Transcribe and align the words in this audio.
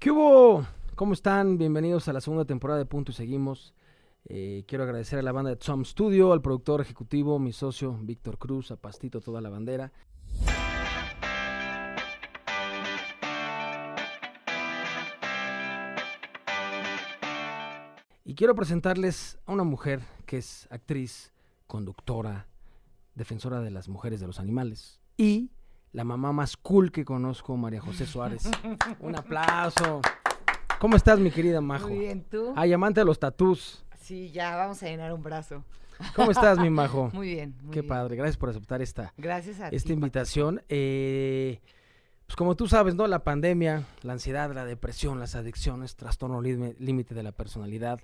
¿Qué 0.00 0.10
hubo? 0.10 0.66
¿Cómo 0.94 1.12
están? 1.12 1.58
Bienvenidos 1.58 2.08
a 2.08 2.14
la 2.14 2.22
segunda 2.22 2.46
temporada 2.46 2.78
de 2.78 2.86
Punto 2.86 3.12
y 3.12 3.14
Seguimos. 3.14 3.74
Eh, 4.24 4.64
quiero 4.66 4.84
agradecer 4.84 5.18
a 5.18 5.22
la 5.22 5.30
banda 5.30 5.50
de 5.50 5.56
Tom 5.56 5.84
Studio, 5.84 6.32
al 6.32 6.40
productor 6.40 6.80
ejecutivo, 6.80 7.38
mi 7.38 7.52
socio 7.52 7.98
Víctor 8.00 8.38
Cruz, 8.38 8.70
a 8.70 8.76
Pastito 8.76 9.20
Toda 9.20 9.42
la 9.42 9.50
Bandera. 9.50 9.92
Y 18.24 18.34
quiero 18.36 18.54
presentarles 18.54 19.38
a 19.44 19.52
una 19.52 19.64
mujer 19.64 20.00
que 20.24 20.38
es 20.38 20.66
actriz, 20.70 21.30
conductora, 21.66 22.48
defensora 23.14 23.60
de 23.60 23.70
las 23.70 23.90
mujeres 23.90 24.18
de 24.20 24.28
los 24.28 24.40
animales 24.40 24.98
y 25.18 25.50
la 25.92 26.04
mamá 26.04 26.32
más 26.32 26.56
cool 26.56 26.92
que 26.92 27.04
conozco, 27.04 27.56
María 27.56 27.80
José 27.80 28.06
Suárez. 28.06 28.48
Un 29.00 29.16
aplauso. 29.16 30.00
¿Cómo 30.78 30.96
estás, 30.96 31.18
mi 31.18 31.30
querida 31.30 31.60
Majo? 31.60 31.88
Muy 31.88 31.98
bien, 31.98 32.24
¿tú? 32.24 32.52
Ay, 32.56 32.72
amante 32.72 33.00
de 33.00 33.04
los 33.04 33.18
tatús. 33.18 33.84
Sí, 34.00 34.30
ya 34.30 34.56
vamos 34.56 34.82
a 34.82 34.86
llenar 34.86 35.12
un 35.12 35.22
brazo. 35.22 35.62
¿Cómo 36.16 36.30
estás, 36.30 36.58
mi 36.58 36.70
Majo? 36.70 37.10
Muy 37.14 37.34
bien, 37.34 37.54
muy 37.62 37.72
Qué 37.74 37.80
bien. 37.82 37.88
padre. 37.88 38.16
Gracias 38.16 38.38
por 38.38 38.48
aceptar 38.48 38.80
esta, 38.80 39.12
Gracias 39.18 39.60
a 39.60 39.68
esta 39.68 39.92
invitación. 39.92 40.62
Eh, 40.70 41.60
pues 42.26 42.36
como 42.36 42.56
tú 42.56 42.66
sabes, 42.66 42.94
¿no? 42.94 43.06
La 43.06 43.22
pandemia, 43.24 43.84
la 44.02 44.14
ansiedad, 44.14 44.50
la 44.54 44.64
depresión, 44.64 45.18
las 45.20 45.34
adicciones, 45.34 45.96
trastorno 45.96 46.40
límite 46.40 47.14
de 47.14 47.22
la 47.22 47.32
personalidad 47.32 48.00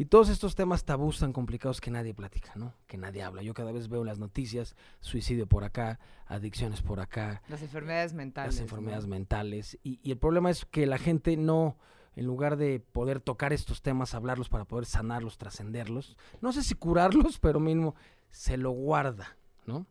y 0.00 0.06
todos 0.06 0.30
estos 0.30 0.54
temas 0.54 0.86
tabús 0.86 1.18
tan 1.18 1.34
complicados 1.34 1.78
que 1.78 1.90
nadie 1.90 2.14
platica, 2.14 2.52
¿no? 2.54 2.72
Que 2.86 2.96
nadie 2.96 3.22
habla. 3.22 3.42
Yo 3.42 3.52
cada 3.52 3.70
vez 3.70 3.90
veo 3.90 4.02
las 4.02 4.18
noticias, 4.18 4.74
suicidio 5.00 5.46
por 5.46 5.62
acá, 5.62 6.00
adicciones 6.24 6.80
por 6.80 7.00
acá, 7.00 7.42
Las 7.48 7.60
enfermedades 7.60 8.14
mentales. 8.14 8.54
las 8.54 8.60
¿no? 8.60 8.64
enfermedades 8.64 9.06
mentales. 9.06 9.78
Y, 9.82 10.00
y 10.02 10.10
el 10.10 10.16
problema 10.16 10.50
es 10.50 10.64
que 10.64 10.86
la 10.86 10.96
gente 10.96 11.36
no, 11.36 11.76
en 12.16 12.24
lugar 12.24 12.56
de 12.56 12.80
poder 12.80 13.20
tocar 13.20 13.52
estos 13.52 13.82
temas, 13.82 14.14
hablarlos 14.14 14.48
para 14.48 14.64
poder 14.64 14.86
sanarlos, 14.86 15.36
trascenderlos, 15.36 16.16
no 16.40 16.54
sé 16.54 16.62
si 16.62 16.74
curarlos, 16.76 17.38
pero 17.42 17.60
mínimo 17.60 17.94
se 18.30 18.56
lo 18.56 18.70
guarda, 18.70 19.36
¿no? 19.66 19.84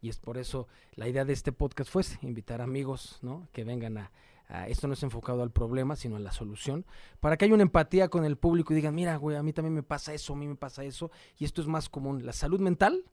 Y 0.00 0.08
es 0.08 0.18
por 0.18 0.38
eso 0.38 0.68
la 0.94 1.06
idea 1.06 1.26
de 1.26 1.34
este 1.34 1.52
podcast 1.52 1.90
fue 1.90 2.02
invitar 2.22 2.62
amigos, 2.62 3.18
¿no? 3.20 3.46
Que 3.52 3.64
vengan 3.64 3.98
a, 3.98 4.10
a- 4.50 4.68
esto 4.68 4.86
no 4.86 4.94
es 4.94 5.02
enfocado 5.02 5.42
al 5.42 5.50
problema, 5.50 5.96
sino 5.96 6.16
a 6.16 6.20
la 6.20 6.32
solución, 6.32 6.84
para 7.20 7.36
que 7.36 7.44
haya 7.44 7.54
una 7.54 7.62
empatía 7.62 8.08
con 8.08 8.24
el 8.24 8.36
público 8.36 8.72
y 8.72 8.76
digan, 8.76 8.94
mira, 8.94 9.16
güey, 9.16 9.36
a 9.36 9.42
mí 9.42 9.52
también 9.52 9.74
me 9.74 9.82
pasa 9.82 10.12
eso, 10.12 10.32
a 10.32 10.36
mí 10.36 10.46
me 10.46 10.56
pasa 10.56 10.84
eso, 10.84 11.10
y 11.38 11.44
esto 11.44 11.62
es 11.62 11.68
más 11.68 11.88
común. 11.88 12.26
La 12.26 12.32
salud 12.32 12.60
mental 12.60 13.04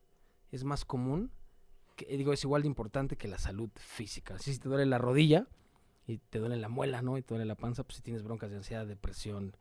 es 0.51 0.63
más 0.63 0.83
común, 0.85 1.31
que, 1.95 2.05
digo, 2.17 2.33
es 2.33 2.43
igual 2.43 2.61
de 2.61 2.67
importante 2.67 3.17
que 3.17 3.27
la 3.27 3.39
salud 3.39 3.69
física. 3.75 4.35
Así 4.35 4.53
si 4.53 4.59
te 4.59 4.69
duele 4.69 4.85
la 4.85 4.97
rodilla 4.97 5.47
y 6.05 6.17
te 6.19 6.39
duele 6.39 6.57
la 6.57 6.69
muela, 6.69 7.01
¿no? 7.01 7.17
Y 7.17 7.21
te 7.21 7.33
duele 7.33 7.45
la 7.45 7.55
panza, 7.55 7.83
pues 7.83 7.97
si 7.97 8.01
tienes 8.01 8.23
broncas 8.23 8.49
de 8.49 8.57
ansiedad, 8.57 8.85
depresión, 8.85 9.55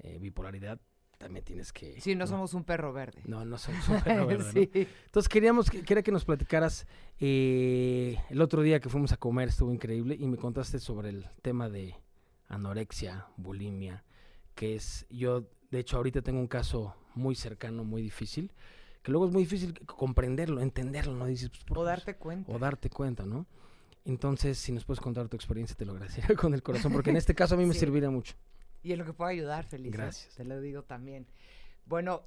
eh, 0.00 0.18
bipolaridad, 0.20 0.80
también 1.18 1.44
tienes 1.44 1.72
que... 1.72 2.00
Sí, 2.00 2.14
no, 2.14 2.26
somos 2.26 2.54
un 2.54 2.64
perro 2.64 2.92
verde. 2.92 3.22
No, 3.26 3.44
no 3.44 3.58
somos 3.58 3.86
un 3.88 4.00
perro 4.00 4.26
verde, 4.26 4.70
¿no? 4.72 4.80
Entonces 5.04 5.28
queríamos 5.28 5.68
que, 5.68 5.82
quería 5.82 6.02
que 6.02 6.12
nos 6.12 6.24
platicaras 6.24 6.86
eh, 7.18 8.16
el 8.30 8.40
otro 8.40 8.62
día 8.62 8.80
que 8.80 8.88
fuimos 8.88 9.12
a 9.12 9.16
comer, 9.16 9.48
estuvo 9.48 9.72
increíble, 9.72 10.16
y 10.18 10.26
me 10.26 10.36
contaste 10.36 10.78
sobre 10.78 11.10
el 11.10 11.26
tema 11.42 11.68
de 11.68 11.96
anorexia, 12.46 13.26
bulimia, 13.36 14.04
que 14.54 14.76
es, 14.76 15.06
yo 15.10 15.48
de 15.70 15.80
hecho 15.80 15.96
ahorita 15.96 16.22
tengo 16.22 16.38
un 16.40 16.46
caso 16.46 16.94
muy 17.14 17.34
cercano, 17.34 17.84
muy 17.84 18.00
difícil, 18.00 18.52
que 19.02 19.10
luego 19.10 19.26
es 19.26 19.32
muy 19.32 19.42
difícil 19.42 19.78
comprenderlo, 19.86 20.60
entenderlo, 20.60 21.14
¿no? 21.14 21.26
Dices, 21.26 21.50
pues, 21.50 21.64
¿por 21.64 21.78
O 21.78 21.82
qué? 21.82 21.86
darte 21.88 22.16
cuenta. 22.16 22.52
o 22.52 22.58
darte 22.58 22.90
cuenta, 22.90 23.26
¿no? 23.26 23.46
Entonces, 24.04 24.56
si 24.58 24.72
nos 24.72 24.84
puedes 24.84 25.00
contar 25.00 25.28
tu 25.28 25.36
experiencia, 25.36 25.76
te 25.76 25.84
lo 25.84 25.92
agradecería 25.92 26.36
con 26.36 26.54
el 26.54 26.62
corazón, 26.62 26.92
porque 26.92 27.10
en 27.10 27.16
este 27.16 27.34
caso 27.34 27.54
a 27.54 27.58
mí 27.58 27.66
me 27.66 27.74
serviría 27.74 28.08
mucho. 28.08 28.34
Y 28.82 28.92
es 28.92 28.98
lo 28.98 29.04
que 29.04 29.12
puedo 29.12 29.30
ayudar, 29.30 29.64
feliz. 29.66 29.92
¿eh? 29.92 29.96
Gracias. 29.96 30.34
Te 30.34 30.44
lo 30.44 30.60
digo 30.60 30.82
también. 30.82 31.26
Bueno, 31.84 32.22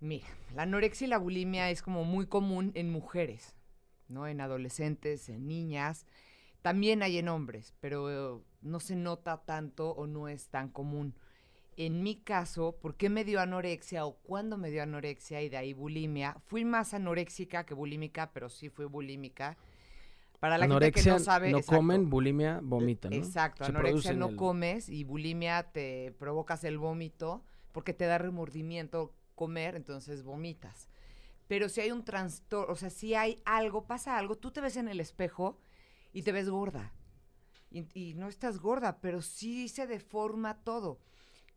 mira, 0.00 0.26
la 0.54 0.62
anorexia 0.62 1.06
y 1.06 1.10
la 1.10 1.18
bulimia 1.18 1.70
es 1.70 1.82
como 1.82 2.04
muy 2.04 2.26
común 2.26 2.72
en 2.74 2.90
mujeres, 2.90 3.54
¿no? 4.08 4.26
En 4.26 4.40
adolescentes, 4.40 5.28
en 5.28 5.46
niñas. 5.46 6.06
También 6.62 7.02
hay 7.02 7.18
en 7.18 7.28
hombres, 7.28 7.74
pero 7.80 8.44
no 8.60 8.80
se 8.80 8.96
nota 8.96 9.44
tanto 9.44 9.90
o 9.90 10.06
no 10.06 10.28
es 10.28 10.48
tan 10.48 10.68
común. 10.68 11.14
En 11.76 12.02
mi 12.02 12.16
caso, 12.16 12.76
¿por 12.80 12.96
qué 12.96 13.08
me 13.08 13.24
dio 13.24 13.40
anorexia 13.40 14.04
o 14.04 14.18
cuándo 14.18 14.58
me 14.58 14.70
dio 14.70 14.82
anorexia 14.82 15.42
y 15.42 15.48
de 15.48 15.56
ahí 15.56 15.72
bulimia? 15.72 16.36
Fui 16.46 16.64
más 16.64 16.94
anoréxica 16.94 17.64
que 17.64 17.74
bulímica, 17.74 18.30
pero 18.32 18.48
sí 18.50 18.68
fui 18.68 18.84
bulímica. 18.84 19.56
Para 20.42 20.58
la 20.58 20.64
gente 20.64 20.74
Anorexia 20.74 21.02
que 21.04 21.10
no 21.10 21.24
sabe, 21.24 21.50
exacto. 21.50 21.76
comen, 21.76 22.10
bulimia, 22.10 22.58
vomitan, 22.64 23.12
¿no? 23.12 23.16
Exacto, 23.16 23.64
Se 23.64 23.70
anorexia 23.70 24.12
no 24.14 24.30
el- 24.30 24.34
comes 24.36 24.88
y 24.88 25.04
bulimia 25.04 25.70
te 25.70 26.10
provocas 26.18 26.64
el 26.64 26.78
vómito 26.78 27.44
porque 27.70 27.94
te 27.94 28.06
da 28.06 28.18
remordimiento 28.18 29.14
comer, 29.36 29.76
entonces 29.76 30.24
vomitas. 30.24 30.88
Pero 31.46 31.68
si 31.68 31.80
hay 31.80 31.92
un 31.92 32.04
trastorno, 32.04 32.72
o 32.72 32.74
sea, 32.76 32.90
si 32.90 33.14
hay 33.14 33.40
algo, 33.44 33.86
pasa 33.86 34.18
algo, 34.18 34.36
tú 34.36 34.50
te 34.50 34.60
ves 34.60 34.76
en 34.76 34.88
el 34.88 34.98
espejo 34.98 35.60
y 36.12 36.22
te 36.22 36.32
ves 36.32 36.48
gorda. 36.50 36.92
Y, 37.70 37.86
y 37.94 38.14
no 38.14 38.26
estás 38.26 38.58
gorda, 38.58 38.98
pero 39.00 39.22
sí 39.22 39.68
se 39.68 39.86
deforma 39.86 40.58
todo. 40.64 40.98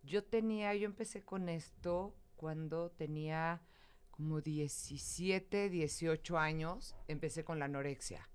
Yo 0.03 0.23
tenía, 0.23 0.75
yo 0.75 0.85
empecé 0.85 1.23
con 1.23 1.49
esto 1.49 2.13
cuando 2.35 2.91
tenía 2.91 3.63
como 4.11 4.41
17, 4.41 5.71
18 5.71 6.37
años, 6.37 6.95
empecé 7.07 7.43
con 7.43 7.57
la 7.57 7.65
anorexia. 7.65 8.29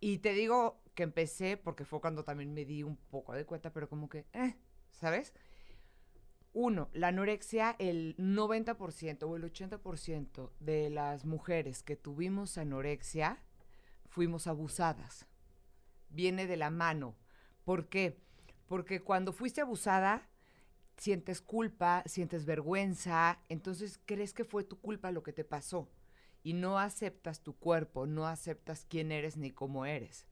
Y 0.00 0.18
te 0.18 0.32
digo 0.32 0.80
que 0.94 1.02
empecé 1.02 1.56
porque 1.56 1.84
fue 1.84 2.00
cuando 2.00 2.24
también 2.24 2.54
me 2.54 2.64
di 2.64 2.82
un 2.82 2.96
poco 2.96 3.34
de 3.34 3.44
cuenta, 3.44 3.72
pero 3.72 3.88
como 3.88 4.08
que, 4.08 4.26
eh, 4.32 4.56
¿sabes? 4.90 5.34
Uno, 6.52 6.88
la 6.94 7.08
anorexia, 7.08 7.76
el 7.78 8.16
90% 8.16 9.22
o 9.22 9.36
el 9.36 9.44
80% 9.44 10.50
de 10.58 10.90
las 10.90 11.24
mujeres 11.24 11.82
que 11.82 11.96
tuvimos 11.96 12.58
anorexia 12.58 13.38
fuimos 14.08 14.46
abusadas. 14.46 15.26
Viene 16.08 16.46
de 16.46 16.56
la 16.56 16.70
mano. 16.70 17.14
¿Por 17.64 17.88
qué? 17.88 18.18
Porque 18.66 19.00
cuando 19.00 19.32
fuiste 19.32 19.60
abusada, 19.60 20.28
sientes 20.96 21.40
culpa, 21.40 22.02
sientes 22.06 22.46
vergüenza, 22.46 23.38
entonces 23.48 24.00
crees 24.06 24.32
que 24.32 24.44
fue 24.44 24.64
tu 24.64 24.80
culpa 24.80 25.12
lo 25.12 25.22
que 25.22 25.32
te 25.32 25.44
pasó 25.44 25.88
y 26.42 26.54
no 26.54 26.78
aceptas 26.78 27.42
tu 27.42 27.56
cuerpo, 27.56 28.06
no 28.06 28.26
aceptas 28.26 28.86
quién 28.88 29.12
eres 29.12 29.36
ni 29.36 29.50
cómo 29.50 29.84
eres. 29.86 30.26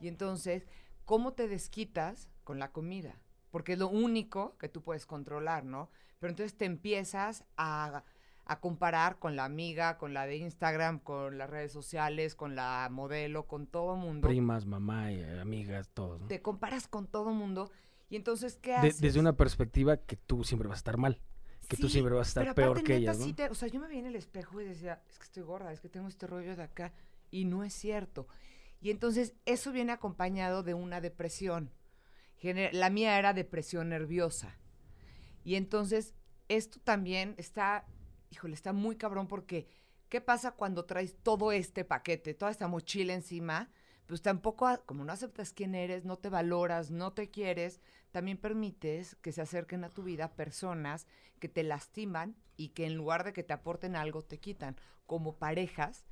Y 0.00 0.08
entonces, 0.08 0.66
¿cómo 1.04 1.32
te 1.32 1.48
desquitas? 1.48 2.28
Con 2.44 2.58
la 2.58 2.72
comida, 2.72 3.20
porque 3.50 3.74
es 3.74 3.78
lo 3.78 3.88
único 3.88 4.56
que 4.58 4.68
tú 4.70 4.82
puedes 4.82 5.04
controlar, 5.04 5.64
¿no? 5.64 5.90
Pero 6.18 6.30
entonces 6.30 6.56
te 6.56 6.64
empiezas 6.64 7.44
a, 7.58 8.04
a 8.46 8.60
comparar 8.60 9.18
con 9.18 9.36
la 9.36 9.44
amiga, 9.44 9.98
con 9.98 10.14
la 10.14 10.26
de 10.26 10.36
Instagram, 10.38 10.98
con 10.98 11.36
las 11.36 11.50
redes 11.50 11.72
sociales, 11.72 12.34
con 12.34 12.56
la 12.56 12.88
modelo, 12.90 13.46
con 13.46 13.66
todo 13.66 13.96
mundo. 13.96 14.26
Primas, 14.28 14.64
mamá, 14.64 15.12
y, 15.12 15.20
eh, 15.20 15.40
amigas, 15.40 15.90
todos, 15.92 16.20
¿no? 16.22 16.26
Te 16.28 16.40
comparas 16.40 16.88
con 16.88 17.06
todo 17.06 17.30
mundo 17.34 17.70
y 18.08 18.16
entonces, 18.16 18.56
¿qué 18.56 18.70
De- 18.70 18.76
haces? 18.88 19.00
desde 19.02 19.20
una 19.20 19.34
perspectiva 19.34 19.98
que 19.98 20.16
tú 20.16 20.42
siempre 20.44 20.68
vas 20.68 20.78
a 20.78 20.80
estar 20.80 20.96
mal. 20.96 21.20
Que 21.68 21.76
tú 21.76 21.88
siempre 21.88 22.14
vas 22.14 22.28
a 22.28 22.30
estar 22.30 22.42
pero 22.44 22.54
peor 22.54 22.68
aparte, 22.70 22.84
que 22.86 22.92
neta, 22.98 23.12
ellas, 23.12 23.18
¿no? 23.18 23.24
sí 23.26 23.32
te- 23.34 23.48
o 23.48 23.54
sea, 23.54 23.68
yo 23.68 23.78
me 23.80 23.88
vi 23.88 23.98
en 23.98 24.06
el 24.06 24.16
espejo 24.16 24.60
y 24.60 24.64
decía, 24.64 25.02
es 25.08 25.18
que 25.18 25.24
estoy 25.24 25.42
gorda, 25.42 25.72
es 25.72 25.80
que 25.80 25.88
tengo 25.88 26.08
este 26.08 26.26
rollo 26.26 26.56
de 26.56 26.62
acá. 26.62 26.92
Y 27.30 27.44
no 27.44 27.62
es 27.62 27.74
cierto. 27.74 28.26
Y 28.80 28.90
entonces 28.90 29.34
eso 29.44 29.70
viene 29.70 29.92
acompañado 29.92 30.62
de 30.62 30.72
una 30.74 31.00
depresión. 31.00 31.70
Gener- 32.40 32.72
La 32.72 32.90
mía 32.90 33.18
era 33.18 33.34
depresión 33.34 33.90
nerviosa. 33.90 34.56
Y 35.44 35.56
entonces 35.56 36.14
esto 36.48 36.80
también 36.82 37.34
está, 37.38 37.84
híjole, 38.30 38.54
está 38.54 38.72
muy 38.72 38.96
cabrón 38.96 39.26
porque 39.28 39.68
¿qué 40.08 40.20
pasa 40.22 40.52
cuando 40.52 40.84
traes 40.86 41.16
todo 41.22 41.52
este 41.52 41.84
paquete, 41.84 42.32
toda 42.34 42.50
esta 42.50 42.66
mochila 42.68 43.12
encima? 43.12 43.70
Pues 44.06 44.22
tampoco, 44.22 44.66
como 44.86 45.04
no 45.04 45.12
aceptas 45.12 45.52
quién 45.52 45.74
eres, 45.74 46.06
no 46.06 46.16
te 46.16 46.30
valoras, 46.30 46.90
no 46.90 47.12
te 47.12 47.28
quieres, 47.30 47.80
también 48.10 48.38
permites 48.38 49.16
que 49.16 49.32
se 49.32 49.42
acerquen 49.42 49.84
a 49.84 49.90
tu 49.90 50.02
vida 50.02 50.32
personas 50.34 51.06
que 51.38 51.48
te 51.48 51.62
lastiman 51.62 52.36
y 52.56 52.70
que 52.70 52.86
en 52.86 52.94
lugar 52.94 53.24
de 53.24 53.32
que 53.32 53.42
te 53.42 53.52
aporten 53.52 53.96
algo, 53.96 54.22
te 54.22 54.38
quitan, 54.38 54.76
como 55.06 55.36
parejas 55.36 56.04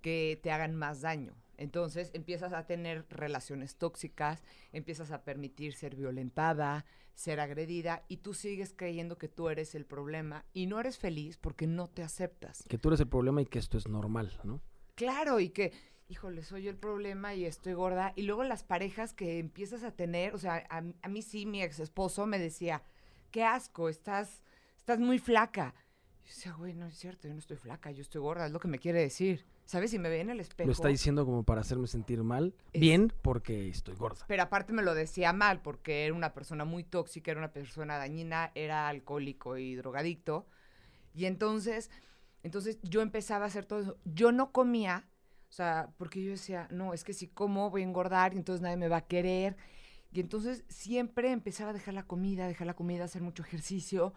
que 0.00 0.38
te 0.42 0.50
hagan 0.50 0.74
más 0.74 1.00
daño. 1.00 1.34
Entonces 1.56 2.10
empiezas 2.14 2.52
a 2.52 2.66
tener 2.66 3.06
relaciones 3.08 3.76
tóxicas, 3.76 4.42
empiezas 4.72 5.10
a 5.12 5.22
permitir 5.22 5.74
ser 5.74 5.96
violentada, 5.96 6.84
ser 7.14 7.40
agredida 7.40 8.04
y 8.08 8.18
tú 8.18 8.34
sigues 8.34 8.74
creyendo 8.76 9.18
que 9.18 9.28
tú 9.28 9.48
eres 9.48 9.74
el 9.74 9.86
problema 9.86 10.44
y 10.52 10.66
no 10.66 10.80
eres 10.80 10.98
feliz 10.98 11.38
porque 11.38 11.66
no 11.66 11.88
te 11.88 12.02
aceptas. 12.02 12.64
Que 12.68 12.78
tú 12.78 12.88
eres 12.88 13.00
el 13.00 13.08
problema 13.08 13.40
y 13.40 13.46
que 13.46 13.58
esto 13.58 13.78
es 13.78 13.88
normal, 13.88 14.38
¿no? 14.42 14.60
Claro, 14.94 15.40
y 15.40 15.50
que, 15.50 15.72
híjole, 16.08 16.42
soy 16.42 16.62
yo 16.64 16.70
el 16.70 16.76
problema 16.76 17.34
y 17.34 17.44
estoy 17.44 17.72
gorda. 17.74 18.12
Y 18.16 18.22
luego 18.22 18.44
las 18.44 18.62
parejas 18.64 19.12
que 19.14 19.38
empiezas 19.38 19.82
a 19.84 19.92
tener, 19.92 20.34
o 20.34 20.38
sea, 20.38 20.64
a, 20.70 20.82
a 21.02 21.08
mí 21.08 21.22
sí, 21.22 21.46
mi 21.46 21.62
ex 21.62 21.80
esposo 21.80 22.26
me 22.26 22.38
decía, 22.38 22.82
qué 23.30 23.44
asco, 23.44 23.88
estás, 23.88 24.42
estás 24.76 24.98
muy 25.00 25.18
flaca. 25.18 25.74
Yo 26.22 26.28
decía, 26.28 26.52
güey, 26.52 26.72
no 26.74 26.86
es 26.86 26.96
cierto, 26.96 27.28
yo 27.28 27.34
no 27.34 27.40
estoy 27.40 27.56
flaca, 27.58 27.90
yo 27.90 28.00
estoy 28.02 28.20
gorda, 28.20 28.46
es 28.46 28.52
lo 28.52 28.60
que 28.60 28.68
me 28.68 28.78
quiere 28.78 29.00
decir. 29.00 29.44
¿Sabes? 29.66 29.94
Y 29.94 29.98
me 29.98 30.10
veía 30.10 30.20
en 30.22 30.28
el 30.30 30.40
espejo. 30.40 30.66
Lo 30.66 30.72
está 30.72 30.88
diciendo 30.88 31.24
como 31.24 31.42
para 31.42 31.62
hacerme 31.62 31.86
sentir 31.86 32.22
mal. 32.22 32.54
Es- 32.74 32.80
Bien, 32.82 33.10
porque 33.22 33.68
estoy 33.70 33.94
gorda. 33.94 34.24
Pero 34.28 34.42
aparte 34.42 34.74
me 34.74 34.82
lo 34.82 34.94
decía 34.94 35.32
mal, 35.32 35.62
porque 35.62 36.04
era 36.04 36.14
una 36.14 36.34
persona 36.34 36.66
muy 36.66 36.84
tóxica, 36.84 37.30
era 37.30 37.40
una 37.40 37.52
persona 37.52 37.96
dañina, 37.96 38.52
era 38.54 38.88
alcohólico 38.88 39.56
y 39.56 39.74
drogadicto. 39.74 40.46
Y 41.14 41.24
entonces, 41.24 41.90
entonces 42.42 42.78
yo 42.82 43.00
empezaba 43.00 43.46
a 43.46 43.48
hacer 43.48 43.64
todo 43.64 43.80
eso. 43.80 43.96
Yo 44.04 44.32
no 44.32 44.52
comía, 44.52 45.08
sea, 45.54 45.90
porque 45.98 46.22
yo 46.22 46.32
decía, 46.32 46.68
no, 46.70 46.94
es 46.94 47.04
que 47.04 47.12
si 47.12 47.28
como 47.28 47.70
voy 47.70 47.82
a 47.82 47.84
engordar 47.84 48.34
y 48.34 48.36
entonces 48.36 48.60
nadie 48.60 48.76
me 48.76 48.88
va 48.88 48.98
a 48.98 49.06
querer. 49.06 49.56
Y 50.12 50.20
entonces 50.20 50.64
siempre 50.68 51.30
empezaba 51.30 51.70
a 51.70 51.74
dejar 51.74 51.94
la 51.94 52.04
comida, 52.04 52.46
dejar 52.46 52.66
la 52.66 52.74
comida, 52.74 53.04
hacer 53.04 53.22
mucho 53.22 53.42
ejercicio. 53.42 54.14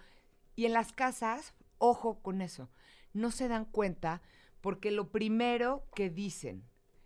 Y 0.56 0.66
en 0.66 0.74
las 0.74 0.94
casas, 0.94 1.54
ojo 1.78 2.20
con 2.22 2.42
eso, 2.42 2.70
no 3.14 3.32
se 3.32 3.48
dan 3.48 3.66
cuenta 3.66 4.22
porque 4.62 4.92
lo 4.92 5.12
primero 5.12 5.86
que 5.96 6.10
dicen 6.10 6.64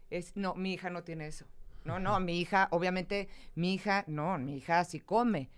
es, 0.09 0.35
no, 0.35 0.55
mi 0.55 0.73
hija 0.73 0.89
no 0.89 1.03
tiene 1.03 1.27
eso. 1.27 1.45
No, 1.83 1.99
no, 1.99 2.19
mi 2.19 2.39
hija, 2.39 2.67
obviamente, 2.71 3.27
mi 3.55 3.73
hija, 3.73 4.03
no, 4.07 4.37
mi 4.37 4.57
hija 4.57 4.83
sí 4.83 4.99
come. 4.99 5.49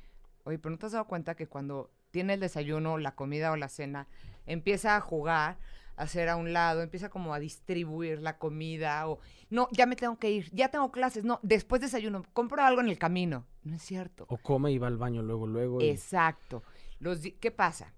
Oye, 0.45 0.57
pero 0.57 0.71
¿no 0.71 0.77
te 0.77 0.85
has 0.85 0.91
dado 0.93 1.07
cuenta 1.07 1.35
que 1.35 1.47
cuando 1.47 1.91
tiene 2.11 2.35
el 2.35 2.39
desayuno, 2.39 2.97
la 2.97 3.15
comida 3.15 3.51
o 3.51 3.55
la 3.55 3.69
cena, 3.69 4.07
empieza 4.45 4.95
a 4.95 5.01
jugar, 5.01 5.57
hacer 5.95 6.29
a 6.29 6.35
un 6.35 6.53
lado, 6.53 6.81
empieza 6.81 7.09
como 7.09 7.33
a 7.33 7.39
distribuir 7.39 8.19
la 8.19 8.37
comida 8.37 9.07
o, 9.07 9.19
no, 9.49 9.67
ya 9.71 9.85
me 9.85 9.95
tengo 9.95 10.17
que 10.17 10.31
ir, 10.31 10.49
ya 10.51 10.69
tengo 10.69 10.91
clases, 10.91 11.23
no, 11.23 11.39
después 11.43 11.81
desayuno, 11.81 12.23
compro 12.33 12.63
algo 12.63 12.81
en 12.81 12.89
el 12.89 12.97
camino. 12.97 13.45
No 13.63 13.75
es 13.75 13.81
cierto. 13.83 14.25
O 14.29 14.37
come 14.37 14.71
y 14.71 14.77
va 14.77 14.87
al 14.87 14.97
baño 14.97 15.21
luego, 15.21 15.45
luego. 15.47 15.81
y- 15.81 15.89
Exacto. 15.89 16.63
Los 16.99 17.19
¿Qué 17.39 17.51
pasa? 17.51 17.93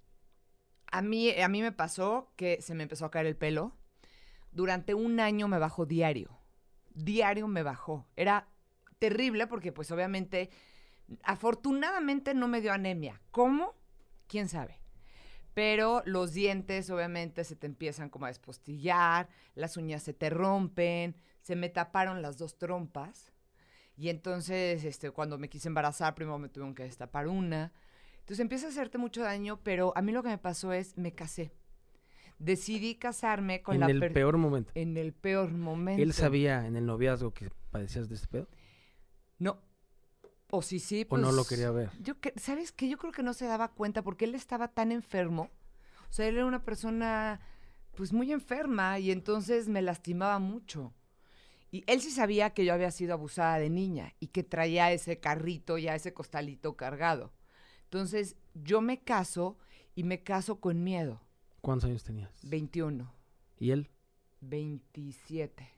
A 0.91 1.01
mí, 1.01 1.31
a 1.31 1.47
mí 1.47 1.61
me 1.61 1.71
pasó 1.71 2.31
que 2.35 2.61
se 2.61 2.75
me 2.75 2.83
empezó 2.83 3.05
a 3.05 3.11
caer 3.11 3.25
el 3.27 3.35
pelo. 3.35 3.75
Durante 4.51 4.93
un 4.93 5.19
año 5.19 5.47
me 5.47 5.59
bajó 5.59 5.85
diario. 5.85 6.37
Diario 6.93 7.47
me 7.47 7.63
bajó. 7.63 8.07
Era 8.15 8.47
terrible 8.99 9.47
porque 9.47 9.71
pues 9.73 9.91
obviamente, 9.91 10.49
afortunadamente 11.23 12.33
no 12.33 12.47
me 12.47 12.61
dio 12.61 12.71
anemia. 12.73 13.21
¿Cómo? 13.31 13.73
¿Quién 14.27 14.47
sabe? 14.47 14.79
Pero 15.55 16.03
los 16.05 16.33
dientes 16.33 16.89
obviamente 16.91 17.43
se 17.43 17.55
te 17.55 17.65
empiezan 17.65 18.09
como 18.09 18.25
a 18.25 18.27
despostillar, 18.27 19.27
las 19.55 19.75
uñas 19.77 20.03
se 20.03 20.13
te 20.13 20.29
rompen, 20.29 21.15
se 21.41 21.55
me 21.55 21.69
taparon 21.69 22.21
las 22.21 22.37
dos 22.37 22.57
trompas. 22.59 23.31
Y 23.97 24.09
entonces, 24.09 24.83
este, 24.83 25.09
cuando 25.11 25.37
me 25.39 25.47
quise 25.49 25.69
embarazar, 25.69 26.13
primero 26.13 26.37
me 26.37 26.49
tuvieron 26.49 26.75
que 26.75 26.83
destapar 26.83 27.27
una. 27.27 27.71
Entonces 28.19 28.41
empieza 28.41 28.67
a 28.67 28.69
hacerte 28.69 28.97
mucho 28.97 29.21
daño, 29.21 29.59
pero 29.63 29.93
a 29.95 30.01
mí 30.01 30.11
lo 30.11 30.21
que 30.21 30.29
me 30.29 30.37
pasó 30.37 30.73
es, 30.73 30.97
me 30.97 31.13
casé. 31.15 31.51
Decidí 32.37 32.95
casarme 32.95 33.61
con 33.61 33.75
en 33.75 33.79
la 33.81 33.87
el 33.87 33.99
per- 34.01 34.11
peor 34.13 34.37
momento. 34.37 34.71
en 34.75 34.97
el 34.97 35.13
peor 35.13 35.51
momento. 35.51 36.03
¿Él 36.03 36.11
sabía 36.11 36.67
en 36.67 36.75
el 36.75 36.85
noviazgo 36.85 37.33
que 37.33 37.49
padecías 37.71 38.09
de 38.09 38.15
este 38.15 38.27
pedo? 38.27 38.49
No. 39.39 39.61
O 40.51 40.61
sí, 40.61 40.79
sí, 40.79 41.03
¿O 41.03 41.07
pues... 41.09 41.21
no 41.21 41.31
lo 41.31 41.45
quería 41.45 41.71
ver? 41.71 41.91
Yo 42.01 42.19
que, 42.19 42.33
¿Sabes 42.37 42.71
qué? 42.71 42.87
Yo 42.87 42.97
creo 42.97 43.11
que 43.11 43.23
no 43.23 43.33
se 43.33 43.45
daba 43.45 43.69
cuenta 43.69 44.03
porque 44.03 44.25
él 44.25 44.35
estaba 44.35 44.67
tan 44.67 44.91
enfermo. 44.91 45.49
O 46.09 46.13
sea, 46.13 46.27
él 46.27 46.37
era 46.37 46.45
una 46.45 46.63
persona, 46.63 47.41
pues, 47.95 48.13
muy 48.13 48.31
enferma 48.31 48.99
y 48.99 49.11
entonces 49.11 49.67
me 49.67 49.81
lastimaba 49.81 50.39
mucho. 50.39 50.93
Y 51.71 51.83
él 51.87 51.99
sí 51.99 52.11
sabía 52.11 52.51
que 52.51 52.63
yo 52.63 52.73
había 52.73 52.91
sido 52.91 53.13
abusada 53.13 53.57
de 53.57 53.69
niña 53.69 54.13
y 54.19 54.27
que 54.27 54.43
traía 54.43 54.91
ese 54.91 55.19
carrito, 55.19 55.77
ya 55.77 55.95
ese 55.95 56.13
costalito 56.13 56.77
cargado. 56.77 57.33
Entonces, 57.83 58.37
yo 58.53 58.81
me 58.81 59.03
caso 59.03 59.57
y 59.93 60.03
me 60.03 60.23
caso 60.23 60.59
con 60.59 60.83
miedo. 60.83 61.21
¿Cuántos 61.61 61.89
años 61.89 62.03
tenías? 62.03 62.31
21. 62.43 63.11
¿Y 63.59 63.71
él? 63.71 63.89
27. 64.41 65.69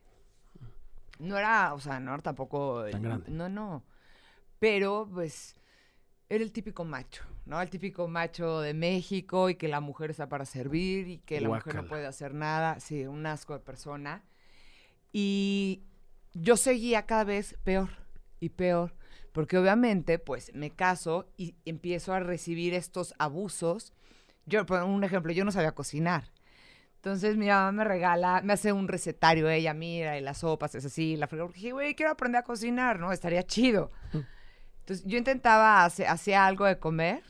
No 1.19 1.37
era, 1.37 1.73
o 1.73 1.79
sea, 1.79 1.99
no 1.99 2.13
era 2.13 2.21
tampoco... 2.21 2.83
Tan 2.91 3.01
grande. 3.01 3.31
No, 3.31 3.49
no. 3.49 3.83
Pero, 4.59 5.07
pues, 5.13 5.55
era 6.29 6.43
el 6.43 6.51
típico 6.51 6.83
macho, 6.83 7.23
¿no? 7.45 7.61
El 7.61 7.69
típico 7.69 8.07
macho 8.07 8.61
de 8.61 8.73
México 8.73 9.49
y 9.49 9.55
que 9.55 9.67
la 9.67 9.79
mujer 9.79 10.11
está 10.11 10.27
para 10.27 10.45
servir 10.45 11.07
y 11.07 11.17
que 11.19 11.39
la 11.41 11.49
mujer 11.49 11.75
no 11.75 11.85
puede 11.87 12.05
hacer 12.05 12.33
nada. 12.33 12.79
Sí, 12.79 13.05
un 13.05 13.25
asco 13.25 13.53
de 13.53 13.59
persona. 13.59 14.23
Y 15.13 15.83
yo 16.33 16.57
seguía 16.57 17.05
cada 17.05 17.23
vez 17.23 17.57
peor 17.63 17.89
y 18.39 18.49
peor, 18.49 18.95
porque 19.31 19.57
obviamente, 19.57 20.19
pues, 20.19 20.53
me 20.53 20.71
caso 20.71 21.31
y 21.37 21.55
empiezo 21.65 22.13
a 22.13 22.19
recibir 22.19 22.73
estos 22.73 23.13
abusos. 23.17 23.93
Yo, 24.45 24.65
por 24.65 24.83
un 24.83 25.03
ejemplo, 25.03 25.31
yo 25.31 25.45
no 25.45 25.51
sabía 25.51 25.73
cocinar. 25.73 26.31
Entonces 26.95 27.37
mi 27.37 27.47
mamá 27.47 27.71
me 27.71 27.83
regala, 27.83 28.41
me 28.43 28.53
hace 28.53 28.73
un 28.73 28.87
recetario 28.87 29.49
ella, 29.49 29.73
mira, 29.73 30.17
y 30.17 30.21
las 30.21 30.39
sopas 30.39 30.75
es 30.75 30.83
así, 30.83 31.15
la 31.15 31.27
fregada. 31.27 31.47
Porque 31.47 31.59
dije, 31.59 31.71
güey, 31.71 31.95
quiero 31.95 32.11
aprender 32.11 32.39
a 32.39 32.43
cocinar, 32.43 32.99
¿no? 32.99 33.13
Estaría 33.13 33.43
chido. 33.43 33.91
Entonces 34.87 35.05
yo 35.05 35.17
intentaba 35.17 35.83
hacer, 35.83 36.07
hacía 36.07 36.45
algo 36.45 36.65
de 36.65 36.79
comer 36.79 37.23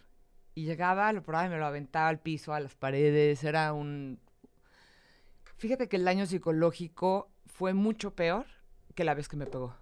y 0.53 0.65
llegaba, 0.65 1.11
lo 1.11 1.23
probaba 1.23 1.47
y 1.47 1.49
me 1.49 1.57
lo 1.57 1.65
aventaba 1.65 2.07
al 2.07 2.19
piso, 2.19 2.53
a 2.53 2.59
las 2.59 2.75
paredes. 2.75 3.43
Era 3.43 3.73
un... 3.73 4.19
Fíjate 5.57 5.89
que 5.89 5.95
el 5.95 6.05
daño 6.05 6.25
psicológico 6.27 7.31
fue 7.47 7.73
mucho 7.73 8.15
peor 8.15 8.45
que 8.93 9.03
la 9.03 9.15
vez 9.15 9.27
que 9.27 9.37
me 9.37 9.47
pegó. 9.47 9.75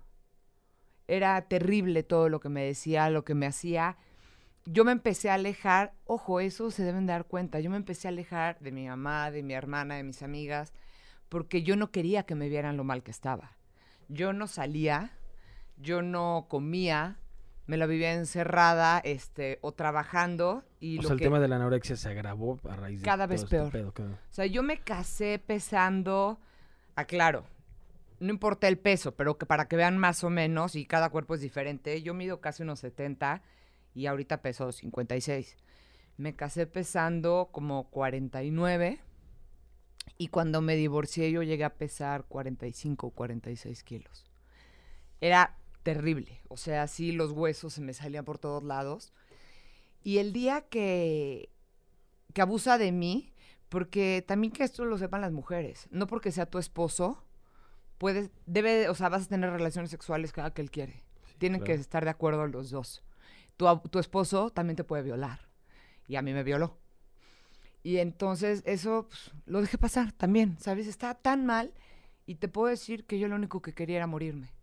Era 1.07 1.41
terrible 1.41 2.03
todo 2.03 2.29
lo 2.29 2.39
que 2.39 2.49
me 2.49 2.63
decía, 2.63 3.09
lo 3.09 3.25
que 3.25 3.35
me 3.35 3.45
hacía 3.45 3.97
yo 4.65 4.83
me 4.83 4.91
empecé 4.91 5.29
a 5.29 5.35
alejar, 5.35 5.93
ojo, 6.05 6.39
eso 6.39 6.71
se 6.71 6.83
deben 6.83 7.05
dar 7.05 7.25
cuenta, 7.25 7.59
yo 7.59 7.69
me 7.69 7.77
empecé 7.77 8.07
a 8.07 8.09
alejar 8.09 8.59
de 8.59 8.71
mi 8.71 8.87
mamá, 8.87 9.29
de 9.29 9.43
mi 9.43 9.53
hermana, 9.53 9.95
de 9.95 10.03
mis 10.03 10.23
amigas, 10.23 10.73
porque 11.29 11.61
yo 11.61 11.75
no 11.75 11.91
quería 11.91 12.23
que 12.23 12.35
me 12.35 12.49
vieran 12.49 12.75
lo 12.75 12.83
mal 12.83 13.03
que 13.03 13.11
estaba. 13.11 13.51
Yo 14.07 14.33
no 14.33 14.47
salía, 14.47 15.11
yo 15.77 16.01
no 16.01 16.47
comía, 16.49 17.19
me 17.67 17.77
la 17.77 17.87
vivía 17.87 18.13
encerrada, 18.13 18.99
este, 18.99 19.59
o 19.61 19.71
trabajando 19.71 20.63
y 20.79 20.99
o 20.99 21.01
lo 21.01 21.07
sea, 21.07 21.13
el 21.13 21.19
que 21.19 21.25
tema 21.25 21.39
de 21.39 21.47
la 21.47 21.55
anorexia 21.55 21.95
se 21.95 22.09
agravó 22.09 22.59
a 22.69 22.75
raíz 22.75 22.99
de 23.01 23.05
Cada 23.05 23.25
todo 23.25 23.29
vez 23.29 23.43
este 23.43 23.57
peor. 23.57 23.71
pedo, 23.71 23.91
claro. 23.91 24.11
o 24.13 24.33
sea, 24.33 24.45
yo 24.45 24.61
me 24.63 24.77
casé 24.79 25.39
pesando, 25.39 26.39
aclaro, 26.95 27.45
no 28.19 28.29
importa 28.29 28.67
el 28.67 28.77
peso, 28.77 29.13
pero 29.15 29.37
que 29.37 29.45
para 29.45 29.67
que 29.67 29.75
vean 29.75 29.97
más 29.97 30.23
o 30.23 30.29
menos, 30.29 30.75
y 30.75 30.85
cada 30.85 31.09
cuerpo 31.09 31.35
es 31.35 31.41
diferente, 31.41 32.01
yo 32.01 32.13
mido 32.13 32.39
casi 32.39 32.63
unos 32.63 32.79
70 32.79 33.41
y 33.93 34.05
ahorita 34.05 34.41
peso 34.41 34.71
56. 34.71 35.57
Me 36.17 36.35
casé 36.35 36.67
pesando 36.67 37.49
como 37.51 37.89
49 37.89 38.99
y 40.17 40.27
cuando 40.27 40.61
me 40.61 40.75
divorcié 40.75 41.31
yo 41.31 41.43
llegué 41.43 41.63
a 41.65 41.73
pesar 41.73 42.25
45 42.25 43.07
o 43.07 43.09
46 43.11 43.83
kilos. 43.83 44.25
Era 45.19 45.57
terrible, 45.85 46.41
o 46.47 46.57
sea, 46.57 46.87
sí 46.87 47.11
los 47.11 47.31
huesos 47.31 47.73
se 47.73 47.81
me 47.81 47.93
salían 47.93 48.25
por 48.25 48.39
todos 48.39 48.63
lados. 48.63 49.13
Y 50.03 50.17
el 50.17 50.33
día 50.33 50.61
que, 50.61 51.51
que 52.33 52.41
abusa 52.41 52.79
de 52.79 52.91
mí, 52.91 53.31
porque 53.69 54.25
también 54.27 54.51
que 54.51 54.63
esto 54.63 54.83
lo 54.83 54.97
sepan 54.97 55.21
las 55.21 55.31
mujeres, 55.31 55.87
no 55.91 56.07
porque 56.07 56.31
sea 56.31 56.47
tu 56.47 56.57
esposo, 56.57 57.23
puedes, 57.99 58.31
debe, 58.47 58.89
o 58.89 58.95
sea, 58.95 59.09
vas 59.09 59.25
a 59.25 59.29
tener 59.29 59.51
relaciones 59.51 59.91
sexuales 59.91 60.33
cada 60.33 60.55
que 60.55 60.63
él 60.63 60.71
quiere. 60.71 61.03
Tienen 61.37 61.61
claro. 61.61 61.75
que 61.75 61.81
estar 61.81 62.03
de 62.03 62.09
acuerdo 62.09 62.47
los 62.47 62.71
dos. 62.71 63.03
Tu, 63.55 63.67
tu 63.91 63.99
esposo 63.99 64.49
también 64.49 64.75
te 64.75 64.83
puede 64.83 65.03
violar. 65.03 65.47
Y 66.07 66.15
a 66.15 66.23
mí 66.23 66.33
me 66.33 66.41
violó. 66.41 66.79
Y 67.83 67.97
entonces 67.97 68.63
eso 68.65 69.05
pues, 69.07 69.31
lo 69.45 69.61
dejé 69.61 69.77
pasar 69.77 70.13
también, 70.13 70.57
¿sabes? 70.59 70.87
Estaba 70.87 71.13
tan 71.13 71.45
mal 71.45 71.75
y 72.25 72.35
te 72.35 72.47
puedo 72.47 72.69
decir 72.69 73.05
que 73.05 73.19
yo 73.19 73.27
lo 73.27 73.35
único 73.35 73.61
que 73.61 73.75
quería 73.75 73.97
era 73.97 74.07
morirme. 74.07 74.54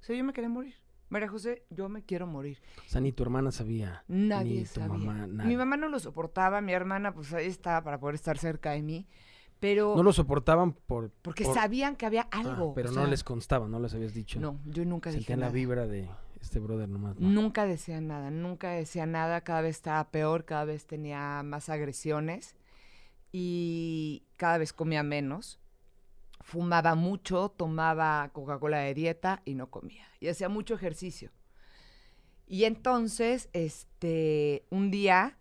O 0.00 0.04
sea, 0.04 0.16
yo 0.16 0.24
me 0.24 0.32
quería 0.32 0.48
morir. 0.48 0.74
María 1.10 1.28
José, 1.28 1.64
yo 1.70 1.88
me 1.88 2.02
quiero 2.02 2.26
morir. 2.26 2.60
O 2.84 2.88
sea, 2.88 3.00
ni 3.00 3.12
tu 3.12 3.22
hermana 3.22 3.50
sabía. 3.50 4.04
Nadie 4.08 4.60
ni 4.60 4.64
tu 4.66 4.74
sabía. 4.80 4.88
mamá, 4.98 5.26
Mi 5.26 5.34
nadie. 5.36 5.56
mamá 5.56 5.76
no 5.78 5.88
lo 5.88 5.98
soportaba, 5.98 6.60
mi 6.60 6.72
hermana 6.72 7.14
pues 7.14 7.32
ahí 7.32 7.46
estaba 7.46 7.82
para 7.82 7.98
poder 7.98 8.14
estar 8.16 8.36
cerca 8.36 8.72
de 8.72 8.82
mí, 8.82 9.06
pero 9.58 9.96
No 9.96 10.02
lo 10.02 10.12
soportaban 10.12 10.72
por... 10.72 11.10
porque 11.22 11.44
por- 11.44 11.54
sabían 11.54 11.96
que 11.96 12.04
había 12.04 12.28
Ah, 12.30 12.40
algo. 12.40 12.74
pero 12.74 12.90
o 12.90 12.92
no 12.92 13.06
les 13.06 13.24
constaba, 13.24 13.66
no 13.68 13.80
les 13.80 13.94
habías 13.94 14.12
dicho. 14.12 14.38
No, 14.38 14.60
yo 14.66 14.84
nunca 14.84 15.08
dije 15.10 15.20
Sentían 15.22 15.40
la 15.40 15.46
nada. 15.46 15.54
vibra 15.54 15.86
de 15.86 16.08
este 16.42 16.58
brother 16.60 16.88
nomás. 16.90 17.18
¿no? 17.18 17.26
Nunca 17.30 17.64
decía 17.64 18.00
nada, 18.02 18.30
nunca 18.30 18.72
decía 18.72 19.06
nada, 19.06 19.40
cada 19.40 19.62
vez 19.62 19.76
estaba 19.76 20.10
peor, 20.10 20.44
cada 20.44 20.66
vez 20.66 20.86
tenía 20.86 21.42
más 21.42 21.70
agresiones 21.70 22.54
y 23.32 24.24
cada 24.36 24.58
vez 24.58 24.72
comía 24.72 25.02
menos. 25.02 25.58
Fumaba 26.48 26.94
mucho, 26.94 27.50
tomaba 27.50 28.30
Coca-Cola 28.32 28.78
de 28.78 28.94
dieta 28.94 29.42
y 29.44 29.54
no 29.54 29.70
comía. 29.70 30.06
Y 30.18 30.28
hacía 30.28 30.48
mucho 30.48 30.72
ejercicio. 30.72 31.30
Y 32.46 32.64
entonces, 32.64 33.50
este, 33.52 34.64
un 34.70 34.90
día, 34.90 35.36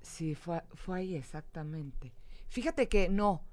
sí, 0.00 0.34
fue, 0.34 0.62
fue 0.72 1.00
ahí 1.00 1.14
exactamente. 1.14 2.14
Fíjate 2.48 2.88
que 2.88 3.10
no, 3.10 3.44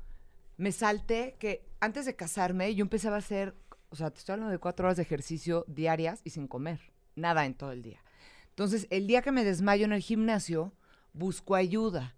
me 0.56 0.72
salté 0.72 1.36
que 1.38 1.68
antes 1.82 2.06
de 2.06 2.16
casarme 2.16 2.74
yo 2.76 2.84
empezaba 2.84 3.18
a 3.18 3.20
hacer, 3.20 3.54
o 3.90 3.98
sea, 3.98 4.10
te 4.10 4.20
estoy 4.20 4.32
hablando 4.32 4.54
de 4.54 4.60
cuatro 4.60 4.86
horas 4.86 4.96
de 4.96 5.04
ejercicio 5.04 5.66
diarias 5.68 6.22
y 6.24 6.30
sin 6.30 6.48
comer, 6.48 6.80
nada 7.18 7.46
en 7.46 7.56
todo 7.56 7.74
el 7.74 7.82
día. 7.82 8.00
Entonces, 8.48 8.88
el 8.90 9.06
día 9.06 9.22
que 9.22 9.34
me 9.34 9.44
desmayo 9.44 9.84
en 9.84 9.92
el 9.92 10.02
gimnasio, 10.02 10.72
busco 11.12 11.56
ayuda. 11.56 12.16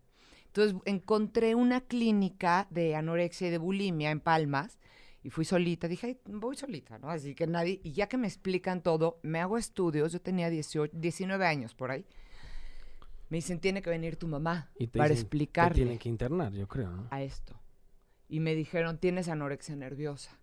Entonces 0.54 0.80
encontré 0.86 1.56
una 1.56 1.82
clínica 1.82 2.68
de 2.70 2.96
anorexia 2.96 3.48
y 3.48 3.52
de 3.52 3.58
bulimia 3.58 4.12
en 4.12 4.20
Palmas 4.20 4.78
y 5.24 5.32
fui 5.32 5.46
solita. 5.46 5.88
Dije, 5.88 6.06
"Ay, 6.08 6.20
voy 6.26 6.56
solita, 6.56 7.00
¿no? 7.00 7.10
Así 7.10 7.34
que 7.34 7.48
nadie, 7.48 7.82
y 7.84 7.94
ya 7.94 8.08
que 8.08 8.18
me 8.18 8.28
explican 8.28 8.84
todo, 8.84 9.20
me 9.24 9.40
hago 9.40 9.58
estudios. 9.58 10.12
Yo 10.14 10.22
tenía 10.22 10.52
18, 10.52 10.94
19 10.96 11.48
años 11.48 11.74
por 11.74 11.90
ahí. 11.90 12.06
Me 13.30 13.38
dicen, 13.38 13.60
tiene 13.60 13.82
que 13.82 13.90
venir 13.90 14.16
tu 14.16 14.28
mamá 14.28 14.70
Y 14.78 14.86
te 14.86 15.00
para 15.00 15.10
dicen, 15.10 15.16
Te 15.16 15.22
explicarle 15.22 15.74
tienen 15.76 15.98
que 15.98 16.10
internar, 16.10 16.54
yo 16.54 16.68
creo, 16.68 16.92
¿no? 16.92 17.08
a 17.10 17.24
esto. 17.24 17.60
Y 18.30 18.40
me 18.40 18.54
dijeron, 18.54 19.00
tienes 19.00 19.30
anorexia 19.30 19.76
nerviosa. 19.76 20.38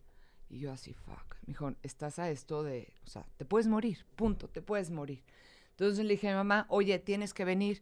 Y 0.48 0.58
yo 0.58 0.72
así, 0.72 0.92
fuck. 0.92 1.36
Me 1.46 1.52
dijo, 1.52 1.72
estás 1.84 2.18
a 2.18 2.30
esto 2.30 2.64
de, 2.64 2.92
o 3.04 3.08
sea, 3.08 3.24
te 3.36 3.44
puedes 3.44 3.68
morir, 3.68 4.06
punto, 4.16 4.48
te 4.48 4.60
puedes 4.60 4.90
morir. 4.90 5.22
Entonces 5.70 6.04
le 6.04 6.14
dije 6.14 6.26
a 6.28 6.32
mi 6.32 6.36
mamá, 6.38 6.66
oye, 6.68 6.98
tienes 6.98 7.32
que 7.32 7.44
venir. 7.44 7.80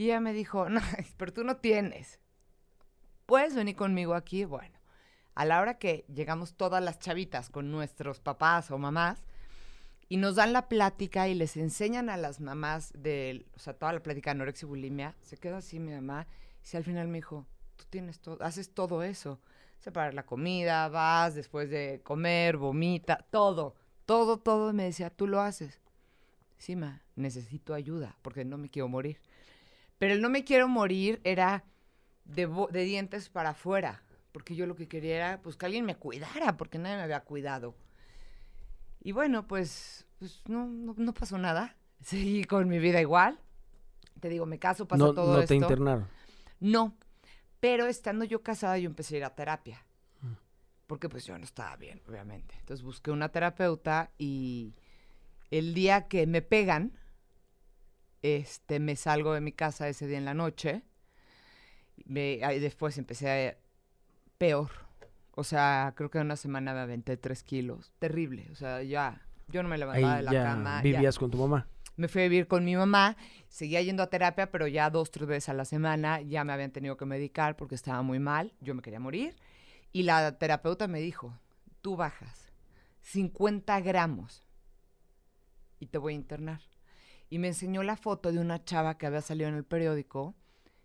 Y 0.00 0.04
ella 0.04 0.20
me 0.20 0.32
dijo, 0.32 0.66
no, 0.70 0.80
pero 1.18 1.30
tú 1.30 1.44
no 1.44 1.58
tienes. 1.58 2.20
¿Puedes 3.26 3.54
venir 3.54 3.76
conmigo 3.76 4.14
aquí? 4.14 4.46
Bueno, 4.46 4.78
a 5.34 5.44
la 5.44 5.60
hora 5.60 5.74
que 5.74 6.06
llegamos 6.08 6.54
todas 6.54 6.82
las 6.82 6.98
chavitas 6.98 7.50
con 7.50 7.70
nuestros 7.70 8.18
papás 8.18 8.70
o 8.70 8.78
mamás, 8.78 9.22
y 10.08 10.16
nos 10.16 10.36
dan 10.36 10.54
la 10.54 10.70
plática 10.70 11.28
y 11.28 11.34
les 11.34 11.58
enseñan 11.58 12.08
a 12.08 12.16
las 12.16 12.40
mamás 12.40 12.94
de, 12.94 13.44
o 13.54 13.58
sea, 13.58 13.74
toda 13.74 13.92
la 13.92 14.02
plática 14.02 14.30
de 14.30 14.36
anorexia 14.36 14.64
y 14.64 14.68
bulimia, 14.70 15.16
se 15.20 15.36
quedó 15.36 15.58
así 15.58 15.78
mi 15.78 15.92
mamá, 15.92 16.26
y 16.64 16.66
si 16.66 16.78
al 16.78 16.84
final 16.84 17.06
me 17.08 17.18
dijo, 17.18 17.46
tú 17.76 17.84
tienes 17.90 18.20
todo, 18.20 18.42
haces 18.42 18.72
todo 18.72 19.02
eso, 19.02 19.38
separar 19.80 20.14
la 20.14 20.24
comida, 20.24 20.88
vas 20.88 21.34
después 21.34 21.68
de 21.68 22.00
comer, 22.02 22.56
vomita, 22.56 23.26
todo, 23.28 23.74
todo, 24.06 24.38
todo, 24.38 24.72
me 24.72 24.84
decía, 24.84 25.10
tú 25.10 25.26
lo 25.26 25.42
haces. 25.42 25.78
Sí, 26.56 26.74
ma, 26.74 27.02
necesito 27.16 27.74
ayuda, 27.74 28.16
porque 28.22 28.46
no 28.46 28.56
me 28.56 28.70
quiero 28.70 28.88
morir. 28.88 29.18
Pero 30.00 30.14
el 30.14 30.22
no 30.22 30.30
me 30.30 30.44
quiero 30.44 30.66
morir 30.66 31.20
era 31.24 31.62
de, 32.24 32.48
dientes 32.72 33.28
para 33.28 33.50
afuera, 33.50 34.02
porque 34.32 34.56
yo 34.56 34.64
lo 34.64 34.74
que 34.74 34.88
quería 34.88 35.16
era, 35.16 35.42
pues, 35.42 35.58
que 35.58 35.66
alguien 35.66 35.84
me 35.84 35.94
cuidara, 35.94 36.56
porque 36.56 36.78
nadie 36.78 36.96
me 36.96 37.02
había 37.02 37.20
cuidado. 37.20 37.74
Y 39.02 39.12
bueno, 39.12 39.46
pues, 39.46 40.06
pues 40.18 40.40
no, 40.48 40.64
no, 40.64 40.94
no 40.96 41.12
pasó 41.12 41.36
nada. 41.36 41.76
Seguí 42.00 42.44
con 42.44 42.66
mi 42.66 42.78
vida 42.78 43.02
igual. 43.02 43.38
Te 44.20 44.30
digo, 44.30 44.46
me 44.46 44.58
caso, 44.58 44.88
pasa 44.88 45.04
No, 45.04 45.12
todo 45.12 45.34
no 45.34 45.40
esto. 45.40 45.48
te 45.48 45.56
internaron. 45.56 46.08
No, 46.60 46.96
pero 47.60 47.84
estando 47.84 48.24
yo 48.24 48.42
casada 48.42 48.78
yo 48.78 48.88
empecé 48.88 49.16
a 49.16 49.18
ir 49.18 49.24
a 49.26 49.34
terapia. 49.34 49.84
Mm. 50.22 50.32
Porque 50.86 51.10
pues 51.10 51.26
yo 51.26 51.36
no 51.36 51.44
estaba 51.44 51.76
bien, 51.76 52.00
obviamente. 52.08 52.54
Entonces 52.60 52.82
busqué 52.82 53.10
una 53.10 53.28
terapeuta 53.28 54.12
y 54.16 54.72
el 55.50 55.74
día 55.74 56.08
que 56.08 56.26
me 56.26 56.40
pegan, 56.40 56.98
este, 58.22 58.80
me 58.80 58.96
salgo 58.96 59.32
de 59.34 59.40
mi 59.40 59.52
casa 59.52 59.88
ese 59.88 60.06
día 60.06 60.18
en 60.18 60.24
la 60.24 60.34
noche. 60.34 60.82
Me, 62.04 62.40
ahí 62.44 62.60
después 62.60 62.96
empecé 62.98 63.48
a... 63.48 63.56
Peor. 64.38 64.70
O 65.32 65.44
sea, 65.44 65.92
creo 65.96 66.10
que 66.10 66.18
en 66.18 66.24
una 66.26 66.36
semana 66.36 66.72
me 66.72 66.80
aventé 66.80 67.16
tres 67.16 67.42
kilos. 67.42 67.92
Terrible. 67.98 68.48
O 68.52 68.54
sea, 68.54 68.82
ya... 68.82 69.22
Yo 69.48 69.62
no 69.62 69.68
me 69.68 69.78
levantaba 69.78 70.12
Ahí 70.12 70.18
de 70.18 70.22
la 70.24 70.32
ya 70.32 70.44
cama. 70.44 70.76
ya. 70.78 70.82
vivías 70.82 71.18
con 71.18 71.30
tu 71.30 71.38
mamá. 71.38 71.66
Me 71.96 72.08
fui 72.08 72.22
a 72.22 72.24
vivir 72.28 72.46
con 72.46 72.64
mi 72.64 72.76
mamá, 72.76 73.16
seguía 73.48 73.82
yendo 73.82 74.02
a 74.02 74.06
terapia, 74.06 74.50
pero 74.50 74.66
ya 74.66 74.88
dos, 74.88 75.10
tres 75.10 75.26
veces 75.26 75.48
a 75.50 75.54
la 75.54 75.66
semana 75.66 76.22
ya 76.22 76.44
me 76.44 76.52
habían 76.54 76.70
tenido 76.70 76.96
que 76.96 77.04
medicar 77.04 77.56
porque 77.56 77.74
estaba 77.74 78.00
muy 78.00 78.18
mal, 78.18 78.54
yo 78.60 78.74
me 78.74 78.80
quería 78.80 79.00
morir. 79.00 79.36
Y 79.92 80.04
la 80.04 80.38
terapeuta 80.38 80.86
me 80.88 81.00
dijo, 81.00 81.36
tú 81.82 81.96
bajas 81.96 82.50
50 83.02 83.80
gramos 83.80 84.46
y 85.78 85.86
te 85.86 85.98
voy 85.98 86.14
a 86.14 86.16
internar. 86.16 86.60
Y 87.30 87.38
me 87.38 87.48
enseñó 87.48 87.82
la 87.82 87.96
foto 87.96 88.32
de 88.32 88.38
una 88.40 88.62
chava 88.64 88.98
que 88.98 89.06
había 89.06 89.20
salido 89.22 89.48
en 89.48 89.54
el 89.54 89.64
periódico, 89.64 90.34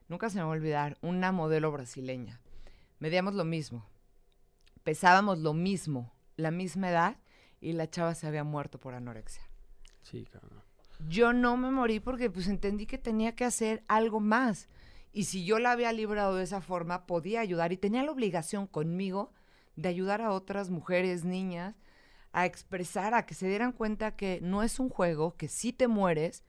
nunca 0.08 0.30
se 0.30 0.38
me 0.38 0.44
va 0.44 0.50
a 0.50 0.52
olvidar, 0.52 0.98
una 1.02 1.32
modelo 1.32 1.72
brasileña. 1.72 2.40
Medíamos 3.00 3.34
lo 3.34 3.44
mismo, 3.44 3.86
pesábamos 4.84 5.40
lo 5.40 5.54
mismo, 5.54 6.14
la 6.38 6.52
misma 6.52 6.90
edad, 6.90 7.18
y 7.60 7.74
la 7.74 7.90
chava 7.90 8.14
se 8.14 8.28
había 8.28 8.44
muerto 8.44 8.80
por 8.80 8.94
anorexia 8.94 9.42
Sí, 10.04 10.26
cabrón. 10.26 10.62
yo 11.10 11.34
no 11.34 11.58
me 11.58 11.72
morí 11.72 12.00
porque 12.00 12.30
pues 12.30 12.48
entendí 12.48 12.86
que 12.86 13.00
tenía 13.00 13.36
que 13.36 13.44
hacer 13.44 13.84
algo 13.88 14.20
más. 14.20 14.70
Y 15.12 15.24
si 15.24 15.46
yo 15.46 15.58
la 15.60 15.72
había 15.72 15.92
librado 15.94 16.36
de 16.36 16.44
esa 16.44 16.62
forma, 16.62 17.08
podía 17.08 17.40
ayudar 17.40 17.72
y 17.72 17.78
tenía 17.78 18.04
la 18.04 18.12
obligación 18.12 18.68
conmigo 18.68 19.32
de 19.76 19.90
ayudar 19.90 20.22
a 20.22 20.32
otras 20.32 20.70
mujeres, 20.70 21.24
niñas, 21.24 21.76
a 22.36 22.46
expresar, 22.46 23.14
a 23.14 23.26
que 23.26 23.34
se 23.34 23.48
dieran 23.48 23.72
cuenta 23.72 24.18
que 24.18 24.40
no 24.42 24.62
es 24.62 24.82
un 24.82 24.90
juego, 24.90 25.38
que 25.38 25.48
sí 25.48 25.72
te 25.72 25.88
mueres 25.88 26.44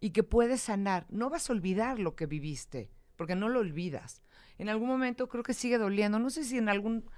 y 0.00 0.10
que 0.10 0.24
puedes 0.24 0.62
sanar. 0.62 1.06
No 1.10 1.30
vas 1.30 1.48
a 1.48 1.52
olvidar 1.52 2.00
lo 2.00 2.16
que 2.16 2.26
viviste, 2.26 2.90
porque 3.14 3.36
no 3.36 3.48
lo 3.48 3.60
olvidas. 3.60 4.20
En 4.58 4.68
algún 4.68 4.88
momento 4.88 5.28
creo 5.28 5.44
que 5.44 5.54
sigue 5.54 5.78
doliendo. 5.78 6.18
No 6.18 6.30
sé 6.30 6.42
si 6.42 6.58
en 6.58 6.68
algún, 6.68 7.08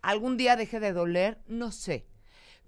algún 0.00 0.38
día 0.38 0.56
deje 0.56 0.80
de 0.80 0.94
doler, 0.94 1.42
no 1.48 1.70
sé. 1.70 2.06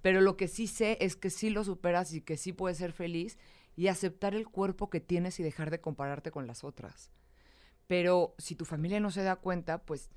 Pero 0.02 0.20
lo 0.20 0.36
que 0.36 0.46
sí 0.46 0.66
sé 0.66 0.98
es 1.00 1.16
que 1.16 1.30
sí 1.30 1.48
lo 1.48 1.64
superas 1.64 2.12
y 2.12 2.20
que 2.20 2.36
sí 2.36 2.52
puedes 2.52 2.76
ser 2.76 2.92
feliz 2.92 3.38
y 3.76 3.86
aceptar 3.88 4.34
el 4.34 4.46
cuerpo 4.46 4.90
que 4.90 5.00
tienes 5.00 5.40
y 5.40 5.42
dejar 5.42 5.70
de 5.70 5.80
compararte 5.80 6.30
con 6.30 6.46
las 6.46 6.64
otras. 6.64 7.10
Pero 7.86 8.34
si 8.36 8.56
tu 8.56 8.66
familia 8.66 9.00
no 9.00 9.10
se 9.10 9.22
da 9.22 9.36
cuenta, 9.36 9.78
pues 9.86 10.10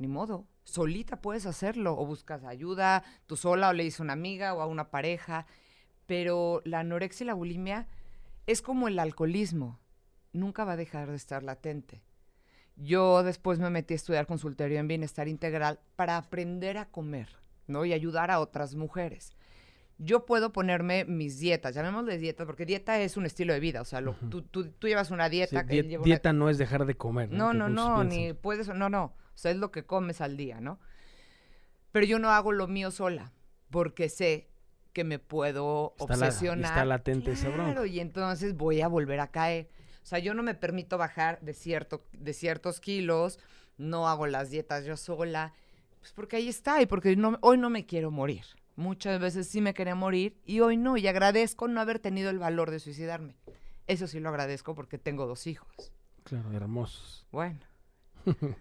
ni 0.00 0.08
modo, 0.08 0.46
solita 0.64 1.20
puedes 1.20 1.44
hacerlo 1.44 1.94
o 1.96 2.06
buscas 2.06 2.42
ayuda, 2.44 3.04
tú 3.26 3.36
sola 3.36 3.68
o 3.68 3.72
le 3.74 3.84
dices 3.84 4.00
a 4.00 4.04
una 4.04 4.14
amiga 4.14 4.54
o 4.54 4.62
a 4.62 4.66
una 4.66 4.90
pareja. 4.90 5.46
Pero 6.06 6.62
la 6.64 6.80
anorexia 6.80 7.24
y 7.24 7.26
la 7.26 7.34
bulimia 7.34 7.86
es 8.46 8.62
como 8.62 8.88
el 8.88 8.98
alcoholismo, 8.98 9.78
nunca 10.32 10.64
va 10.64 10.72
a 10.72 10.76
dejar 10.78 11.10
de 11.10 11.16
estar 11.16 11.42
latente. 11.42 12.02
Yo 12.76 13.22
después 13.22 13.58
me 13.58 13.68
metí 13.68 13.92
a 13.92 13.96
estudiar 13.96 14.26
consultorio 14.26 14.80
en 14.80 14.88
bienestar 14.88 15.28
integral 15.28 15.80
para 15.96 16.16
aprender 16.16 16.78
a 16.78 16.86
comer, 16.86 17.28
¿no? 17.66 17.84
Y 17.84 17.92
ayudar 17.92 18.30
a 18.30 18.40
otras 18.40 18.74
mujeres. 18.74 19.36
Yo 20.02 20.24
puedo 20.24 20.50
ponerme 20.52 21.04
mis 21.04 21.38
dietas, 21.38 21.74
llamémosle 21.74 22.16
dietas, 22.16 22.46
porque 22.46 22.64
dieta 22.64 22.98
es 23.00 23.18
un 23.18 23.26
estilo 23.26 23.52
de 23.52 23.60
vida, 23.60 23.82
o 23.82 23.84
sea, 23.84 24.00
lo- 24.00 24.14
tú, 24.14 24.40
tú- 24.42 24.70
tú 24.70 24.88
llevas 24.88 25.10
una 25.10 25.26
Sí, 25.26 25.32
dieta 25.32 25.66
que 25.66 25.80
una- 25.82 26.04
dieta 26.04 26.32
no 26.32 26.48
es 26.48 26.56
dejar 26.56 26.86
de 26.86 26.94
comer. 26.96 27.30
no, 27.30 27.52
no, 27.52 27.68
no, 27.68 27.96
piensan. 27.96 28.08
ni 28.08 28.32
puedes, 28.32 28.68
no, 28.68 28.88
no. 28.88 29.04
O 29.34 29.38
sea, 29.40 29.50
es 29.50 29.58
lo 29.58 29.70
que 29.70 29.84
comes 29.84 30.20
al 30.22 30.38
día, 30.38 30.60
¿no? 30.60 30.80
Pero 31.92 32.06
yo 32.06 32.18
no 32.18 32.30
hago 32.30 32.52
lo 32.52 32.66
mío 32.66 32.90
sola, 32.90 33.32
porque 33.70 34.08
sé 34.08 34.48
que 34.92 35.04
me 35.04 35.18
puedo 35.18 35.94
Está 35.98 36.16
la- 36.16 36.26
obsesionar. 36.28 36.70
está 36.72 36.84
latente 36.84 37.32
esa 37.32 37.48
bronca. 37.48 37.64
Claro, 37.72 37.86
y 37.86 38.00
entonces 38.00 38.56
voy 38.56 38.80
a 38.80 38.88
volver 38.88 39.20
a 39.20 39.30
caer. 39.30 39.68
O 40.02 40.06
sea, 40.06 40.18
yo 40.18 40.32
no 40.34 40.42
me 40.42 40.54
permito 40.54 40.96
bajar 40.98 41.38
de, 41.42 41.52
cierto, 41.52 42.06
de 42.12 42.32
ciertos 42.32 42.80
kilos, 42.80 43.38
no 43.76 44.08
hago 44.08 44.26
las 44.26 44.50
dietas 44.50 44.84
yo 44.86 44.96
sola, 44.96 45.52
pues 46.00 46.12
porque 46.12 46.36
ahí 46.36 46.48
está, 46.48 46.80
y 46.80 46.86
porque 46.86 47.14
no, 47.16 47.38
hoy 47.42 47.58
no 47.58 47.68
me 47.70 47.84
quiero 47.86 48.10
morir. 48.10 48.44
Muchas 48.80 49.20
veces 49.20 49.46
sí 49.46 49.60
me 49.60 49.74
quería 49.74 49.94
morir 49.94 50.40
y 50.46 50.60
hoy 50.60 50.76
no, 50.78 50.96
y 50.96 51.06
agradezco 51.06 51.68
no 51.68 51.80
haber 51.82 51.98
tenido 51.98 52.30
el 52.30 52.38
valor 52.38 52.70
de 52.70 52.80
suicidarme. 52.80 53.36
Eso 53.86 54.06
sí 54.06 54.20
lo 54.20 54.30
agradezco 54.30 54.74
porque 54.74 54.96
tengo 54.96 55.26
dos 55.26 55.46
hijos. 55.46 55.92
Claro, 56.24 56.50
hermosos. 56.52 57.26
Bueno. 57.30 57.60